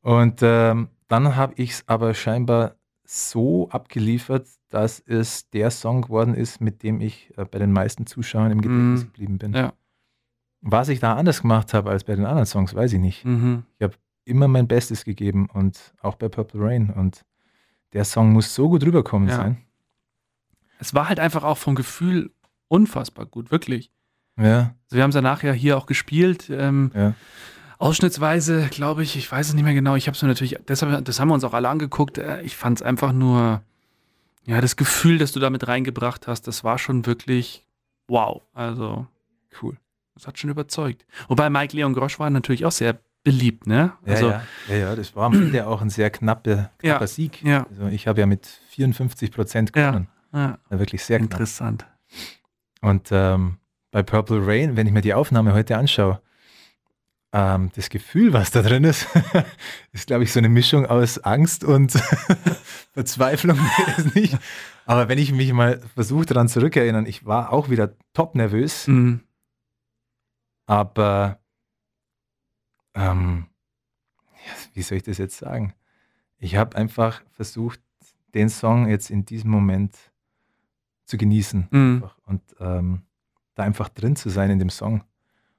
Und 0.03 0.41
ähm, 0.43 0.89
dann 1.09 1.37
habe 1.37 1.55
ich 1.57 1.71
es 1.73 1.85
aber 1.89 2.15
scheinbar 2.15 2.77
so 3.05 3.69
abgeliefert, 3.71 4.47
dass 4.69 5.01
es 5.01 5.51
der 5.51 5.71
Song 5.73 6.03
geworden 6.03 6.35
ist, 6.35 6.61
mit 6.61 6.83
dem 6.83 7.01
ich 7.01 7.33
äh, 7.37 7.45
bei 7.45 7.59
den 7.59 7.73
meisten 7.73 8.07
Zuschauern 8.07 8.53
im 8.53 8.61
Gedächtnis 8.63 9.01
Mhm. 9.01 9.05
geblieben 9.07 9.39
bin. 9.39 9.53
Ja. 9.53 9.73
Was 10.63 10.89
ich 10.89 11.01
da 11.01 11.15
anders 11.17 11.41
gemacht 11.43 11.75
habe 11.75 11.91
als 11.91 12.05
bei 12.05 12.15
den 12.15 12.25
anderen 12.27 12.47
Songs, 12.47 12.75
weiß 12.75 12.93
ich 12.93 13.01
nicht. 13.01 13.25
Mhm. 13.25 13.65
Immer 14.27 14.47
mein 14.47 14.69
Bestes 14.69 15.05
gegeben 15.05 15.49
und 15.53 15.93
auch 16.03 16.15
bei 16.17 16.29
Purple 16.29 16.61
Rain. 16.63 16.91
Und 16.91 17.25
der 17.95 18.05
Song 18.05 18.33
muss 18.33 18.55
so 18.55 18.69
gut 18.69 18.85
rüberkommen 18.85 19.29
Ja. 19.29 19.37
sein. 19.37 19.57
Es 20.79 20.95
war 20.95 21.09
halt 21.09 21.19
einfach 21.19 21.43
auch 21.43 21.57
vom 21.59 21.75
Gefühl 21.75 22.31
unfassbar 22.71 23.27
gut, 23.27 23.51
wirklich. 23.51 23.91
Ja, 24.39 24.75
Also 24.85 24.97
wir 24.97 25.03
haben 25.03 25.11
es 25.11 25.17
ja 25.17 25.21
nachher 25.23 25.53
hier 25.53 25.77
auch 25.77 25.87
gespielt. 25.87 26.49
Ähm, 26.51 26.93
ja. 26.95 27.15
Ausschnittsweise, 27.79 28.69
glaube 28.71 29.03
ich, 29.03 29.17
ich 29.17 29.31
weiß 29.31 29.49
es 29.49 29.55
nicht 29.55 29.65
mehr 29.65 29.75
genau. 29.75 29.97
Ich 29.97 30.07
habe 30.07 30.15
es 30.15 30.23
mir 30.23 30.29
natürlich, 30.29 30.57
deshalb, 30.69 31.05
das 31.05 31.19
haben 31.19 31.29
wir 31.29 31.35
uns 31.35 31.45
auch 31.45 31.55
alle 31.55 31.69
angeguckt. 31.69 32.19
Äh, 32.19 32.43
Ich 32.43 32.57
fand 32.57 32.79
es 32.79 32.83
einfach 32.83 33.13
nur, 33.13 33.63
ja, 34.45 34.61
das 34.61 34.77
Gefühl, 34.77 35.19
das 35.19 35.33
du 35.33 35.41
damit 35.41 35.67
reingebracht 35.67 36.27
hast, 36.27 36.47
das 36.47 36.63
war 36.65 36.79
schon 36.79 37.07
wirklich 37.07 37.67
wow. 38.09 38.43
Also, 38.55 39.07
Cool. 39.63 39.77
das 40.15 40.27
hat 40.27 40.39
schon 40.39 40.51
überzeugt. 40.51 41.07
Wobei 41.29 41.49
Mike 41.51 41.75
Leon 41.77 41.95
Grosch 41.95 42.19
war 42.19 42.29
natürlich 42.31 42.65
auch 42.67 42.73
sehr 42.73 42.99
beliebt, 43.25 43.67
ne? 43.67 43.93
Ja, 44.05 44.13
Also, 44.13 44.31
ja, 44.31 44.43
ja, 44.69 44.75
ja, 44.77 44.97
das 44.97 45.15
war 45.17 45.27
am 45.27 45.35
Ende 45.35 45.67
auch 45.67 45.81
ein 45.83 45.91
sehr 45.91 46.11
knappe, 46.11 46.51
Ja. 46.83 46.93
knapper 46.95 47.07
Sieg. 47.07 47.43
ja, 47.43 47.67
Also 47.71 47.87
ich 47.87 48.07
habe 48.07 48.21
ja 48.21 48.27
mit 48.27 48.47
54 48.71 49.33
Prozent 49.33 49.73
Ja. 49.75 49.91
gewonnen. 49.91 50.09
ja, 50.33 50.59
Ja, 50.71 50.79
wirklich 50.79 51.03
sehr 51.05 51.19
knapp. 51.19 51.33
interessant. 51.33 51.87
Und 52.81 53.09
ähm, 53.13 53.59
bei 53.91 54.03
Purple 54.03 54.47
Rain, 54.47 54.77
wenn 54.77 54.87
ich 54.87 54.93
mir 54.93 55.03
die 55.03 55.15
Aufnahme 55.15 55.53
heute 55.53 55.77
anschaue, 55.77 56.21
ähm, 57.33 57.71
das 57.77 57.91
Gefühl, 57.91 58.33
was 58.33 58.51
da 58.51 58.63
drin 58.63 58.85
ist, 58.85 59.07
ist, 59.93 60.07
glaube 60.07 60.25
ich, 60.25 60.33
so 60.33 60.39
eine 60.41 60.49
Mischung 60.49 60.87
aus 60.87 61.19
Angst 61.19 61.63
und 61.65 61.93
Verzweiflung. 62.93 63.59
Nicht. 64.15 64.37
Aber 64.87 65.09
wenn 65.09 65.19
ich 65.19 65.33
mich 65.33 65.53
mal 65.53 65.81
versuche 65.95 66.27
daran 66.27 66.49
zurückerinnern, 66.49 67.07
ich 67.07 67.25
war 67.27 67.53
auch 67.53 67.69
wieder 67.71 67.95
top 68.15 68.35
nervös, 68.35 68.87
Mhm. 68.89 69.21
aber 70.67 71.39
ähm, 72.95 73.47
wie 74.75 74.83
soll 74.83 74.99
ich 74.99 75.05
das 75.05 75.19
jetzt 75.19 75.37
sagen? 75.39 75.75
Ich 76.39 76.57
habe 76.57 76.77
einfach 76.77 77.23
versucht, 77.31 77.81
den 78.35 78.49
Song 78.49 78.89
jetzt 78.89 79.11
in 79.11 79.25
diesem 79.25 79.51
Moment 79.51 79.97
zu 81.11 81.19
genießen 81.19 81.69
Mhm. 81.71 82.05
und 82.27 82.41
ähm, 82.61 83.03
da 83.55 83.65
einfach 83.65 83.89
drin 83.89 84.17
zu 84.17 84.31
sein 84.31 84.51
in 84.51 84.59
dem 84.59 84.71
Song. 84.71 85.03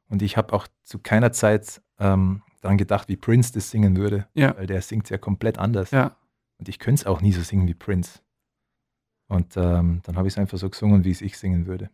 Und 0.10 0.22
ich 0.22 0.38
habe 0.38 0.54
auch 0.54 0.68
zu 0.84 1.00
keiner 1.00 1.32
Zeit 1.32 1.82
ähm, 2.00 2.42
daran 2.62 2.78
gedacht, 2.78 3.08
wie 3.10 3.18
Prince 3.18 3.54
das 3.54 3.70
singen 3.70 3.96
würde, 3.98 4.28
Ja. 4.34 4.56
weil 4.58 4.68
der 4.68 4.82
singt 4.82 5.10
ja 5.10 5.18
komplett 5.18 5.58
anders. 5.60 5.92
Ja. 5.92 6.16
Und 6.58 6.70
ich 6.70 6.80
könnte 6.80 7.02
es 7.02 7.06
auch 7.06 7.22
nie 7.22 7.32
so 7.34 7.42
singen 7.42 7.68
wie 7.68 7.74
Prince. 7.74 8.20
Und 9.28 9.56
ähm, 9.58 10.02
dann 10.04 10.16
habe 10.18 10.28
ich 10.28 10.34
es 10.34 10.38
einfach 10.38 10.58
so 10.58 10.70
gesungen, 10.70 11.04
wie 11.04 11.12
es 11.12 11.22
ich 11.22 11.38
singen 11.38 11.66
würde. 11.66 11.90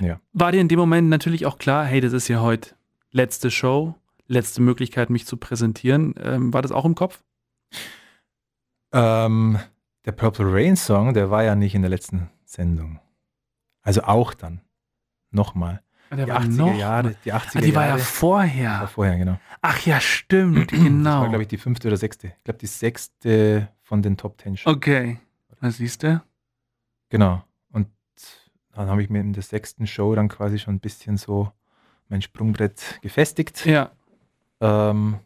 Ja. 0.00 0.20
War 0.32 0.52
dir 0.52 0.60
in 0.60 0.68
dem 0.68 0.78
Moment 0.78 1.08
natürlich 1.08 1.46
auch 1.46 1.58
klar, 1.58 1.84
hey, 1.84 2.00
das 2.00 2.12
ist 2.12 2.28
ja 2.28 2.40
heute 2.40 2.74
letzte 3.10 3.50
Show, 3.50 3.94
letzte 4.26 4.60
Möglichkeit, 4.62 5.10
mich 5.10 5.26
zu 5.26 5.36
präsentieren. 5.36 6.14
Ähm, 6.18 6.52
war 6.52 6.62
das 6.62 6.72
auch 6.72 6.84
im 6.84 6.94
Kopf? 6.94 7.22
Ähm, 8.92 9.58
der 10.04 10.12
Purple 10.12 10.46
Rain 10.52 10.76
Song, 10.76 11.14
der 11.14 11.30
war 11.30 11.42
ja 11.44 11.54
nicht 11.54 11.74
in 11.74 11.82
der 11.82 11.90
letzten 11.90 12.30
Sendung. 12.54 13.00
Also 13.82 14.02
auch 14.04 14.34
dann. 14.34 14.60
Nochmal. 15.30 15.82
Die 16.12 16.18
war 16.28 16.40
80er 16.40 16.48
noch- 16.56 16.78
Jahre. 16.78 17.16
Die 17.24 17.32
80er 17.32 17.58
Ah, 17.58 17.60
die 17.60 17.74
war 17.74 17.86
ja 17.88 17.98
vorher. 17.98 18.70
war 18.80 18.88
vorher, 18.88 19.18
genau. 19.18 19.38
Ach 19.62 19.80
ja, 19.84 20.00
stimmt, 20.00 20.70
Das 20.72 20.78
war, 20.78 20.84
genau. 20.88 21.28
glaube 21.28 21.42
ich, 21.42 21.48
die 21.48 21.58
fünfte 21.58 21.88
oder 21.88 21.96
sechste. 21.96 22.28
Ich 22.28 22.44
glaube, 22.44 22.58
die 22.58 22.66
sechste 22.66 23.68
von 23.82 24.00
den 24.02 24.16
Top 24.16 24.38
Ten. 24.38 24.56
Shows. 24.56 24.74
Okay, 24.76 25.18
da 25.60 25.70
siehst 25.70 26.02
du. 26.04 26.22
Genau. 27.08 27.42
Und 27.72 27.88
dann 28.72 28.88
habe 28.88 29.02
ich 29.02 29.10
mir 29.10 29.20
in 29.20 29.32
der 29.32 29.42
sechsten 29.42 29.86
Show 29.86 30.14
dann 30.14 30.28
quasi 30.28 30.58
schon 30.58 30.74
ein 30.76 30.80
bisschen 30.80 31.16
so 31.16 31.50
mein 32.08 32.22
Sprungbrett 32.22 33.00
gefestigt. 33.02 33.64
Ja, 33.66 33.90
Ähm, 34.60 35.18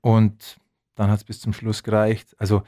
und 0.00 0.58
dann 0.96 1.08
hat 1.10 1.18
es 1.18 1.24
bis 1.24 1.40
zum 1.40 1.52
Schluss 1.52 1.82
gereicht. 1.82 2.34
Also, 2.38 2.62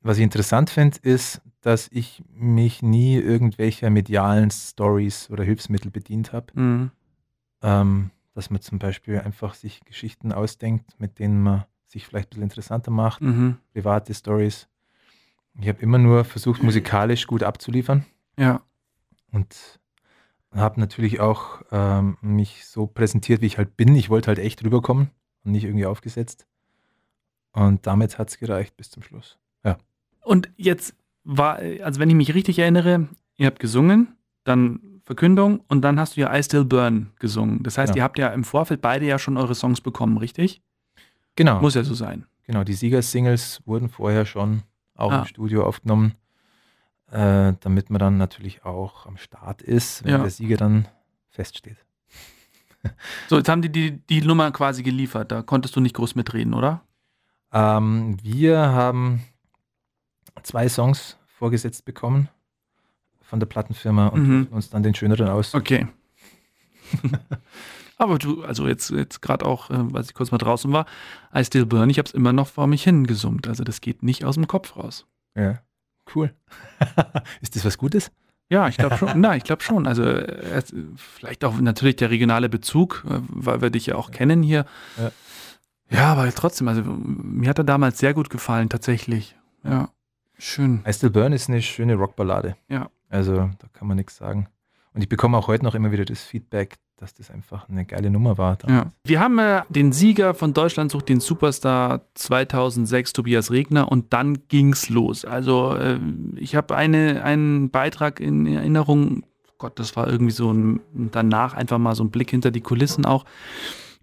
was 0.00 0.16
ich 0.18 0.24
interessant 0.24 0.70
finde, 0.70 0.98
ist, 1.02 1.40
dass 1.62 1.88
ich 1.90 2.22
mich 2.34 2.82
nie 2.82 3.16
irgendwelcher 3.16 3.88
medialen 3.88 4.50
Stories 4.50 5.30
oder 5.30 5.44
Hilfsmittel 5.44 5.90
bedient 5.90 6.32
habe. 6.32 6.46
mhm. 6.54 6.90
Ähm, 7.62 8.10
dass 8.34 8.50
man 8.50 8.60
zum 8.60 8.78
Beispiel 8.78 9.20
einfach 9.20 9.54
sich 9.54 9.84
Geschichten 9.84 10.32
ausdenkt, 10.32 10.98
mit 10.98 11.18
denen 11.18 11.42
man 11.42 11.64
sich 11.86 12.06
vielleicht 12.06 12.28
ein 12.28 12.30
bisschen 12.30 12.42
interessanter 12.44 12.90
macht, 12.90 13.20
Mhm. 13.20 13.58
private 13.74 14.12
Stories. 14.14 14.68
Ich 15.60 15.68
habe 15.68 15.80
immer 15.82 15.98
nur 15.98 16.24
versucht, 16.24 16.62
musikalisch 16.62 17.26
gut 17.26 17.42
abzuliefern 17.42 18.04
ja, 18.38 18.62
und 19.32 19.78
habe 20.50 20.80
natürlich 20.80 21.20
auch 21.20 21.62
ähm, 21.70 22.16
mich 22.22 22.66
so 22.66 22.86
präsentiert, 22.86 23.42
wie 23.42 23.46
ich 23.46 23.58
halt 23.58 23.76
bin. 23.76 23.94
Ich 23.94 24.08
wollte 24.10 24.28
halt 24.28 24.38
echt 24.38 24.64
rüberkommen 24.64 25.10
und 25.44 25.52
nicht 25.52 25.64
irgendwie 25.64 25.86
aufgesetzt. 25.86 26.46
Und 27.52 27.86
damit 27.86 28.18
hat 28.18 28.30
es 28.30 28.38
gereicht 28.38 28.76
bis 28.76 28.90
zum 28.90 29.02
Schluss. 29.02 29.38
Und 30.24 30.50
jetzt 30.56 30.94
war, 31.24 31.56
also 31.82 32.00
wenn 32.00 32.08
ich 32.10 32.16
mich 32.16 32.34
richtig 32.34 32.58
erinnere, 32.58 33.08
ihr 33.36 33.46
habt 33.46 33.60
gesungen, 33.60 34.16
dann 34.44 34.80
Verkündung 35.04 35.60
und 35.68 35.82
dann 35.82 35.98
hast 35.98 36.16
du 36.16 36.20
ja 36.20 36.36
I 36.36 36.42
Still 36.42 36.64
Burn 36.64 37.10
gesungen. 37.18 37.62
Das 37.62 37.76
heißt, 37.78 37.90
Ja. 37.94 37.96
ihr 37.96 38.02
habt 38.04 38.18
ja 38.18 38.28
im 38.28 38.44
Vorfeld 38.44 38.80
beide 38.80 39.04
ja 39.06 39.18
schon 39.18 39.36
eure 39.36 39.54
Songs 39.54 39.80
bekommen, 39.80 40.16
richtig? 40.16 40.62
Genau, 41.36 41.60
Muss 41.60 41.74
ja 41.74 41.82
so 41.84 41.94
sein. 41.94 42.26
genau. 42.46 42.62
Die 42.64 42.74
Siegersingles 42.74 43.62
wurden 43.64 43.88
vorher 43.88 44.26
schon 44.26 44.62
auch 44.94 45.10
Ah. 45.12 45.18
im 45.20 45.24
Studio 45.26 45.64
aufgenommen, 45.66 46.14
äh, 47.10 47.54
damit 47.60 47.90
man 47.90 47.98
dann 47.98 48.16
natürlich 48.18 48.64
auch 48.64 49.06
am 49.06 49.16
Start 49.16 49.62
ist, 49.62 50.04
wenn 50.04 50.12
Ja. 50.12 50.18
der 50.18 50.30
Sieger 50.30 50.56
dann 50.56 50.86
feststeht. 51.30 51.78
So, 53.28 53.36
jetzt 53.36 53.48
haben 53.48 53.62
die, 53.62 53.70
die 53.70 53.98
die 54.08 54.20
Nummer 54.22 54.50
quasi 54.50 54.82
geliefert. 54.82 55.30
Da 55.30 55.42
konntest 55.42 55.76
du 55.76 55.80
nicht 55.80 55.94
groß 55.94 56.14
mitreden, 56.16 56.52
oder? 56.52 56.82
Ähm, 57.52 58.16
wir 58.22 58.58
haben 58.58 59.22
zwei 60.42 60.68
Songs 60.68 61.16
vorgesetzt 61.26 61.84
bekommen 61.84 62.28
von 63.22 63.40
der 63.40 63.46
Plattenfirma 63.46 64.08
und 64.08 64.28
Mhm. 64.28 64.46
uns 64.50 64.70
dann 64.70 64.82
den 64.82 64.94
schöneren 64.94 65.28
aus. 65.28 65.54
Okay. 65.54 65.86
Aber 67.98 68.18
du, 68.18 68.42
also 68.42 68.66
jetzt, 68.66 68.90
jetzt 68.90 69.22
gerade 69.22 69.44
auch, 69.46 69.70
äh, 69.70 69.84
als 69.94 70.08
ich 70.08 70.14
kurz 70.14 70.30
mal 70.32 70.38
draußen 70.38 70.72
war, 70.72 70.86
I 71.34 71.44
Still 71.44 71.66
Burn, 71.66 71.88
ich 71.90 71.98
habe 71.98 72.06
es 72.08 72.14
immer 72.14 72.32
noch 72.32 72.48
vor 72.48 72.66
mich 72.66 72.82
hin 72.82 73.06
gesummt. 73.06 73.46
Also 73.48 73.64
das 73.64 73.80
geht 73.80 74.02
nicht 74.02 74.24
aus 74.24 74.34
dem 74.34 74.46
Kopf 74.48 74.76
raus. 74.76 75.06
Ja, 75.36 75.60
cool. 76.14 76.34
ist 77.40 77.54
das 77.56 77.64
was 77.64 77.78
Gutes? 77.78 78.10
Ja, 78.50 78.68
ich 78.68 78.76
glaube 78.76 78.98
schon. 78.98 79.08
Na, 79.20 79.36
ich 79.36 79.44
glaube 79.44 79.62
schon. 79.62 79.86
Also 79.86 80.02
äh, 80.02 80.62
vielleicht 80.96 81.44
auch 81.44 81.58
natürlich 81.58 81.96
der 81.96 82.10
regionale 82.10 82.48
Bezug, 82.48 83.04
äh, 83.08 83.20
weil 83.28 83.62
wir 83.62 83.70
dich 83.70 83.86
ja 83.86 83.94
auch 83.94 84.10
kennen 84.10 84.42
hier. 84.42 84.66
Ja. 84.98 85.10
Ja. 85.90 86.12
aber 86.12 86.30
trotzdem, 86.34 86.68
also 86.68 86.82
mir 86.84 87.48
hat 87.50 87.58
er 87.58 87.64
damals 87.64 87.98
sehr 87.98 88.14
gut 88.14 88.30
gefallen, 88.30 88.68
tatsächlich. 88.68 89.36
Ja, 89.64 89.90
schön. 90.42 90.84
I 90.86 90.92
Still 90.92 91.10
Burn 91.10 91.32
ist 91.32 91.48
eine 91.48 91.62
schöne 91.62 91.94
Rockballade. 91.94 92.56
Ja. 92.68 92.90
Also 93.08 93.34
da 93.34 93.68
kann 93.72 93.88
man 93.88 93.96
nichts 93.96 94.16
sagen. 94.16 94.48
Und 94.94 95.02
ich 95.02 95.08
bekomme 95.08 95.38
auch 95.38 95.48
heute 95.48 95.64
noch 95.64 95.74
immer 95.74 95.92
wieder 95.92 96.04
das 96.04 96.22
Feedback, 96.22 96.76
dass 96.96 97.14
das 97.14 97.30
einfach 97.30 97.68
eine 97.68 97.84
geile 97.84 98.10
Nummer 98.10 98.38
war. 98.38 98.58
Ja. 98.68 98.92
Wir 99.04 99.20
haben 99.20 99.38
äh, 99.38 99.62
den 99.68 99.92
Sieger 99.92 100.34
von 100.34 100.54
Deutschland 100.54 100.90
sucht 100.92 101.08
den 101.08 101.20
Superstar 101.20 102.02
2006, 102.14 103.12
Tobias 103.12 103.50
Regner, 103.50 103.90
und 103.90 104.12
dann 104.12 104.46
ging's 104.48 104.88
los. 104.88 105.24
Also 105.24 105.74
äh, 105.74 105.98
ich 106.36 106.54
habe 106.54 106.76
eine, 106.76 107.24
einen 107.24 107.70
Beitrag 107.70 108.20
in 108.20 108.46
Erinnerung, 108.46 109.24
Gott, 109.58 109.78
das 109.78 109.96
war 109.96 110.08
irgendwie 110.08 110.32
so 110.32 110.52
ein, 110.52 110.80
danach 110.92 111.54
einfach 111.54 111.78
mal 111.78 111.94
so 111.94 112.04
ein 112.04 112.10
Blick 112.10 112.30
hinter 112.30 112.50
die 112.50 112.60
Kulissen 112.60 113.04
auch. 113.04 113.24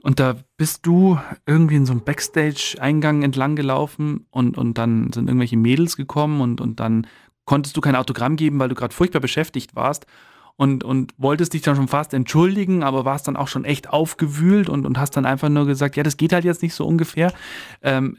Und 0.01 0.19
da 0.19 0.35
bist 0.57 0.85
du 0.85 1.19
irgendwie 1.45 1.75
in 1.75 1.85
so 1.85 1.91
einem 1.91 2.03
Backstage-Eingang 2.03 3.21
entlang 3.23 3.55
gelaufen 3.55 4.25
und, 4.31 4.57
und 4.57 4.77
dann 4.77 5.12
sind 5.12 5.27
irgendwelche 5.27 5.57
Mädels 5.57 5.97
gekommen 5.97 6.41
und, 6.41 6.62
und 6.62 6.79
dann 6.79 7.05
konntest 7.45 7.75
du 7.75 7.81
kein 7.81 7.95
Autogramm 7.95 8.35
geben, 8.35 8.59
weil 8.59 8.69
du 8.69 8.75
gerade 8.75 8.93
furchtbar 8.93 9.19
beschäftigt 9.19 9.75
warst 9.75 10.05
und, 10.55 10.83
und 10.83 11.13
wolltest 11.17 11.53
dich 11.53 11.62
dann 11.62 11.75
schon 11.75 11.88
fast 11.88 12.13
entschuldigen, 12.13 12.83
aber 12.83 13.05
warst 13.05 13.27
dann 13.27 13.35
auch 13.35 13.47
schon 13.47 13.65
echt 13.65 13.89
aufgewühlt 13.89 14.69
und, 14.69 14.85
und 14.85 14.97
hast 14.97 15.12
dann 15.12 15.25
einfach 15.25 15.49
nur 15.49 15.65
gesagt, 15.65 15.95
ja, 15.95 16.03
das 16.03 16.17
geht 16.17 16.31
halt 16.31 16.45
jetzt 16.45 16.62
nicht 16.62 16.73
so 16.73 16.85
ungefähr. 16.85 17.33
Ähm, 17.81 18.17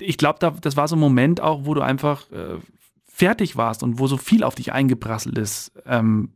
ich 0.00 0.18
glaube, 0.18 0.38
da, 0.40 0.50
das 0.50 0.76
war 0.76 0.88
so 0.88 0.96
ein 0.96 1.00
Moment 1.00 1.40
auch, 1.40 1.64
wo 1.64 1.74
du 1.74 1.80
einfach 1.80 2.30
äh, 2.30 2.58
fertig 3.04 3.56
warst 3.56 3.82
und 3.82 3.98
wo 3.98 4.06
so 4.08 4.16
viel 4.16 4.44
auf 4.44 4.54
dich 4.54 4.72
eingeprasselt 4.72 5.38
ist. 5.38 5.72
Ähm, 5.86 6.34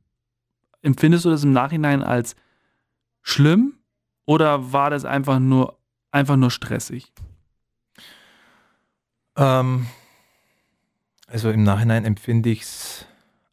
empfindest 0.82 1.24
du 1.24 1.30
das 1.30 1.44
im 1.44 1.52
Nachhinein 1.52 2.02
als 2.02 2.36
schlimm 3.22 3.74
oder 4.30 4.72
war 4.72 4.90
das 4.90 5.04
einfach 5.04 5.40
nur, 5.40 5.76
einfach 6.12 6.36
nur 6.36 6.52
stressig? 6.52 7.12
Ähm, 9.36 9.88
also 11.26 11.50
im 11.50 11.64
Nachhinein 11.64 12.04
empfinde 12.04 12.48
ich 12.50 12.62
es 12.62 13.06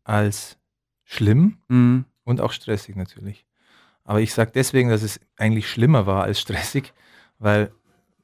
als 0.04 0.60
schlimm 1.04 1.58
Mhm. 1.68 2.06
und 2.26 2.42
auch 2.42 2.52
stressig 2.52 2.96
natürlich. 2.96 3.48
Aber 4.04 4.22
ich 4.22 4.36
sage 4.36 4.52
deswegen, 4.54 4.90
dass 4.90 5.02
es 5.02 5.20
eigentlich 5.36 5.68
schlimmer 5.68 6.06
war 6.06 6.24
als 6.26 6.40
stressig, 6.40 6.94
weil 7.40 7.72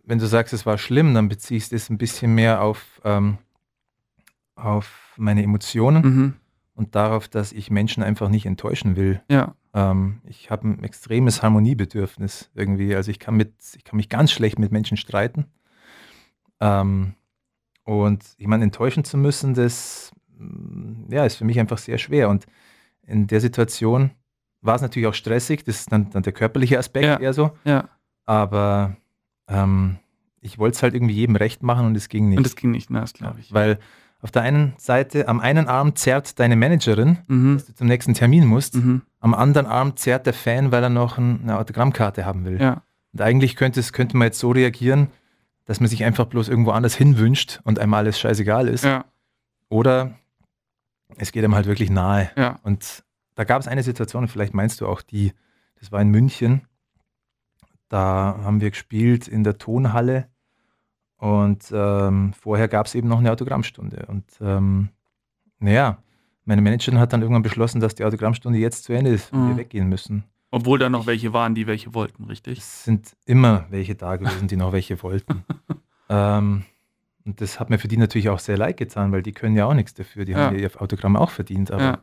wenn 0.04 0.20
du 0.20 0.28
sagst, 0.28 0.54
es 0.54 0.68
war 0.68 0.78
schlimm, 0.78 1.16
dann 1.16 1.30
beziehst 1.30 1.72
du 1.72 1.76
es 1.76 1.90
ein 1.90 1.98
bisschen 1.98 2.36
mehr 2.36 2.62
auf, 2.62 3.02
ähm, 3.04 3.40
auf 4.54 5.16
meine 5.18 5.42
Emotionen 5.42 6.04
Mhm. 6.06 6.34
und 6.76 6.94
darauf, 6.94 7.28
dass 7.28 7.52
ich 7.52 7.72
Menschen 7.72 8.04
einfach 8.04 8.30
nicht 8.30 8.46
enttäuschen 8.46 8.96
will. 8.96 9.24
Ja. 9.28 9.56
Ähm, 9.74 10.22
ich 10.26 10.52
habe 10.52 10.68
ein 10.68 10.84
extremes 10.84 11.42
Harmoniebedürfnis 11.42 12.50
irgendwie. 12.54 12.96
Also 12.96 13.12
ich 13.12 13.20
kann 13.20 13.36
mit, 13.36 13.54
ich 13.76 13.84
kann 13.84 13.98
mich 13.98 14.10
ganz 14.10 14.32
schlecht 14.32 14.60
mit 14.60 14.72
Menschen 14.72 14.98
streiten. 14.98 15.46
Ähm, 16.60 17.16
und 17.84 18.24
jemanden 18.38 18.66
enttäuschen 18.66 19.04
zu 19.04 19.18
müssen, 19.18 19.54
das 19.54 20.12
mm, 20.38 21.12
ja, 21.12 21.26
ist 21.26 21.36
für 21.36 21.46
mich 21.46 21.60
einfach 21.60 21.78
sehr 21.78 21.98
schwer. 21.98 22.30
Und 22.30 22.46
in 23.06 23.28
der 23.28 23.42
Situation 23.42 24.12
war 24.62 24.76
es 24.76 24.82
natürlich 24.82 25.08
auch 25.08 25.14
stressig. 25.14 25.64
Das 25.66 25.82
ist 25.82 25.92
dann, 25.92 26.10
dann 26.12 26.24
der 26.24 26.34
körperliche 26.34 26.78
Aspekt 26.80 27.06
Ja. 27.06 27.20
eher 27.20 27.34
so. 27.34 27.52
Ja. 27.66 27.90
Aber 28.26 28.96
ähm, 29.48 29.98
ich 30.40 30.58
wollte 30.60 30.76
es 30.76 30.84
halt 30.84 30.94
irgendwie 30.94 31.16
jedem 31.16 31.36
recht 31.36 31.64
machen 31.64 31.86
und 31.88 31.96
es 31.98 32.10
ging 32.10 32.30
nicht. 32.30 32.38
Und 32.38 32.46
das 32.46 32.56
ging 32.56 32.72
nicht, 32.72 32.90
ne, 32.90 33.02
das 33.02 33.14
glaube 33.14 33.40
ich. 33.40 33.54
Weil 33.54 33.80
auf 34.24 34.32
der 34.32 34.42
einen 34.42 34.74
Seite, 34.78 35.28
am 35.28 35.40
einen 35.40 35.68
Arm 35.68 35.96
zerrt 35.96 36.40
deine 36.40 36.56
Managerin, 36.56 37.20
Mhm. 37.28 37.56
dass 37.56 37.66
du 37.66 37.76
zum 37.76 37.88
nächsten 37.88 38.14
Termin 38.14 38.46
musst. 38.46 38.76
Mhm. 38.76 39.02
Am 39.20 39.34
anderen 39.34 39.68
Arm 39.68 39.96
zerrt 39.98 40.26
der 40.26 40.34
Fan, 40.34 40.72
weil 40.72 40.82
er 40.84 40.90
noch 40.90 41.18
ein, 41.18 41.42
eine 41.44 41.60
Autogrammkarte 41.60 42.26
haben 42.26 42.46
will. 42.46 42.60
Ja. 42.60 42.82
Und 43.12 43.22
eigentlich 43.22 43.56
könnte, 43.56 43.80
es, 43.82 43.94
könnte 43.94 44.18
man 44.18 44.28
jetzt 44.28 44.40
so 44.40 44.52
reagieren, 44.52 45.10
dass 45.66 45.80
man 45.80 45.90
sich 45.90 46.04
einfach 46.04 46.26
bloß 46.26 46.50
irgendwo 46.50 46.72
anders 46.72 46.96
hinwünscht 46.96 47.60
und 47.64 47.80
einem 47.80 47.94
alles 47.94 48.18
scheißegal 48.20 48.68
ist. 48.68 48.86
Ja. 48.86 49.06
Oder 49.70 50.16
es 51.18 51.32
geht 51.32 51.44
einem 51.44 51.56
halt 51.56 51.68
wirklich 51.68 51.90
nahe. 51.90 52.32
Ja. 52.36 52.60
Und 52.64 53.04
da 53.36 53.44
gab 53.44 53.62
es 53.62 53.68
eine 53.68 53.84
Situation, 53.84 54.28
vielleicht 54.28 54.54
meinst 54.54 54.80
du 54.82 54.88
auch 54.88 55.02
die, 55.02 55.34
das 55.80 55.92
war 55.92 56.02
in 56.02 56.10
München. 56.10 56.62
Da 57.90 58.40
haben 58.44 58.62
wir 58.62 58.70
gespielt 58.72 59.28
in 59.28 59.44
der 59.44 59.58
Tonhalle 59.58 60.28
und 61.24 61.72
ähm, 61.74 62.34
vorher 62.34 62.68
gab 62.68 62.86
es 62.86 62.96
eben 62.96 63.08
noch 63.08 63.20
eine 63.20 63.32
Autogrammstunde. 63.32 64.06
Und 64.10 64.26
ähm, 64.42 64.90
naja, 65.60 65.98
meine 66.44 66.62
Managerin 66.62 67.00
hat 67.00 67.14
dann 67.14 67.22
irgendwann 67.22 67.44
beschlossen, 67.44 67.80
dass 67.80 67.96
die 67.96 68.04
Autogrammstunde 68.04 68.60
jetzt 68.60 68.84
zu 68.84 68.92
Ende 68.92 69.12
ist 69.12 69.32
und 69.32 69.44
Mhm. 69.46 69.48
wir 69.48 69.58
weggehen 69.58 69.88
müssen. 69.88 70.26
Obwohl 70.52 70.80
da 70.80 70.90
noch 70.90 71.06
welche 71.08 71.32
waren, 71.32 71.56
die 71.56 71.66
welche 71.66 71.94
wollten, 71.94 72.26
richtig? 72.26 72.58
Es 72.60 72.84
sind 72.84 73.16
immer 73.26 73.66
welche 73.70 73.96
da 73.96 74.18
gewesen, 74.18 74.50
die 74.50 74.58
noch 74.58 74.74
welche 74.74 75.02
wollten. 75.02 75.46
ähm, 76.10 76.66
und 77.26 77.40
das 77.40 77.58
hat 77.58 77.70
mir 77.70 77.80
für 77.80 77.88
die 77.88 77.96
natürlich 77.96 78.28
auch 78.28 78.40
sehr 78.40 78.58
leid 78.58 78.76
getan, 78.76 79.14
weil 79.14 79.24
die 79.24 79.32
können 79.32 79.56
ja 79.56 79.66
auch 79.66 79.74
nichts 79.74 79.94
dafür. 79.94 80.26
Die 80.26 80.36
haben 80.36 80.54
Ja. 80.54 80.60
ja 80.62 80.68
ihr 80.70 80.82
Autogramm 80.82 81.16
auch 81.16 81.30
verdient. 81.30 81.72
Aber 81.72 81.84
Ja. 81.84 81.98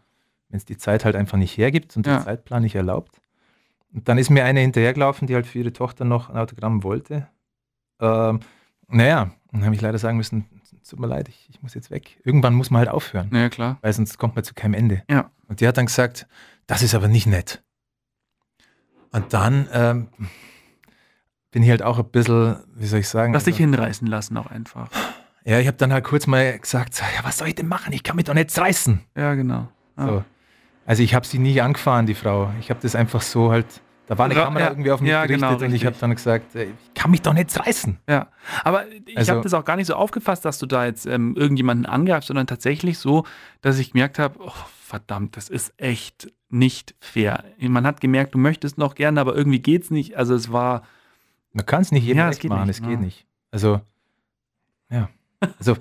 wenn 0.49 0.57
es 0.57 0.65
die 0.65 0.79
Zeit 0.79 1.05
halt 1.05 1.15
einfach 1.15 1.37
nicht 1.37 1.59
hergibt 1.59 1.95
und 1.95 2.07
Ja. 2.07 2.15
der 2.15 2.25
Zeitplan 2.25 2.63
nicht 2.63 2.75
erlaubt. 2.75 3.21
Und 3.93 4.09
dann 4.09 4.17
ist 4.17 4.31
mir 4.31 4.45
eine 4.47 4.61
hinterhergelaufen, 4.61 5.27
die 5.29 5.35
halt 5.35 5.47
für 5.47 5.59
ihre 5.59 5.75
Tochter 5.75 6.07
noch 6.07 6.31
ein 6.31 6.39
Autogramm 6.39 6.83
wollte. 6.85 7.29
Ähm, 8.01 8.41
naja, 8.91 9.31
dann 9.53 9.65
habe 9.65 9.75
ich 9.75 9.81
leider 9.81 9.99
sagen 9.99 10.17
müssen, 10.17 10.47
tut 10.89 10.99
mir 11.01 11.07
leid, 11.07 11.29
ich, 11.29 11.49
ich 11.51 11.63
muss 11.63 11.75
jetzt 11.75 11.91
weg. 11.91 12.19
Irgendwann 12.25 12.55
muss 12.55 12.71
man 12.71 12.81
halt 12.81 12.89
aufhören, 12.89 13.31
Ja, 13.33 13.49
klar. 13.49 13.79
weil 13.81 13.93
sonst 13.93 14.19
kommt 14.19 14.35
man 14.35 14.45
zu 14.45 14.55
keinem 14.55 14.75
Ende. 14.75 15.03
Ja. 15.09 15.31
Und 15.49 15.61
die 15.61 15.69
hat 15.69 15.77
dann 15.77 15.87
gesagt, 15.87 16.27
das 16.67 16.83
ist 16.83 16.95
aber 16.95 17.09
nicht 17.09 17.27
nett. 17.27 17.63
Und 19.13 19.33
dann 19.33 19.69
ähm, 19.73 20.09
bin 21.51 21.63
ich 21.63 21.71
halt 21.71 21.83
auch 21.83 21.99
ein 21.99 22.09
bisschen, 22.11 22.57
wie 22.75 22.87
soll 22.87 23.01
ich 23.01 23.09
sagen? 23.09 23.33
Lass 23.33 23.45
dich 23.45 23.55
also, 23.55 23.65
hinreißen 23.65 24.07
lassen 24.07 24.37
auch 24.37 24.47
einfach. 24.47 24.89
Ja, 25.45 25.59
ich 25.59 25.67
habe 25.67 25.77
dann 25.77 25.93
halt 25.93 26.05
kurz 26.05 26.27
mal 26.27 26.59
gesagt, 26.59 27.01
ja, 27.01 27.25
was 27.25 27.39
soll 27.39 27.49
ich 27.49 27.55
denn 27.55 27.67
machen? 27.67 27.93
Ich 27.93 28.03
kann 28.03 28.17
mich 28.17 28.27
doch 28.27 28.35
nicht 28.35 28.57
reißen. 28.57 29.01
Ja, 29.17 29.35
genau. 29.35 29.69
Ja. 29.97 30.07
So. 30.07 30.25
Also 30.87 31.03
ich 31.03 31.15
habe 31.15 31.27
sie 31.27 31.39
nie 31.39 31.61
angefahren, 31.61 32.07
die 32.07 32.15
Frau. 32.15 32.53
Ich 32.61 32.71
habe 32.71 32.81
das 32.81 32.95
einfach 32.95 33.23
so 33.23 33.51
halt, 33.51 33.81
da 34.11 34.19
war 34.19 34.25
eine 34.27 34.35
Ja, 34.35 34.43
Kamera 34.45 34.65
ja, 34.65 34.71
irgendwie 34.71 34.91
auf 34.91 35.01
mich 35.01 35.09
ja, 35.11 35.25
gerichtet 35.25 35.49
genau, 35.49 35.65
und 35.65 35.73
ich 35.73 35.87
habe 35.87 35.95
dann 36.01 36.11
gesagt, 36.11 36.57
äh, 36.57 36.65
ich 36.65 36.95
kann 36.95 37.13
mich 37.13 37.23
doch 37.23 37.33
nicht 37.33 37.57
reißen. 37.59 37.97
Ja, 38.09 38.27
aber 38.65 38.85
ich 39.07 39.17
Also- 39.17 39.33
habe 39.33 39.43
das 39.43 39.55
auch 39.55 39.65
gar 39.65 39.77
nicht 39.77 39.87
so 39.87 39.95
aufgefasst, 39.95 40.45
dass 40.45 40.59
du 40.59 40.67
da 40.67 40.85
jetzt 40.85 41.07
ähm, 41.07 41.37
irgendjemanden 41.37 41.87
angreifst, 41.87 42.27
sondern 42.27 42.49
tatsächlich 42.49 42.99
so, 42.99 43.25
dass 43.61 43.79
ich 43.79 43.93
gemerkt 43.93 44.19
habe, 44.19 44.35
oh, 44.41 44.51
verdammt, 44.83 45.37
das 45.37 45.49
ist 45.49 45.73
echt 45.77 46.29
nicht 46.49 46.97
fair. 46.99 47.45
Man 47.61 47.87
hat 47.87 48.01
gemerkt, 48.01 48.35
du 48.35 48.39
möchtest 48.39 48.79
noch 48.79 48.97
gerne, 48.97 49.21
aber 49.21 49.37
irgendwie 49.37 49.61
geht's 49.61 49.93
nicht. 49.93 50.17
Also 50.17 50.35
es 50.35 50.51
war, 50.51 50.83
Man 51.53 51.65
kann 51.67 51.83
es 51.83 51.93
nicht 51.93 52.03
jedem 52.05 52.19
Ja, 52.19 52.29
recht 52.31 52.43
machen, 52.43 52.67
nicht, 52.67 52.81
es 52.81 52.83
geht 52.83 52.91
ja. 52.91 52.97
nicht. 52.99 53.27
Also, 53.53 53.81
ja. 54.91 55.09
Also, 55.59 55.77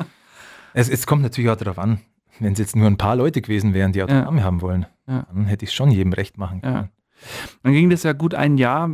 es, 0.73 0.87
es 0.87 1.07
kommt 1.07 1.23
natürlich 1.23 1.49
auch 1.49 1.55
darauf 1.55 1.79
an, 1.79 1.99
wenn 2.39 2.53
es 2.53 2.59
jetzt 2.59 2.75
nur 2.75 2.85
ein 2.85 2.97
paar 2.97 3.15
Leute 3.15 3.41
gewesen 3.41 3.73
wären, 3.73 3.91
die 3.91 4.03
Autogramme 4.03 4.43
haben 4.43 4.61
wollen, 4.61 4.85
Ja. 5.07 5.25
dann 5.33 5.45
hätte 5.47 5.65
ich 5.65 5.71
es 5.71 5.73
schon 5.75 5.89
jedem 5.89 6.13
recht 6.13 6.37
machen 6.37 6.61
Ja. 6.63 6.89
Dann 7.63 7.73
ging 7.73 7.89
das 7.89 8.03
ja 8.03 8.13
gut 8.13 8.33
ein 8.35 8.57
Jahr 8.57 8.89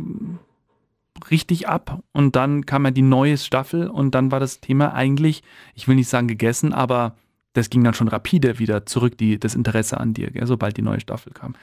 richtig 1.30 1.68
ab 1.68 2.02
und 2.12 2.36
dann 2.36 2.66
kam 2.66 2.84
ja 2.84 2.90
die 2.90 3.02
neue 3.02 3.38
Staffel 3.38 3.88
und 3.88 4.14
dann 4.14 4.30
war 4.30 4.40
das 4.40 4.60
Thema 4.60 4.92
eigentlich, 4.94 5.42
ich 5.74 5.88
will 5.88 5.94
nicht 5.96 6.08
sagen 6.08 6.28
gegessen, 6.28 6.72
aber 6.72 7.16
das 7.54 7.70
ging 7.70 7.82
dann 7.82 7.94
schon 7.94 8.08
rapide 8.08 8.58
wieder 8.58 8.84
zurück, 8.84 9.16
die, 9.16 9.40
das 9.40 9.54
Interesse 9.54 9.98
an 9.98 10.12
dir, 10.12 10.30
gell, 10.30 10.46
sobald 10.46 10.76
die 10.76 10.82
neue 10.82 11.00
Staffel 11.00 11.32
kam. 11.32 11.54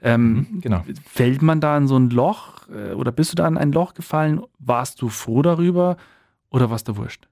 Ähm, 0.00 0.46
Mhm, 0.48 0.60
genau. 0.60 0.84
Fällt 1.04 1.42
man 1.42 1.60
da 1.60 1.76
in 1.76 1.88
so 1.88 1.96
ein 1.98 2.10
Loch 2.10 2.68
äh, 2.68 2.92
oder 2.92 3.10
bist 3.10 3.32
du 3.32 3.34
da 3.34 3.48
in 3.48 3.58
ein 3.58 3.72
Loch 3.72 3.94
gefallen? 3.94 4.42
Warst 4.60 5.02
du 5.02 5.08
froh 5.08 5.42
darüber 5.42 5.96
oder 6.50 6.70
warst 6.70 6.86
du 6.86 6.96
wurscht? 6.96 7.28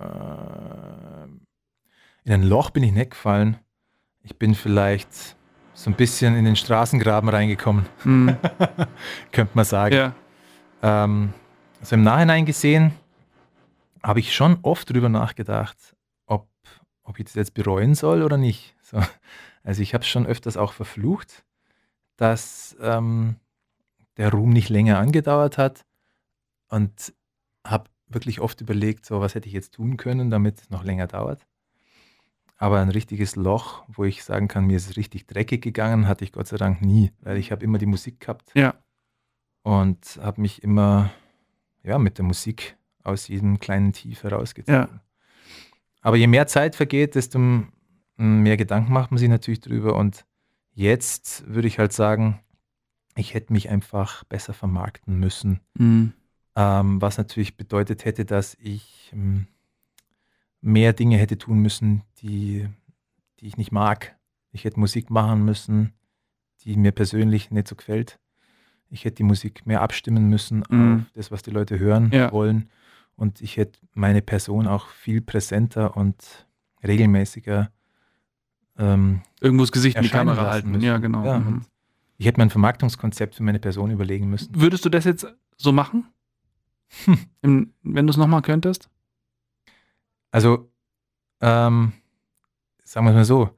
Ähm, 0.00 1.42
In 2.24 2.32
ein 2.32 2.42
Loch 2.42 2.70
bin 2.70 2.82
ich 2.82 2.92
nicht 2.92 3.12
gefallen. 3.12 3.58
Ich 4.24 4.36
bin 4.38 4.56
vielleicht 4.56 5.36
so 5.82 5.90
ein 5.90 5.94
bisschen 5.96 6.36
in 6.36 6.44
den 6.44 6.54
Straßengraben 6.54 7.28
reingekommen, 7.28 7.86
Hm, 8.04 8.36
könnte 9.32 9.50
man 9.54 9.64
sagen. 9.64 9.94
ja, 9.94 10.14
Ähm, 10.82 11.32
also 11.80 11.96
im 11.96 12.04
Nachhinein 12.04 12.46
gesehen 12.46 12.92
habe 14.02 14.20
ich 14.20 14.32
schon 14.34 14.58
oft 14.62 14.88
drüber 14.90 15.08
nachgedacht, 15.08 15.76
ob, 16.26 16.46
ob 17.02 17.18
ich 17.18 17.24
das 17.24 17.34
jetzt 17.34 17.54
bereuen 17.54 17.94
soll 17.96 18.22
oder 18.22 18.36
nicht. 18.36 18.76
So. 18.82 19.00
Also 19.64 19.82
ich 19.82 19.92
habe 19.94 20.02
es 20.02 20.08
schon 20.08 20.26
öfters 20.26 20.56
auch 20.56 20.72
verflucht, 20.72 21.44
dass 22.16 22.76
ähm, 22.80 23.36
der 24.18 24.30
Ruhm 24.30 24.50
nicht 24.50 24.68
länger 24.68 24.98
angedauert 24.98 25.58
hat 25.58 25.84
und 26.68 27.12
habe 27.66 27.90
wirklich 28.06 28.40
oft 28.40 28.60
überlegt, 28.60 29.04
so 29.06 29.20
was 29.20 29.34
hätte 29.34 29.48
ich 29.48 29.52
jetzt 29.54 29.74
tun 29.74 29.96
können, 29.96 30.30
damit 30.30 30.60
es 30.62 30.70
noch 30.70 30.84
länger 30.84 31.06
dauert. 31.08 31.46
Aber 32.62 32.78
ein 32.78 32.90
richtiges 32.90 33.34
Loch, 33.34 33.82
wo 33.88 34.04
ich 34.04 34.22
sagen 34.22 34.46
kann, 34.46 34.66
mir 34.66 34.76
ist 34.76 34.88
es 34.88 34.96
richtig 34.96 35.26
dreckig 35.26 35.62
gegangen, 35.62 36.06
hatte 36.06 36.24
ich 36.24 36.30
Gott 36.30 36.46
sei 36.46 36.58
Dank 36.58 36.80
nie, 36.80 37.10
weil 37.20 37.36
ich 37.36 37.50
habe 37.50 37.64
immer 37.64 37.78
die 37.78 37.86
Musik 37.86 38.20
gehabt 38.20 38.52
ja, 38.54 38.72
und 39.64 40.20
habe 40.22 40.40
mich 40.40 40.62
immer 40.62 41.10
ja, 41.82 41.98
mit 41.98 42.18
der 42.18 42.24
Musik 42.24 42.76
aus 43.02 43.26
jedem 43.26 43.58
kleinen 43.58 43.92
Tief 43.92 44.22
herausgezogen. 44.22 44.80
Ja. 44.94 45.00
Aber 46.02 46.16
je 46.16 46.28
mehr 46.28 46.46
Zeit 46.46 46.76
vergeht, 46.76 47.16
desto 47.16 47.40
mehr 48.16 48.56
Gedanken 48.56 48.92
macht 48.92 49.10
man 49.10 49.18
sich 49.18 49.28
natürlich 49.28 49.60
drüber. 49.60 49.96
Und 49.96 50.24
jetzt 50.72 51.44
würde 51.48 51.66
ich 51.66 51.80
halt 51.80 51.92
sagen, 51.92 52.44
ich 53.16 53.34
hätte 53.34 53.52
mich 53.52 53.70
einfach 53.70 54.22
besser 54.22 54.52
vermarkten 54.52 55.18
müssen. 55.18 55.58
hm, 55.76 56.12
Ähm, 56.54 57.02
was 57.02 57.18
natürlich 57.18 57.56
bedeutet 57.56 58.04
hätte, 58.04 58.24
dass 58.24 58.56
ich 58.60 59.10
ähm, 59.12 59.48
mehr 60.62 60.92
Dinge 60.94 61.18
hätte 61.18 61.36
tun 61.36 61.58
müssen, 61.58 62.02
die, 62.22 62.66
die 63.40 63.46
ich 63.46 63.56
nicht 63.58 63.72
mag. 63.72 64.16
Ich 64.52 64.64
hätte 64.64 64.80
Musik 64.80 65.10
machen 65.10 65.44
müssen, 65.44 65.92
die 66.64 66.76
mir 66.76 66.92
persönlich 66.92 67.50
nicht 67.50 67.68
so 67.68 67.74
gefällt. 67.76 68.18
Ich 68.88 69.04
hätte 69.04 69.16
die 69.16 69.22
Musik 69.24 69.66
mehr 69.66 69.80
abstimmen 69.82 70.28
müssen 70.28 70.62
Mhm. 70.70 70.94
auf 71.06 71.12
das, 71.14 71.30
was 71.30 71.42
die 71.42 71.50
Leute 71.50 71.78
hören 71.78 72.10
Ja. 72.12 72.30
wollen. 72.32 72.68
Und 73.16 73.40
ich 73.40 73.56
hätte 73.56 73.78
meine 73.94 74.22
Person 74.22 74.66
auch 74.66 74.86
viel 74.88 75.20
präsenter 75.20 75.96
und 75.96 76.46
regelmäßiger 76.82 77.70
ähm, 78.78 79.20
irgendwo 79.40 79.64
das 79.64 79.72
Gesicht 79.72 79.96
in 79.96 80.02
die 80.04 80.08
Kamera 80.08 80.50
halten. 80.50 80.70
müssen. 80.70 80.84
Ja, 80.84 80.98
genau. 80.98 81.24
Ja, 81.24 81.38
mhm. 81.40 81.62
ich 82.18 82.26
hätte 82.26 82.38
mir 82.40 82.44
ein 82.46 82.50
Vermarktungskonzept 82.50 83.34
für 83.34 83.42
meine 83.42 83.58
Person 83.58 83.90
überlegen 83.90 84.28
müssen. 84.30 84.54
Würdest 84.58 84.84
du 84.84 84.88
das 84.88 85.04
jetzt 85.04 85.26
so 85.56 85.72
machen? 85.72 86.06
Hm. 87.04 87.18
Im, 87.42 87.72
wenn 87.82 88.06
du 88.06 88.10
es 88.10 88.16
nochmal 88.16 88.42
könntest? 88.42 88.88
Also, 90.32 90.68
ähm, 91.40 91.92
sagen 92.84 93.06
wir 93.06 93.10
es 93.10 93.16
mal 93.16 93.24
so, 93.24 93.50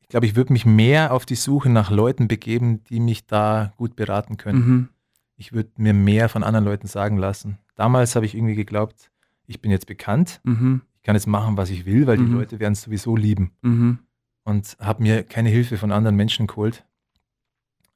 ich 0.00 0.08
glaube, 0.08 0.26
ich 0.26 0.34
würde 0.36 0.52
mich 0.52 0.64
mehr 0.66 1.12
auf 1.12 1.26
die 1.26 1.34
Suche 1.34 1.68
nach 1.68 1.90
Leuten 1.90 2.26
begeben, 2.28 2.82
die 2.84 3.00
mich 3.00 3.26
da 3.26 3.72
gut 3.76 3.94
beraten 3.96 4.36
können. 4.38 4.58
Mhm. 4.68 4.88
Ich 5.36 5.52
würde 5.52 5.70
mir 5.76 5.92
mehr 5.94 6.28
von 6.28 6.42
anderen 6.42 6.64
Leuten 6.64 6.86
sagen 6.86 7.16
lassen. 7.16 7.58
Damals 7.76 8.14
habe 8.16 8.26
ich 8.26 8.34
irgendwie 8.34 8.54
geglaubt, 8.56 9.10
ich 9.46 9.60
bin 9.60 9.70
jetzt 9.70 9.86
bekannt, 9.86 10.40
Mhm. 10.44 10.82
ich 10.96 11.02
kann 11.02 11.14
jetzt 11.16 11.26
machen, 11.26 11.56
was 11.56 11.70
ich 11.70 11.84
will, 11.86 12.06
weil 12.06 12.16
die 12.16 12.24
Mhm. 12.24 12.34
Leute 12.34 12.58
werden 12.60 12.72
es 12.72 12.82
sowieso 12.82 13.16
lieben. 13.16 13.52
Mhm. 13.62 13.98
Und 14.44 14.76
habe 14.80 15.02
mir 15.02 15.22
keine 15.22 15.48
Hilfe 15.50 15.76
von 15.78 15.92
anderen 15.92 16.16
Menschen 16.16 16.46
geholt. 16.46 16.84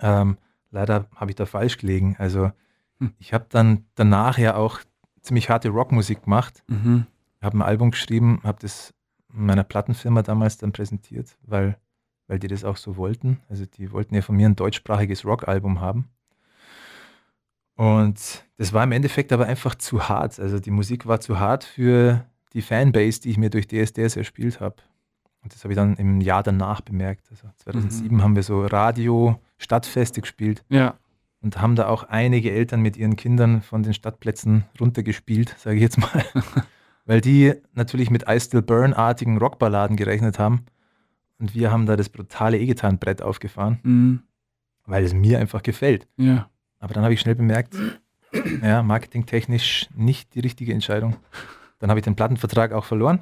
Ähm, 0.01 0.39
leider 0.70 1.09
habe 1.14 1.30
ich 1.30 1.37
da 1.37 1.47
falsch 1.47 1.78
gelegen. 1.78 2.16
Also, 2.18 2.53
Hm. 3.01 3.12
ich 3.18 3.32
habe 3.32 3.47
dann 3.49 3.87
danach 3.95 4.39
ja 4.39 4.55
auch 4.57 4.80
ziemlich 5.20 5.49
harte 5.51 5.68
Rockmusik 5.70 6.24
gemacht. 6.24 6.62
Mhm. 6.68 7.07
Habe 7.45 7.59
ein 7.59 7.63
Album 7.63 7.91
geschrieben, 7.91 8.41
habe 8.43 8.59
das 8.61 8.93
meiner 9.29 9.65
Plattenfirma 9.65 10.23
damals 10.23 10.59
dann 10.59 10.73
präsentiert, 10.73 11.37
weil, 11.43 11.77
weil 12.29 12.39
die 12.39 12.49
das 12.49 12.65
auch 12.65 12.77
so 12.77 12.97
wollten. 12.97 13.41
Also 13.49 13.67
die 13.67 13.91
wollten 13.93 14.15
ja 14.15 14.23
von 14.23 14.37
mir 14.37 14.49
ein 14.49 14.57
deutschsprachiges 14.57 15.25
Rockalbum 15.25 15.81
haben. 15.81 16.09
Und 17.77 18.45
das 18.57 18.73
war 18.73 18.85
im 18.85 18.93
Endeffekt 18.93 19.33
aber 19.33 19.47
einfach 19.47 19.75
zu 19.75 20.09
hart. 20.09 20.39
Also 20.39 20.61
die 20.61 20.71
Musik 20.71 21.07
war 21.07 21.21
zu 21.21 21.41
hart 21.41 21.65
für 21.65 22.25
die 22.53 22.63
Fanbase, 22.63 23.21
die 23.21 23.31
ich 23.31 23.39
mir 23.39 23.51
durch 23.51 23.67
DSDS 23.67 24.17
erspielt 24.17 24.61
habe. 24.61 24.77
Und 25.43 25.53
das 25.53 25.65
habe 25.65 25.73
ich 25.73 25.77
dann 25.77 25.97
im 25.97 26.21
Jahr 26.21 26.43
danach 26.43 26.81
bemerkt. 26.81 27.27
Also 27.31 27.49
2007 27.57 28.23
haben 28.23 28.37
wir 28.37 28.45
so 28.45 28.65
Radio-Stadtfeste 28.65 30.21
gespielt 30.21 30.65
Ja. 30.69 30.95
und 31.43 31.61
haben 31.61 31.75
da 31.75 31.89
auch 31.89 32.05
einige 32.05 32.53
Eltern 32.53 32.81
mit 32.81 32.97
ihren 32.97 33.17
Kindern 33.17 33.61
von 33.61 33.83
den 33.83 33.93
Stadtplätzen 33.93 34.65
runtergespielt, 34.81 35.55
sage 35.59 35.77
ich 35.77 35.83
jetzt 35.83 35.99
mal. 35.99 36.25
Weil 37.07 37.21
die 37.21 37.53
natürlich 37.75 38.11
mit 38.11 38.25
I 38.29 38.41
Still 38.41 38.63
Burn-artigen 38.63 39.37
Rockballaden 39.39 39.97
gerechnet 39.97 40.39
haben. 40.39 40.65
Und 41.39 41.55
wir 41.55 41.71
haben 41.71 41.85
da 41.87 41.97
das 41.97 42.09
brutale 42.09 42.59
E-Gitarrenbrett 42.59 43.21
aufgefahren, 43.21 43.79
Mhm. 43.83 44.23
weil 44.87 45.05
es 45.05 45.13
mir 45.13 45.39
einfach 45.39 45.63
gefällt. 45.63 46.07
Ja. 46.17 46.49
Aber 46.79 46.95
dann 46.95 47.03
habe 47.03 47.13
ich 47.13 47.21
schnell 47.21 47.35
bemerkt, 47.35 47.77
ja, 48.63 48.83
marketingtechnisch 48.83 49.89
nicht 49.95 50.35
die 50.35 50.41
richtige 50.41 50.73
Entscheidung. 50.73 51.17
Dann 51.79 51.91
habe 51.91 52.01
ich 52.01 52.05
den 52.05 52.17
Plattenvertrag 52.17 52.73
auch 52.73 52.85
verloren 52.85 53.21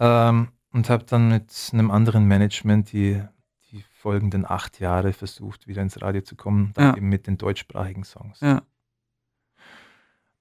ähm, 0.00 0.48
und 0.72 0.90
habe 0.90 1.04
dann 1.04 1.28
mit 1.28 1.52
einem 1.72 1.90
anderen 1.90 2.24
Management 2.26 2.92
die, 2.92 3.22
die 3.70 3.84
folgenden 3.92 4.44
acht 4.48 4.80
Jahre 4.80 5.12
versucht, 5.12 5.68
wieder 5.68 5.82
ins 5.82 6.00
Radio 6.02 6.22
zu 6.22 6.34
kommen, 6.36 6.72
dann 6.74 6.86
Ja. 6.88 6.96
eben 6.96 7.08
mit 7.08 7.26
den 7.28 7.38
deutschsprachigen 7.38 8.02
Songs. 8.04 8.40
Ja. 8.40 8.62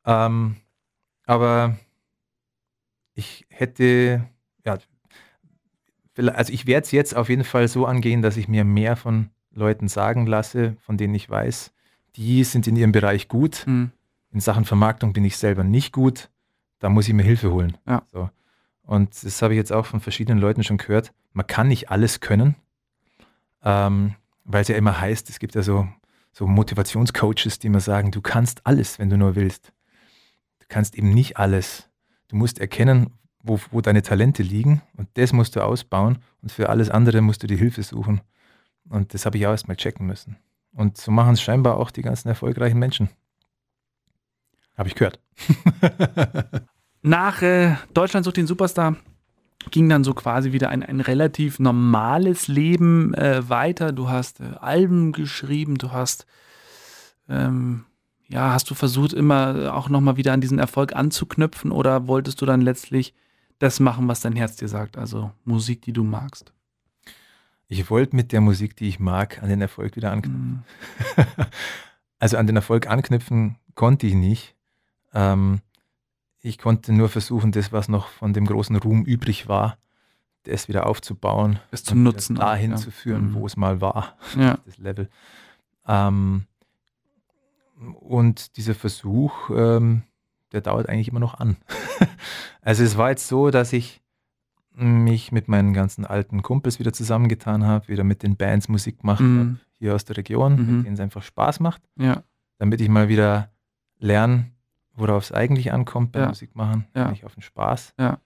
Ähm, 0.06 0.56
aber 1.26 1.78
ich 3.16 3.46
hätte, 3.50 4.28
ja, 4.66 4.78
also 6.18 6.54
ich 6.54 6.68
werde 6.68 6.86
es 6.86 6.92
jetzt 6.92 7.16
auf 7.16 7.30
jeden 7.30 7.44
Fall 7.44 7.68
so 7.68 7.86
angehen, 7.86 8.22
dass 8.22 8.38
ich 8.38 8.48
mir 8.48 8.64
mehr 8.64 8.96
von 8.96 9.30
Leuten 9.52 9.88
sagen 9.88 10.26
lasse, 10.26 10.76
von 10.82 10.98
denen 10.98 11.16
ich 11.16 11.30
weiß, 11.30 11.74
die 12.16 12.44
sind 12.44 12.68
in 12.68 12.76
ihrem 12.76 12.92
Bereich 12.92 13.28
gut. 13.28 13.64
Mhm. 13.68 13.92
In 14.32 14.40
Sachen 14.40 14.66
Vermarktung 14.66 15.14
bin 15.14 15.26
ich 15.26 15.38
selber 15.38 15.64
nicht 15.64 15.92
gut. 15.92 16.30
Da 16.80 16.90
muss 16.90 17.08
ich 17.08 17.14
mir 17.14 17.24
Hilfe 17.24 17.52
holen. 17.52 17.78
Ja. 17.88 18.04
So. 18.12 18.30
Und 18.82 19.24
das 19.24 19.42
habe 19.42 19.54
ich 19.54 19.58
jetzt 19.58 19.72
auch 19.72 19.86
von 19.86 20.02
verschiedenen 20.02 20.40
Leuten 20.40 20.64
schon 20.64 20.78
gehört. 20.78 21.14
Man 21.32 21.48
kann 21.48 21.68
nicht 21.68 21.90
alles 21.90 22.20
können, 22.20 22.56
ähm, 23.64 24.16
weil 24.44 24.62
es 24.62 24.68
ja 24.68 24.76
immer 24.76 25.00
heißt, 25.00 25.30
es 25.30 25.40
gibt 25.40 25.56
ja 25.56 25.64
so, 25.64 25.88
so 26.32 26.48
Motivationscoaches, 26.48 27.60
die 27.60 27.68
immer 27.68 27.80
sagen, 27.80 28.12
du 28.12 28.22
kannst 28.22 28.66
alles, 28.66 29.00
wenn 29.00 29.10
du 29.10 29.18
nur 29.18 29.36
willst. 29.36 29.72
Du 30.60 30.66
kannst 30.68 30.96
eben 30.96 31.12
nicht 31.12 31.38
alles. 31.38 31.90
Du 32.28 32.36
musst 32.36 32.60
erkennen, 32.60 33.12
wo, 33.42 33.60
wo 33.72 33.82
deine 33.82 34.02
Talente 34.02 34.44
liegen 34.44 34.82
und 34.98 35.10
das 35.16 35.34
musst 35.34 35.56
du 35.56 35.64
ausbauen 35.64 36.20
und 36.42 36.52
für 36.52 36.70
alles 36.70 36.90
andere 36.90 37.22
musst 37.22 37.44
du 37.44 37.48
die 37.48 37.58
Hilfe 37.58 37.84
suchen. 37.84 38.22
Und 38.90 39.14
das 39.14 39.26
habe 39.26 39.38
ich 39.38 39.46
auch 39.46 39.52
erstmal 39.52 39.78
checken 39.78 40.06
müssen. 40.06 40.38
Und 40.74 40.98
so 40.98 41.12
machen 41.12 41.34
es 41.34 41.42
scheinbar 41.42 41.78
auch 41.78 41.92
die 41.92 42.02
ganzen 42.02 42.30
erfolgreichen 42.30 42.80
Menschen. 42.80 43.10
Habe 44.78 44.90
ich 44.90 44.96
gehört. 44.96 45.20
Nach 47.02 47.42
äh, 47.42 47.76
Deutschland 47.94 48.26
sucht 48.26 48.38
den 48.38 48.48
Superstar 48.48 48.96
ging 49.72 49.90
dann 49.90 50.04
so 50.04 50.14
quasi 50.14 50.52
wieder 50.52 50.70
ein, 50.70 50.84
ein 50.84 51.00
relativ 51.00 51.60
normales 51.60 52.48
Leben 52.48 53.14
äh, 53.14 53.48
weiter. 53.50 53.92
Du 53.92 54.10
hast 54.10 54.40
äh, 54.40 54.56
Alben 54.60 55.12
geschrieben, 55.12 55.78
du 55.78 55.92
hast 55.92 56.26
ähm, 57.30 57.86
ja, 58.34 58.52
hast 58.52 58.68
du 58.72 58.74
versucht, 58.74 59.14
immer 59.14 59.76
auch 59.76 59.90
nochmal 59.90 60.18
wieder 60.18 60.34
an 60.34 60.42
diesen 60.42 60.58
Erfolg 60.58 60.96
anzuknüpfen 60.96 61.72
oder 61.72 62.08
wolltest 62.08 62.42
du 62.42 62.48
dann 62.48 62.62
letztlich 62.62 63.14
das 63.60 63.80
machen, 63.80 64.08
was 64.08 64.22
dein 64.22 64.36
Herz 64.36 64.56
dir 64.56 64.68
sagt, 64.68 64.98
also 64.98 65.32
Musik, 65.46 65.84
die 65.84 65.94
du 65.94 66.04
magst? 66.04 66.52
Ich 67.68 67.92
wollte 67.92 68.16
mit 68.16 68.32
der 68.32 68.42
Musik, 68.42 68.76
die 68.76 68.88
ich 68.88 69.00
mag, 69.00 69.42
an 69.44 69.50
den 69.50 69.62
Erfolg 69.62 69.96
wieder 69.96 70.12
anknüpfen. 70.12 70.64
Mhm. 71.16 71.26
also 72.20 72.38
an 72.38 72.48
den 72.48 72.56
Erfolg 72.56 72.88
anknüpfen 72.88 73.58
konnte 73.76 74.08
ich 74.08 74.16
nicht. 74.16 74.56
Ähm, 75.14 75.62
ich 76.42 76.58
konnte 76.58 76.92
nur 76.92 77.10
versuchen, 77.10 77.52
das, 77.52 77.72
was 77.72 77.88
noch 77.88 78.08
von 78.08 78.34
dem 78.34 78.48
großen 78.48 78.76
Ruhm 78.78 79.06
übrig 79.06 79.48
war, 79.48 79.78
das 80.42 80.68
wieder 80.68 80.88
aufzubauen. 80.88 81.60
Es 81.70 81.84
zu 81.84 81.96
nutzen. 81.96 82.36
Dahin 82.36 82.72
ja. 82.72 82.78
zu 82.78 82.90
führen, 82.90 83.30
mhm. 83.30 83.34
wo 83.36 83.46
es 83.46 83.58
mal 83.58 83.80
war, 83.80 84.18
ja. 84.36 84.58
das 84.66 84.80
Level. 84.80 85.08
Ähm, 85.88 86.48
und 88.00 88.58
dieser 88.58 88.76
Versuch, 88.76 89.50
ähm, 89.50 90.04
der 90.52 90.62
dauert 90.62 90.88
eigentlich 90.90 91.08
immer 91.10 91.20
noch 91.20 91.40
an. 91.40 91.58
also 92.62 92.84
es 92.84 92.98
war 92.98 93.10
jetzt 93.10 93.28
so, 93.28 93.50
dass 93.52 93.74
ich 93.74 94.02
mich 94.76 95.32
mit 95.32 95.48
meinen 95.48 95.74
ganzen 95.74 96.06
alten 96.06 96.42
Kumpels 96.42 96.80
wieder 96.80 96.94
zusammengetan 96.94 97.64
habe, 97.66 97.88
wieder 97.88 98.04
mit 98.04 98.24
den 98.24 98.36
Bands 98.38 98.70
Musik 98.70 99.02
gemacht 99.02 99.22
Mhm. 99.22 99.40
habe, 99.40 99.56
hier 99.78 99.94
aus 99.96 100.06
der 100.06 100.18
Region, 100.18 100.54
Mhm. 100.56 100.76
mit 100.78 100.86
denen 100.86 100.94
es 100.96 101.00
einfach 101.00 101.22
Spaß 101.24 101.60
macht, 101.60 101.82
Ja, 101.96 102.24
damit 102.58 102.82
ich 102.82 102.90
mal 102.90 103.08
wieder 103.08 103.52
lerne, 104.00 104.52
worauf 104.96 105.24
es 105.26 105.32
eigentlich 105.32 105.72
ankommt 105.74 106.12
beim 106.12 106.24
Ja. 106.24 106.28
Musik 106.30 106.56
machen, 106.56 106.86
Ja. 106.96 107.10
nicht 107.10 107.24
auf 107.26 107.34
den 107.36 107.44
Spaß. 107.44 107.94
Ja. 108.00 108.20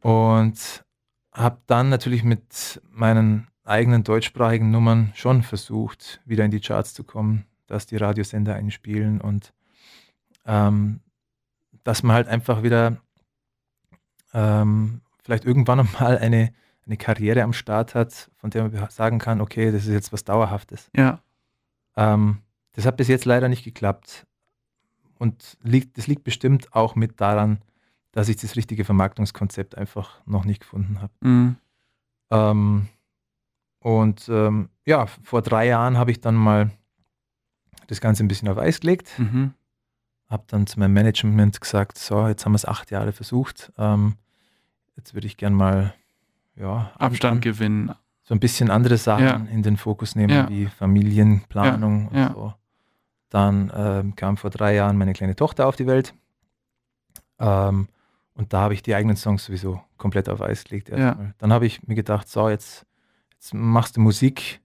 Und 0.00 0.84
habe 1.32 1.58
dann 1.66 1.88
natürlich 1.88 2.24
mit 2.24 2.80
meinen 2.90 3.48
eigenen 3.64 4.04
deutschsprachigen 4.04 4.70
Nummern 4.70 5.12
schon 5.14 5.42
versucht, 5.42 6.20
wieder 6.24 6.44
in 6.44 6.50
die 6.50 6.60
Charts 6.60 6.94
zu 6.94 7.04
kommen, 7.04 7.44
dass 7.68 7.86
die 7.86 7.96
Radiosender 7.96 8.56
einspielen 8.56 9.20
und 9.20 9.52
ähm, 10.44 11.00
dass 11.84 12.02
man 12.02 12.16
halt 12.16 12.26
einfach 12.28 12.62
wieder 12.62 12.96
ähm, 14.34 15.02
vielleicht 15.22 15.44
irgendwann 15.44 15.88
mal 16.00 16.18
eine, 16.18 16.52
eine 16.84 16.96
Karriere 16.96 17.42
am 17.42 17.52
Start 17.52 17.94
hat, 17.94 18.30
von 18.36 18.50
der 18.50 18.68
man 18.68 18.90
sagen 18.90 19.18
kann, 19.18 19.40
okay, 19.40 19.70
das 19.70 19.86
ist 19.86 19.92
jetzt 19.92 20.12
was 20.12 20.24
Dauerhaftes. 20.24 20.90
ja, 20.96 21.20
Ähm, 21.96 22.38
das 22.72 22.86
hat 22.86 22.96
bis 22.96 23.08
jetzt 23.08 23.24
leider 23.24 23.48
nicht 23.48 23.64
geklappt. 23.64 24.26
Und 25.18 25.58
liegt, 25.62 25.98
das 25.98 26.06
liegt 26.06 26.22
bestimmt 26.22 26.72
auch 26.74 26.94
mit 26.94 27.20
daran, 27.20 27.58
dass 28.12 28.28
ich 28.28 28.36
das 28.36 28.54
richtige 28.54 28.84
Vermarktungskonzept 28.84 29.76
einfach 29.76 30.20
noch 30.26 30.44
nicht 30.44 30.60
gefunden 30.60 31.00
habe. 31.00 31.12
mhm. 31.20 31.56
Ähm, 32.30 32.88
und 33.80 34.28
ähm, 34.28 34.68
ja, 34.84 35.06
vor 35.06 35.42
drei 35.42 35.66
Jahren 35.66 35.98
habe 35.98 36.10
ich 36.10 36.20
dann 36.20 36.34
mal 36.34 36.70
das 37.88 38.00
Ganze 38.00 38.22
ein 38.24 38.28
bisschen 38.28 38.48
auf 38.48 38.56
Eis 38.58 38.78
gelegt. 38.80 39.10
Mhm. 39.18 39.52
Habe 40.28 40.44
dann 40.46 40.66
zu 40.66 40.78
meinem 40.78 40.92
Management 40.92 41.60
gesagt, 41.60 41.98
so, 41.98 42.28
jetzt 42.28 42.44
haben 42.44 42.52
wir 42.52 42.56
es 42.56 42.64
acht 42.66 42.90
Jahre 42.90 43.12
versucht. 43.12 43.72
Ähm, 43.78 44.14
jetzt 44.96 45.14
würde 45.14 45.26
ich 45.26 45.36
gern 45.36 45.54
mal 45.54 45.94
ja, 46.54 46.92
Abstand 46.98 47.42
gewinnen. 47.42 47.92
so 48.22 48.34
ein 48.34 48.40
bisschen 48.40 48.70
andere 48.70 48.96
Sachen 48.98 49.24
Ja. 49.24 49.34
in 49.50 49.62
den 49.62 49.76
Fokus 49.76 50.14
nehmen, 50.16 50.32
Ja. 50.34 50.48
wie 50.48 50.66
Familienplanung 50.66 52.08
und 52.08 52.32
so. 52.34 52.54
Dann 53.30 53.70
ähm, 53.74 54.16
kam 54.16 54.36
vor 54.36 54.50
drei 54.50 54.74
Jahren 54.74 54.96
meine 54.98 55.12
kleine 55.12 55.34
Tochter 55.36 55.66
auf 55.66 55.76
die 55.76 55.86
Welt. 55.86 56.14
Ähm, 57.38 57.88
und 58.34 58.52
da 58.52 58.60
habe 58.62 58.74
ich 58.74 58.82
die 58.82 58.94
eigenen 58.94 59.16
Songs 59.16 59.44
sowieso 59.44 59.80
komplett 59.96 60.28
auf 60.28 60.40
Eis 60.40 60.64
gelegt. 60.64 60.90
Dann 60.90 61.52
habe 61.52 61.66
ich 61.66 61.86
mir 61.88 61.94
gedacht, 61.94 62.28
so, 62.28 62.48
jetzt, 62.48 62.86
jetzt 63.32 63.52
machst 63.54 63.96
du 63.96 64.00
Musik 64.00 64.60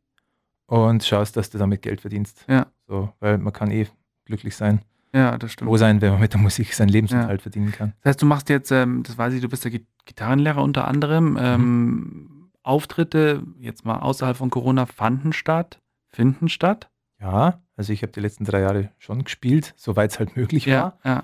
und 0.68 1.04
schaust, 1.04 1.36
dass 1.38 1.50
du 1.50 1.58
damit 1.58 1.82
Geld 1.82 2.02
verdienst. 2.02 2.46
Ja. 2.48 2.68
So, 2.88 3.12
weil 3.20 3.38
man 3.38 3.54
kann 3.54 3.72
eh 3.72 3.88
glücklich 4.26 4.56
sein, 4.56 4.82
Ja, 5.14 5.38
das 5.38 5.52
stimmt. 5.54 5.70
froh 5.70 5.78
sein, 5.78 6.02
wenn 6.02 6.12
man 6.12 6.20
mit 6.22 6.34
der 6.34 6.40
Musik 6.42 6.74
seinen 6.74 6.90
Lebensunterhalt 6.90 7.42
verdienen 7.42 7.72
kann. 7.72 7.94
Das 8.02 8.12
heißt, 8.12 8.22
du 8.22 8.26
machst 8.26 8.50
jetzt, 8.50 8.72
ähm, 8.72 9.04
das 9.04 9.18
weiß 9.18 9.34
ich, 9.34 9.42
du 9.42 9.50
bist 9.50 9.64
der 9.64 9.72
Git- 9.72 9.88
Gitarrenlehrer 10.06 10.62
unter 10.62 10.88
anderem. 10.88 11.38
Ähm, 11.40 12.50
Auftritte, 12.62 13.44
jetzt 13.60 13.86
mal 13.86 14.00
außerhalb 14.00 14.38
von 14.38 14.50
Corona, 14.50 14.86
fanden 14.86 15.34
statt, 15.34 15.80
finden 16.10 16.48
statt. 16.50 16.90
Ja, 17.20 17.62
also 17.76 17.92
ich 17.94 18.02
habe 18.04 18.12
die 18.14 18.20
letzten 18.22 18.46
drei 18.46 18.62
Jahre 18.62 18.90
schon 19.00 19.24
gespielt, 19.24 19.74
soweit 19.78 20.12
es 20.12 20.20
halt 20.20 20.36
möglich 20.38 20.68
war. 20.68 20.74
Ja, 20.74 20.98
ja, 21.04 21.24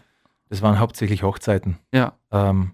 Das 0.49 0.62
waren 0.62 0.80
hauptsächlich 0.80 1.24
Hochzeiten. 1.24 1.78
ja. 1.93 2.14
Ähm, 2.32 2.72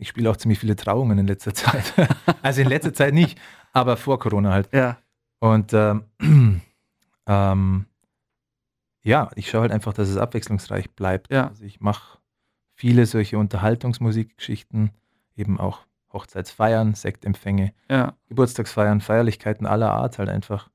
ich 0.00 0.08
spiele 0.08 0.30
auch 0.30 0.36
ziemlich 0.36 0.60
viele 0.60 0.76
Trauungen 0.76 1.18
in 1.18 1.26
letzter 1.26 1.52
Zeit. 1.54 1.92
also 2.42 2.60
in 2.62 2.68
letzter 2.68 2.94
Zeit 2.94 3.14
nicht, 3.14 3.36
aber 3.72 3.96
vor 3.96 4.18
Corona 4.20 4.52
halt. 4.52 4.68
Ja, 4.72 4.98
Und 5.40 5.72
ähm, 5.74 6.04
ähm, 7.26 7.86
ja, 9.08 9.30
ich 9.34 9.48
schaue 9.50 9.62
halt 9.62 9.72
einfach, 9.72 9.94
dass 9.94 10.08
es 10.08 10.18
abwechslungsreich 10.18 10.90
bleibt. 10.90 11.32
Ja. 11.32 11.48
Also 11.48 11.64
ich 11.64 11.80
mache 11.80 12.18
viele 12.74 13.06
solche 13.06 13.38
Unterhaltungsmusikgeschichten, 13.38 14.90
eben 15.34 15.58
auch 15.58 15.80
Hochzeitsfeiern, 16.12 16.94
Sektempfänge, 16.94 17.72
ja, 17.90 18.14
Geburtstagsfeiern, 18.28 19.00
Feierlichkeiten 19.00 19.66
aller 19.66 19.92
Art 19.92 20.18
halt 20.18 20.28
einfach. 20.28 20.68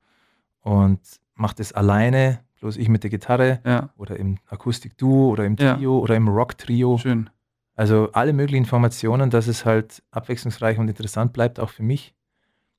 Und 0.60 1.00
mache 1.34 1.54
das 1.56 1.72
alleine, 1.72 2.40
bloß 2.60 2.76
ich 2.76 2.88
mit 2.88 3.04
der 3.04 3.10
Gitarre 3.10 3.60
ja, 3.64 3.90
oder 3.96 4.16
im 4.16 4.38
Akustikduo 4.46 5.30
oder 5.30 5.44
im. 5.44 5.56
Trio 5.56 5.98
oder 5.98 6.16
im 6.16 6.28
Rock-Trio. 6.28 6.98
schön. 6.98 7.30
Also 7.76 8.10
alle 8.12 8.32
möglichen 8.32 8.62
Informationen, 8.64 9.30
dass 9.30 9.48
es 9.48 9.64
halt 9.64 10.02
abwechslungsreich 10.12 10.78
und 10.78 10.86
interessant 10.88 11.32
bleibt, 11.32 11.58
auch 11.58 11.70
für 11.70 11.82
mich. 11.82 12.14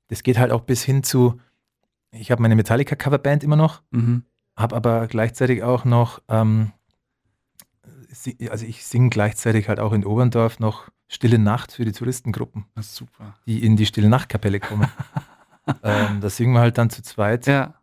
Das 0.08 0.24
geht 0.24 0.38
halt 0.38 0.52
auch 0.52 0.62
bis 0.62 0.84
hin 0.84 1.04
zu, 1.04 1.40
ich 2.12 2.32
habe 2.32 2.42
meine 2.42 2.56
Metallica-Coverband 2.56 3.44
immer 3.44 3.58
noch, 3.58 3.82
Mhm. 3.92 4.24
Habe 4.56 4.76
aber 4.76 5.08
gleichzeitig 5.08 5.64
auch 5.64 5.86
noch, 5.86 6.22
ähm, 6.30 6.72
also 8.50 8.66
ich 8.66 8.86
singe 8.86 9.10
gleichzeitig 9.10 9.68
halt 9.68 9.80
auch 9.80 9.94
in 9.94 10.06
Oberndorf 10.06 10.60
noch 10.60 10.90
Stille 11.08 11.38
Nacht 11.38 11.72
für 11.72 11.86
die 11.86 11.92
Touristengruppen, 11.92 12.66
Das 12.76 12.88
ist 12.88 12.96
super. 12.96 13.36
die 13.46 13.64
in 13.64 13.76
die 13.76 13.86
Stille 13.86 14.10
Nachtkapelle 14.10 14.60
kommen. 14.60 14.90
ähm, 15.84 16.20
da 16.22 16.30
singen 16.30 16.54
wir 16.54 16.62
halt 16.62 16.78
dann 16.78 16.90
zu 16.90 17.04
zweit 17.04 17.46
Ja, 17.48 17.76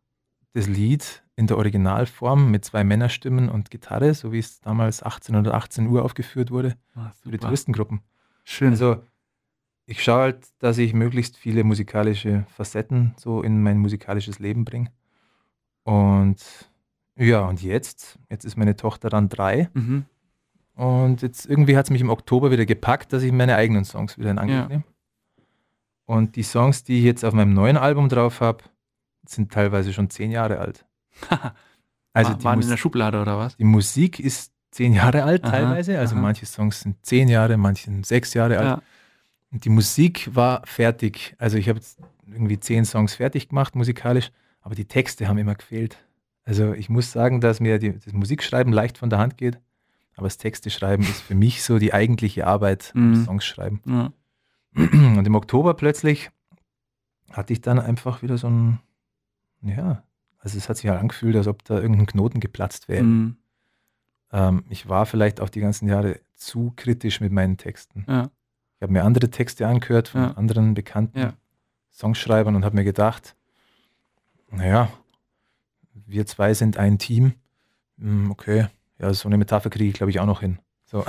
das 0.55 0.67
Lied 0.67 1.23
in 1.37 1.47
der 1.47 1.57
Originalform 1.57 2.51
mit 2.51 2.65
zwei 2.65 2.85
Männerstimmen 2.85 3.49
und 3.49 3.71
Gitarre, 3.71 4.15
so 4.15 4.33
wie 4.33 4.39
es 4.39 4.61
damals 4.61 5.03
18 5.03 5.37
oder 5.37 5.55
18 5.55 5.87
Uhr 5.87 6.05
aufgeführt 6.05 6.51
wurde 6.51 6.77
ah, 6.95 7.11
für 7.23 7.31
die. 7.31 7.39
Touristengruppen. 7.39 8.03
Schön. 8.45 8.71
Also 8.71 9.03
ich 9.87 10.03
schaue 10.03 10.21
halt, 10.21 10.47
dass 10.59 10.79
ich 10.79 10.95
möglichst 10.95 11.37
viele 11.37 11.65
musikalische 11.65 12.45
Facetten 12.49 13.15
so 13.17 13.43
in 13.43 13.63
mein 13.63 13.79
musikalisches 13.79 14.39
Leben 14.39 14.65
bringe. 14.65 14.91
Und 15.85 16.37
ja, 17.17 17.41
und 17.47 17.63
jetzt, 17.63 18.19
jetzt 18.31 18.45
ist 18.45 18.57
meine 18.57 18.77
Tochter 18.77 19.09
dann 19.11 19.29
drei 19.29 19.69
mhm. 19.75 20.05
und 20.75 21.23
jetzt 21.23 21.47
irgendwie 21.47 21.77
hat 21.77 21.87
es 21.87 21.91
mich 21.91 22.01
im 22.01 22.11
Oktober 22.11 22.51
wieder 22.51 22.65
gepackt, 22.67 23.13
dass 23.13 23.23
ich 23.23 23.33
meine 23.33 23.57
eigenen 23.57 23.85
Songs 23.85 24.17
wieder 24.19 24.31
in 24.31 24.39
Angriff 24.39 24.59
Ja. 24.59 24.69
nehme. 24.69 24.85
Und 26.07 26.37
die 26.37 26.43
Songs, 26.43 26.85
die 26.85 26.99
ich 26.99 27.05
jetzt 27.05 27.25
auf 27.25 27.33
meinem 27.33 27.55
neuen 27.55 27.77
Album 27.77 28.09
drauf 28.09 28.41
habe, 28.41 28.65
sind 29.27 29.53
teilweise 29.53 29.93
schon 29.93 30.11
zehn 30.11 30.31
Jahre 30.31 30.59
alt. 30.59 30.85
Also 32.15 32.35
die, 32.35 32.45
waren 32.45 32.57
Mus 32.59 32.67
in 32.67 32.71
der 32.73 32.77
Schublade 32.77 33.23
oder 33.23 33.39
was? 33.39 33.57
die 33.57 33.65
Musik 33.65 34.21
ist 34.21 34.53
zehn 34.71 34.93
Jahre 34.93 35.25
alt 35.25 35.45
Aha, 35.45 35.51
teilweise, 35.51 35.99
also 35.99 36.15
aha. 36.15 36.21
manche 36.21 36.45
Songs 36.45 36.81
sind 36.81 36.97
zehn 37.07 37.27
Jahre, 37.29 37.57
manche 37.57 37.85
sind 37.85 38.05
sechs 38.05 38.35
Jahre 38.35 38.59
alt. 38.59 38.67
Ja, 38.67 38.83
Und 39.51 39.65
die 39.65 39.71
Musik 39.71 40.29
war 40.35 40.61
fertig. 40.67 41.35
Also 41.39 41.57
ich 41.57 41.71
habe 41.71 41.79
jetzt 41.79 41.99
irgendwie 42.27 42.61
zehn 42.61 42.85
Songs 42.85 43.15
fertig 43.15 43.49
gemacht, 43.49 43.75
musikalisch, 43.75 44.31
aber 44.63 44.75
die 44.75 44.87
Texte 44.87 45.29
haben 45.29 45.39
immer 45.39 45.55
gefehlt. 45.55 45.99
Also 46.45 46.73
ich 46.73 46.89
muss 46.89 47.13
sagen, 47.13 47.41
dass 47.41 47.61
mir 47.61 47.79
die, 47.79 47.93
das 47.99 48.13
Musikschreiben 48.13 48.73
leicht 48.73 48.99
von 48.99 49.11
der 49.11 49.19
Hand 49.19 49.37
geht, 49.37 49.61
aber 50.17 50.27
das 50.27 50.39
Texteschreiben 50.39 51.05
ist 51.07 51.21
für 51.21 51.35
mich 51.35 51.63
so 51.63 51.79
die 51.79 51.93
eigentliche 51.95 52.47
Arbeit, 52.47 52.91
Mhm. 52.95 53.25
Songs 53.25 53.45
schreiben. 53.45 53.81
ja. 53.87 54.13
Und 54.75 55.27
im 55.27 55.35
Oktober 55.35 55.75
plötzlich 55.75 56.31
hatte 57.31 57.53
ich 57.53 57.61
dann 57.61 57.79
einfach 57.79 58.23
wieder 58.23 58.39
so 58.39 58.49
ein, 58.49 58.81
ja, 59.63 60.03
also 60.39 60.57
es 60.59 60.69
hat 60.69 60.79
sich 60.79 60.89
halt 60.91 60.99
angefühlt, 61.01 61.37
als 61.37 61.47
ob 61.47 61.63
da 61.65 61.79
irgendein 61.79 62.07
Knoten 62.07 62.41
geplatzt 62.41 62.89
wäre. 62.89 63.05
Mhm. 63.05 63.37
Ähm, 64.33 64.65
ich 64.71 64.89
war 64.89 65.05
vielleicht 65.07 65.41
auch 65.41 65.51
die 65.51 65.61
ganzen 65.61 65.89
Jahre 65.89 66.21
zu 66.35 66.73
kritisch 66.77 67.21
mit 67.21 67.33
meinen 67.33 67.57
Texten. 67.59 68.05
ja. 68.09 68.31
Ich 68.77 68.83
habe 68.83 68.95
mir 68.95 69.05
andere 69.05 69.31
Texte 69.31 69.69
angehört 69.69 70.09
von 70.09 70.21
Ja. 70.23 70.31
anderen 70.33 70.75
bekannten. 70.75 71.35
Songschreibern 71.93 72.57
und 72.57 72.65
habe 72.65 72.75
mir 72.75 72.83
gedacht, 72.85 73.37
naja, 74.53 74.89
wir 76.07 76.27
zwei 76.27 76.55
sind 76.55 76.77
ein 76.77 76.99
Team. 76.99 77.35
Hm, 77.99 78.31
Okay, 78.31 78.67
ja, 78.99 79.13
so 79.15 79.29
eine 79.29 79.37
Metapher 79.39 79.71
kriege 79.71 79.89
ich, 79.91 79.95
glaube 79.95 80.11
ich, 80.11 80.21
auch 80.21 80.27
noch 80.27 80.41
hin. 80.41 80.59
So. 80.85 81.05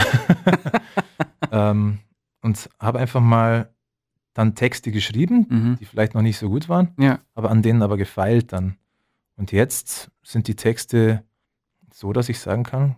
ähm, 1.51 1.99
und 2.41 2.69
habe 2.79 2.99
einfach 2.99 3.21
mal 3.21 3.69
dann 4.33 4.55
Texte 4.55 4.91
geschrieben, 4.91 5.45
Mhm. 5.49 5.77
die 5.79 5.85
vielleicht 5.85 6.15
noch 6.15 6.21
nicht 6.21 6.37
so 6.37 6.49
gut 6.49 6.67
waren, 6.69 6.93
Ja, 6.97 7.19
aber 7.35 7.51
an 7.51 7.61
denen 7.61 7.81
aber 7.81 7.97
gefeilt 7.97 8.51
dann. 8.51 8.77
Und 9.35 9.51
jetzt 9.51 10.09
sind 10.23 10.47
die 10.47 10.55
Texte 10.55 11.23
so, 11.93 12.13
dass 12.13 12.29
ich 12.29 12.39
sagen 12.39 12.63
kann, 12.63 12.95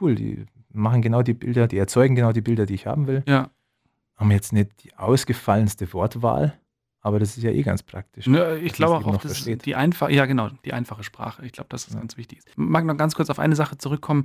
cool, 0.00 0.14
die 0.14 0.46
machen 0.70 1.02
genau 1.02 1.22
die 1.22 1.34
Bilder, 1.34 1.66
die 1.66 1.78
erzeugen 1.78 2.14
genau 2.14 2.32
die 2.32 2.40
Bilder, 2.40 2.66
die 2.66 2.74
ich 2.74 2.86
haben 2.86 3.06
will 3.06 3.22
ja, 3.26 3.50
haben 4.16 4.30
jetzt 4.30 4.52
nicht 4.52 4.84
die 4.84 4.94
ausgefallenste 4.96 5.92
Wortwahl, 5.92 6.58
aber 7.02 7.18
das 7.18 7.36
ist 7.36 7.42
ja 7.42 7.50
eh 7.50 7.62
ganz 7.62 7.82
praktisch. 7.82 8.26
Ne, 8.26 8.58
ich 8.58 8.72
glaube 8.72 8.94
auch, 8.96 9.04
noch 9.12 9.20
das, 9.20 9.44
die 9.44 9.74
einfache, 9.74 10.12
ja 10.12 10.24
genau, 10.26 10.48
die 10.64 10.72
einfache 10.72 11.02
Sprache. 11.02 11.44
Ich 11.44 11.52
glaube, 11.52 11.68
dass 11.68 11.84
das 11.84 11.94
Ja. 11.94 12.00
ganz 12.00 12.16
wichtig 12.16 12.38
ist. 12.38 12.48
Ich 12.48 12.56
mag 12.56 12.84
noch 12.86 12.96
ganz 12.96 13.14
kurz 13.14 13.28
auf 13.28 13.38
eine 13.38 13.56
Sache 13.56 13.76
zurückkommen. 13.76 14.24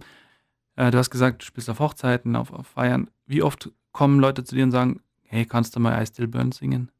Äh, 0.75 0.91
du 0.91 0.97
hast 0.97 1.09
gesagt, 1.09 1.41
du 1.41 1.45
spielst 1.45 1.69
auf 1.69 1.79
Hochzeiten, 1.79 2.35
auf, 2.35 2.53
auf 2.53 2.67
Feiern. 2.67 3.09
Wie 3.25 3.41
oft 3.41 3.71
kommen 3.91 4.19
Leute 4.19 4.43
zu 4.43 4.55
dir 4.55 4.63
und 4.63 4.71
sagen, 4.71 5.01
hey, 5.23 5.45
kannst 5.45 5.75
du 5.75 5.79
mal 5.79 6.01
I 6.01 6.05
Still 6.05 6.27
Burn 6.27 6.51
singen? 6.51 6.91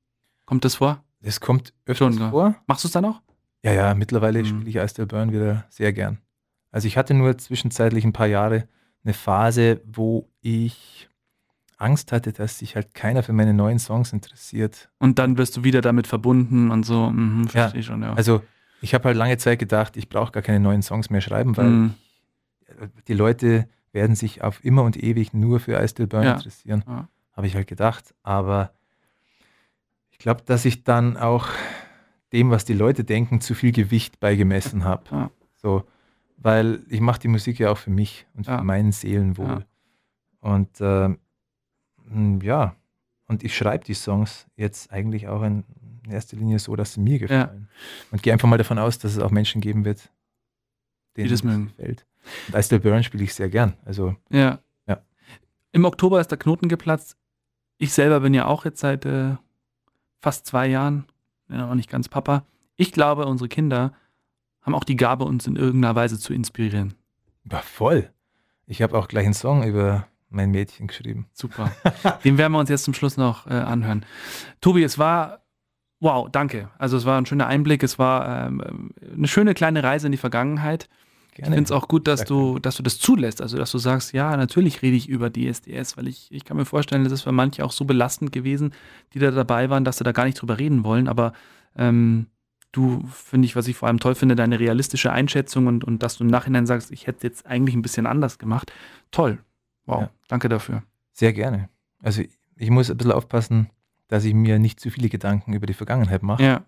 Kommt 0.46 0.66
das 0.66 0.76
vor? 0.76 1.04
Das 1.22 1.40
kommt 1.40 1.74
öfters 1.86 1.98
Schon, 2.16 2.20
ja. 2.22 2.30
vor. 2.32 2.56
Machst 2.68 2.84
du 2.84 2.88
es 2.88 2.92
dann 2.92 3.06
auch? 3.06 3.22
Ja, 3.64 3.72
ja, 3.74 3.94
mittlerweile 3.94 4.40
Mhm. 4.42 4.46
spiele 4.46 4.70
ich 4.70 4.76
I 4.78 4.88
Still 4.90 5.06
Burn 5.06 5.32
wieder 5.32 5.66
sehr 5.70 5.94
gern. 5.94 6.20
Also 6.72 6.88
ich 6.88 6.98
hatte 6.98 7.14
nur 7.14 7.38
zwischenzeitlich 7.38 8.04
ein 8.04 8.14
paar 8.14 8.28
Jahre 8.28 8.68
eine 9.04 9.14
Phase, 9.14 9.82
wo 9.86 10.30
ich 10.42 11.08
Angst 11.78 12.12
hatte, 12.12 12.34
dass 12.34 12.60
sich 12.60 12.76
halt 12.76 12.94
keiner 12.94 13.24
für 13.24 13.34
meine 13.34 13.54
neuen 13.54 13.80
Songs 13.80 14.12
interessiert. 14.14 14.90
Und 15.00 15.20
dann 15.20 15.38
wirst 15.38 15.56
du 15.58 15.64
wieder 15.64 15.82
damit 15.82 16.08
verbunden 16.08 16.72
und 16.72 16.84
so. 16.86 17.10
Mhm, 17.10 17.44
Ja, 17.46 17.50
verstehe 17.50 17.84
schon, 17.84 18.02
ja. 18.02 18.14
Also 18.14 18.42
ich 18.82 18.94
habe 18.94 19.06
halt 19.06 19.18
lange 19.18 19.38
Zeit 19.38 19.60
gedacht, 19.60 19.96
ich 19.98 20.10
brauche 20.10 20.32
gar 20.32 20.44
keine 20.44 20.60
neuen 20.60 20.82
Songs 20.82 21.10
mehr 21.10 21.22
schreiben, 21.22 21.56
weil 21.58 21.70
Mhm. 21.70 21.94
die 23.08 23.14
Leute 23.14 23.68
werden 23.92 24.16
sich 24.16 24.44
auf 24.44 24.64
immer 24.66 24.84
und 24.84 24.98
ewig 25.02 25.34
nur 25.34 25.60
für 25.60 25.82
I 25.82 25.88
Still 25.88 26.08
Burn 26.08 26.24
Ja. 26.24 26.34
interessieren. 26.34 26.84
Ja. 26.88 27.08
Habe 27.34 27.48
ich 27.48 27.56
halt 27.56 27.68
gedacht. 27.68 28.14
Aber 28.24 28.72
ich 30.12 30.18
glaube, 30.18 30.42
dass 30.44 30.66
ich 30.66 30.84
dann 30.84 31.18
auch 31.18 31.48
dem, 32.34 32.50
was 32.50 32.66
die 32.66 32.74
Leute 32.74 33.04
denken, 33.04 33.40
zu 33.42 33.54
viel 33.54 33.72
Gewicht 33.72 34.20
beigemessen 34.20 34.84
habe. 34.84 35.04
Ja. 35.12 35.32
So, 35.56 35.84
weil 36.38 36.84
ich 36.90 37.00
mache 37.02 37.20
die 37.20 37.28
Musik 37.30 37.60
ja 37.60 37.72
auch 37.72 37.78
für 37.78 37.90
mich 37.92 38.26
und 38.34 38.48
Ja. 38.48 38.58
für 38.60 38.64
meinen 38.64 38.92
Seelenwohl. 38.92 39.66
Und 40.40 40.82
m, 40.82 41.20
ja, 42.42 42.76
und 43.28 43.44
ich 43.44 43.56
schreibe 43.56 43.84
die 43.84 43.94
Songs 43.94 44.48
jetzt 44.56 44.92
eigentlich 44.92 45.28
auch 45.28 45.44
in 45.44 45.64
erster 46.10 46.38
Linie 46.38 46.60
so, 46.60 46.76
dass 46.76 46.94
sie 46.94 47.02
mir 47.02 47.20
gefallen. 47.20 47.68
Und 48.12 48.24
gehe 48.24 48.34
einfach 48.34 48.48
mal 48.48 48.58
davon 48.58 48.80
aus, 48.80 48.98
dass 49.00 49.14
es 49.14 49.20
auch 49.20 49.32
Menschen 49.32 49.62
geben 49.62 49.86
wird, 49.86 50.10
denen 51.18 51.30
das 51.30 51.44
mögen. 51.44 51.68
gefällt. 51.68 52.06
Und 52.48 52.56
I 52.56 52.64
Still 52.64 52.80
Burn 52.80 53.04
spiele 53.04 53.24
ich 53.24 53.34
sehr 53.34 53.50
gern. 53.50 53.74
Also 53.86 54.16
Ja. 54.30 54.60
Ja. 54.88 55.02
Im 55.72 55.86
Oktober 55.86 56.20
ist 56.22 56.32
der 56.32 56.38
Knoten 56.38 56.70
geplatzt. 56.70 57.18
Ich 57.78 57.94
selber 57.94 58.22
bin 58.22 58.34
ja 58.34 58.46
auch 58.46 58.66
jetzt 58.66 58.80
seit 58.80 59.06
äh, 59.06 59.36
fast 60.20 60.46
zwei 60.46 60.68
Jahren, 60.68 61.06
bin 61.48 61.60
ja 61.60 61.68
noch 61.68 61.76
nicht 61.76 61.90
ganz 61.90 62.10
Papa. 62.10 62.46
Ich 62.76 62.92
glaube, 62.92 63.26
unsere 63.26 63.50
Kinder 63.50 63.94
haben 64.62 64.76
auch 64.76 64.84
die 64.84 64.96
Gabe, 64.96 65.26
uns 65.26 65.48
in 65.48 65.56
irgendeiner 65.56 65.96
Weise 65.96 66.20
zu 66.20 66.34
inspirieren. 66.34 66.94
ja, 67.50 67.60
voll. 67.60 68.10
Ich 68.66 68.82
habe 68.82 68.98
auch 68.98 69.08
gleich 69.08 69.26
einen 69.26 69.34
Song 69.34 69.64
über 69.64 70.08
mein 70.30 70.52
Mädchen 70.52 70.88
geschrieben. 70.88 71.28
Super. 71.34 71.72
Den 72.24 72.38
werden 72.38 72.52
wir 72.52 72.60
uns 72.60 72.70
jetzt 72.70 72.84
zum 72.84 72.94
Schluss 72.94 73.18
noch 73.18 73.48
äh, 73.48 73.54
anhören. 73.54 74.06
Tobi, 74.62 74.84
es 74.84 74.98
war, 74.98 75.42
wow, 76.00 76.28
danke. 76.32 76.70
Also 76.78 76.98
es 76.98 77.06
war 77.06 77.18
ein 77.20 77.26
schöner 77.26 77.48
Einblick. 77.48 77.84
Es 77.84 77.98
war 77.98 78.48
ähm, 78.48 78.92
eine 79.16 79.28
schöne 79.28 79.54
kleine 79.54 79.84
Reise 79.84 80.08
in 80.08 80.12
die 80.12 80.18
Vergangenheit. 80.18 80.90
Ich 81.38 81.44
Gerne. 81.44 81.56
finde 81.56 81.68
es 81.68 81.72
auch 81.72 81.88
gut, 81.88 82.08
dass 82.08 82.26
du, 82.26 82.58
dass 82.58 82.78
du 82.78 82.84
das 82.84 82.98
zulässt. 82.98 83.44
Also, 83.44 83.58
dass 83.58 83.72
du 83.72 83.78
sagst, 83.78 84.12
ja, 84.12 84.36
natürlich 84.36 84.82
rede 84.82 84.98
ich 84.98 85.08
über 85.08 85.32
DSDS, 85.32 85.96
weil 85.96 86.08
ich, 86.08 86.32
ich 86.32 86.46
kann 86.46 86.58
mir 86.58 86.66
vorstellen, 86.66 87.04
das 87.04 87.14
ist 87.14 87.22
für 87.22 87.32
manche 87.32 87.64
auch 87.64 87.72
so 87.72 87.86
belastend 87.86 88.32
gewesen, 88.32 88.74
die 89.14 89.20
da 89.20 89.30
dabei 89.30 89.70
waren, 89.70 89.86
dass 89.86 90.00
sie 90.00 90.04
da 90.04 90.14
gar 90.14 90.26
nicht 90.26 90.42
drüber 90.42 90.58
reden 90.58 90.84
wollen. 90.84 91.08
Aber 91.08 91.34
ähm, 91.78 92.26
du, 92.72 93.04
finde 93.12 93.46
ich, 93.46 93.56
was 93.56 93.68
ich 93.68 93.76
vor 93.76 93.88
allem 93.88 94.00
toll 94.00 94.16
finde, 94.16 94.36
deine 94.36 94.60
realistische 94.60 95.12
Einschätzung 95.12 95.68
und, 95.68 95.84
und 95.84 96.02
dass 96.02 96.18
du 96.18 96.24
im 96.24 96.30
Nachhinein 96.30 96.66
sagst, 96.66 96.92
ich 96.92 97.06
hätte 97.06 97.28
jetzt 97.28 97.46
eigentlich 97.46 97.76
ein 97.76 97.84
bisschen 97.84 98.08
anders 98.08 98.40
gemacht. 98.40 98.74
Toll. 99.12 99.38
Wow. 99.88 100.02
Ja. 100.02 100.10
Danke 100.28 100.48
dafür. 100.50 100.84
Sehr 101.14 101.34
gerne. 101.34 101.70
Also 102.04 102.22
ich 102.56 102.70
muss 102.70 102.92
ein 102.92 102.98
bisschen 102.98 103.12
aufpassen, 103.14 103.70
dass 104.08 104.24
ich 104.24 104.34
mir 104.34 104.60
nicht 104.60 104.80
zu 104.80 104.90
viele 104.92 105.10
Gedanken 105.10 105.54
über 105.54 105.66
die 105.66 105.74
Vergangenheit 105.74 106.22
mache. 106.24 106.44
Ja. 106.44 106.62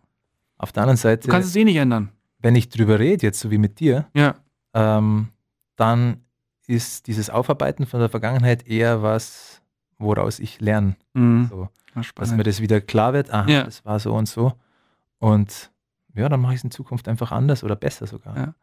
Auf 0.57 0.71
der 0.71 0.83
anderen 0.83 0.97
Seite, 0.97 1.27
Du 1.27 1.31
kannst 1.31 1.49
es 1.49 1.55
eh 1.55 1.63
nicht 1.63 1.75
ändern. 1.77 2.09
wenn 2.39 2.55
ich 2.55 2.69
drüber 2.69 2.97
rede, 2.99 3.25
jetzt 3.25 3.39
so 3.39 3.51
wie 3.51 3.57
mit 3.59 3.79
dir, 3.79 4.07
Ja. 4.13 4.35
ähm, 4.73 5.29
dann 5.75 6.17
ist 6.67 7.07
dieses 7.07 7.29
Aufarbeiten 7.29 7.85
von 7.85 7.99
der 7.99 8.09
Vergangenheit 8.09 8.67
eher 8.67 9.01
was, 9.01 9.61
woraus 9.97 10.39
ich 10.39 10.59
lerne. 10.59 10.95
Mhm. 11.13 11.47
So, 11.49 11.69
dass 12.15 12.31
mir 12.31 12.43
das 12.43 12.61
wieder 12.61 12.79
klar 12.81 13.13
wird, 13.13 13.31
ah, 13.31 13.45
Ja. 13.47 13.63
das 13.63 13.83
war 13.85 13.99
so 13.99 14.13
und 14.15 14.27
so. 14.27 14.53
Und 15.19 15.71
ja, 16.13 16.27
dann 16.29 16.39
mache 16.41 16.53
ich 16.53 16.59
es 16.59 16.63
in 16.63 16.71
Zukunft 16.71 17.07
einfach 17.07 17.31
anders 17.31 17.63
oder 17.63 17.75
besser 17.75 18.07
sogar. 18.07 18.35
Ja. 18.37 18.53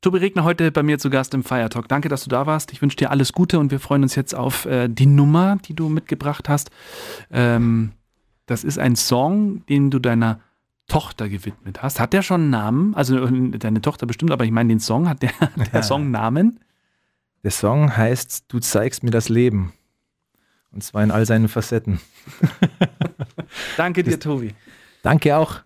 Tobi 0.00 0.18
Regner 0.18 0.44
heute 0.44 0.70
bei 0.70 0.82
mir 0.82 0.98
zu 0.98 1.10
Gast 1.10 1.34
im 1.34 1.42
Fire 1.42 1.68
Talk. 1.68 1.88
Danke, 1.88 2.08
dass 2.08 2.22
du 2.24 2.30
da 2.30 2.46
warst. 2.46 2.72
Ich 2.72 2.80
wünsche 2.82 2.96
dir 2.96 3.10
alles 3.10 3.32
Gute 3.32 3.58
und 3.58 3.70
wir 3.72 3.80
freuen 3.80 4.02
uns 4.04 4.14
jetzt 4.14 4.34
auf 4.34 4.64
äh, 4.64 4.88
die 4.88 5.06
Nummer, 5.06 5.56
die 5.64 5.74
du 5.74 5.88
mitgebracht 5.88 6.48
hast. 6.48 6.70
Ähm, 7.30 7.92
das 8.46 8.62
ist 8.64 8.78
ein 8.78 8.94
Song, 8.96 9.66
den 9.66 9.90
du 9.90 9.98
deiner 9.98 10.40
Tochter 10.86 11.28
gewidmet 11.28 11.82
hast. 11.82 11.98
Hat 12.00 12.12
der 12.12 12.22
schon 12.22 12.42
einen 12.42 12.50
Namen? 12.50 12.94
Also 12.94 13.26
äh, 13.26 13.50
deine 13.58 13.82
Tochter 13.82 14.06
bestimmt, 14.06 14.30
aber 14.30 14.44
ich 14.44 14.52
meine 14.52 14.68
den 14.68 14.80
Song. 14.80 15.08
Hat 15.08 15.20
der, 15.22 15.30
der 15.56 15.66
Ja. 15.72 15.82
Song 15.82 16.02
einen 16.02 16.10
Namen? 16.12 16.60
Der 17.42 17.50
Song 17.50 17.96
heißt 17.96 18.44
Du 18.48 18.60
zeigst 18.60 19.02
mir 19.02 19.10
das 19.10 19.28
Leben. 19.28 19.72
Und 20.70 20.84
zwar 20.84 21.02
in 21.02 21.10
all 21.10 21.26
seinen 21.26 21.48
Facetten. 21.48 21.98
Danke 23.76 24.04
dir, 24.04 24.12
Das- 24.12 24.20
Tobi. 24.20 24.54
Danke 25.02 25.36
auch. 25.36 25.60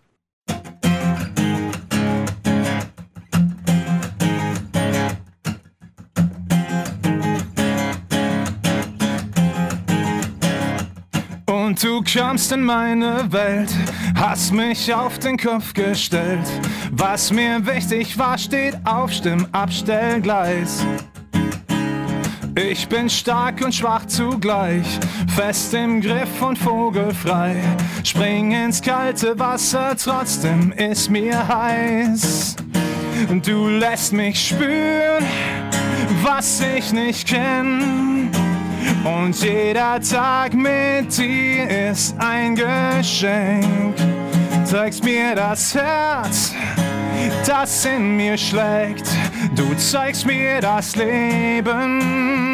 Und 11.73 11.83
du 11.83 12.03
kamst 12.03 12.51
in 12.51 12.61
meine 12.61 13.25
Welt, 13.31 13.71
hast 14.13 14.53
mich 14.53 14.93
auf 14.93 15.17
den 15.17 15.37
Kopf 15.37 15.73
gestellt. 15.73 16.45
Was 16.91 17.31
mir 17.31 17.65
wichtig 17.65 18.15
war, 18.15 18.37
steht 18.37 18.77
auf 18.83 19.11
Stimmabstellgleis. 19.11 20.85
Ich 22.53 22.87
bin 22.87 23.09
stark 23.09 23.65
und 23.65 23.73
schwach 23.73 24.05
zugleich, 24.05 24.85
fest 25.35 25.73
im 25.73 25.99
Griff 25.99 26.43
und 26.43 26.59
vogelfrei. 26.59 27.55
Spring 28.03 28.51
ins 28.51 28.79
kalte 28.79 29.39
Wasser, 29.39 29.95
trotzdem 29.97 30.73
ist 30.73 31.09
mir 31.09 31.47
heiß. 31.47 32.55
Du 33.43 33.67
lässt 33.67 34.13
mich 34.13 34.49
spüren, 34.49 35.25
was 36.21 36.61
ich 36.61 36.93
nicht 36.93 37.27
kenn. 37.27 38.22
Und 39.03 39.41
jeder 39.43 39.99
Tag 39.99 40.53
mit 40.53 41.17
dir 41.17 41.91
ist 41.91 42.15
ein 42.19 42.55
Geschenk. 42.55 43.95
Zeigst 44.63 45.03
mir 45.03 45.35
das 45.35 45.75
Herz, 45.75 46.53
das 47.45 47.85
in 47.85 48.15
mir 48.15 48.37
schlägt. 48.37 49.07
Du 49.55 49.73
zeigst 49.75 50.25
mir 50.25 50.61
das 50.61 50.95
Leben. 50.95 52.52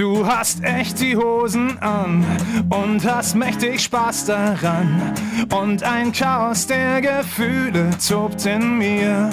Du 0.00 0.26
hast 0.26 0.64
echt 0.64 0.98
die 0.98 1.14
Hosen 1.14 1.78
an 1.82 2.24
und 2.70 3.04
hast 3.04 3.34
mächtig 3.34 3.82
Spaß 3.82 4.24
daran. 4.24 5.12
Und 5.52 5.82
ein 5.82 6.10
Chaos 6.12 6.66
der 6.66 7.02
Gefühle 7.02 7.90
tobt 8.08 8.46
in 8.46 8.78
mir. 8.78 9.28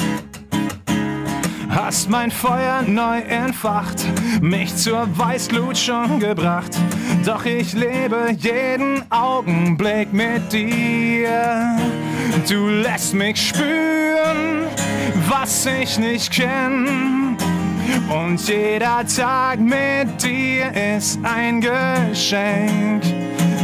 Hast 1.70 2.10
mein 2.10 2.32
Feuer 2.32 2.82
neu 2.86 3.20
entfacht, 3.20 4.04
mich 4.42 4.76
zur 4.76 5.08
Weißglut 5.18 5.78
schon 5.78 6.20
gebracht. 6.20 6.78
Doch 7.26 7.46
ich 7.46 7.72
lebe 7.72 8.36
jeden 8.38 9.10
Augenblick 9.10 10.12
mit 10.12 10.52
dir. 10.52 11.78
Du 12.50 12.68
lässt 12.68 13.14
mich 13.14 13.38
spüren, 13.38 14.66
was 15.30 15.66
ich 15.66 15.98
nicht 15.98 16.30
kenn. 16.30 17.17
Und 18.10 18.48
jeder 18.48 19.06
Tag 19.06 19.60
mit 19.60 20.24
dir 20.24 20.72
ist 20.96 21.20
ein 21.24 21.62
Geschenk. 21.62 23.04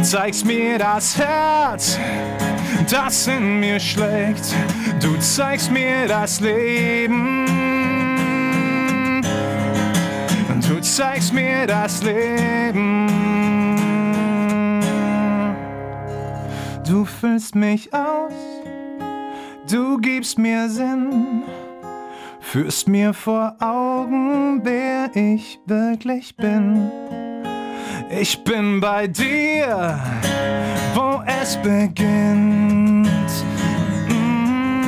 Zeigst 0.02 0.44
mir 0.44 0.78
das 0.78 1.16
Herz, 1.16 1.98
das 2.90 3.26
in 3.26 3.60
mir 3.60 3.80
schlägt. 3.80 4.54
Du 5.00 5.16
zeigst 5.18 5.70
mir 5.70 6.06
das 6.06 6.40
Leben. 6.40 7.46
Du 10.68 10.80
zeigst 10.80 11.32
mir 11.32 11.66
das 11.66 12.02
Leben. 12.02 13.06
Du 16.86 17.04
füllst 17.04 17.54
mich 17.54 17.92
aus, 17.92 18.32
du 19.70 19.98
gibst 19.98 20.38
mir 20.38 20.68
Sinn. 20.68 21.42
Führst 22.54 22.86
mir 22.86 23.12
vor 23.12 23.56
Augen, 23.58 24.60
wer 24.62 25.10
ich 25.16 25.58
wirklich 25.66 26.36
bin. 26.36 26.88
Ich 28.08 28.44
bin 28.44 28.78
bei 28.78 29.08
dir, 29.08 29.98
wo 30.94 31.20
es 31.42 31.56
beginnt. 31.56 33.08
Mm. 34.08 34.84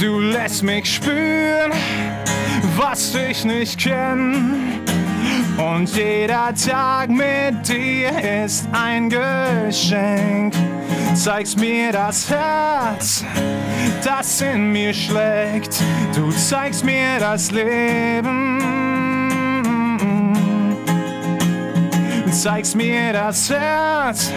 Du 0.00 0.20
lässt 0.20 0.62
mich 0.62 0.94
spüren, 0.94 1.72
was 2.76 3.12
ich 3.16 3.44
nicht 3.44 3.80
kenn. 3.80 4.69
Und 5.60 5.94
jeder 5.94 6.54
Tag 6.54 7.10
mit 7.10 7.68
dir 7.68 8.44
ist 8.44 8.66
ein 8.72 9.10
Geschenk. 9.10 10.54
Zeigst 11.14 11.58
mir 11.58 11.92
das 11.92 12.30
Herz, 12.30 13.24
das 14.02 14.40
in 14.40 14.72
mir 14.72 14.94
schlägt. 14.94 15.82
Du 16.14 16.30
zeigst 16.30 16.82
mir 16.84 17.18
das 17.18 17.50
Leben. 17.50 18.58
Zeigst 22.30 22.74
mir 22.74 23.12
das 23.12 23.50
Herz, 23.50 24.32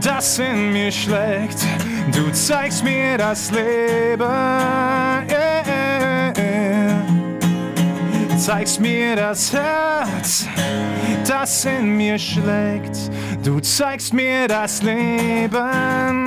das 0.00 0.38
in 0.38 0.72
mir 0.72 0.90
schlägt. 0.90 1.66
Du 2.14 2.30
zeigst 2.32 2.82
mir 2.82 3.18
das 3.18 3.50
Leben. 3.50 4.24
Zeigst 8.40 8.80
mir 8.80 9.16
das 9.16 9.52
Herz, 9.52 10.46
das 11.28 11.66
in 11.66 11.94
mir 11.98 12.18
schlägt. 12.18 12.96
Du 13.44 13.60
zeigst 13.60 14.14
mir 14.14 14.48
das 14.48 14.82
Leben. 14.82 16.24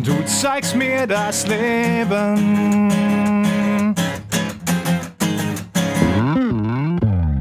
Du 0.00 0.24
zeigst 0.24 0.74
mir 0.74 1.06
das 1.06 1.46
Leben. 1.46 2.88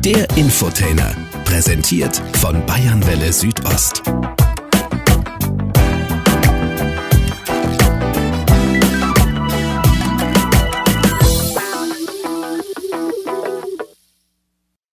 Der 0.04 0.28
Infotainer, 0.38 1.16
präsentiert 1.46 2.22
von 2.40 2.64
Bayernwelle 2.68 3.34
Südost. 3.34 4.04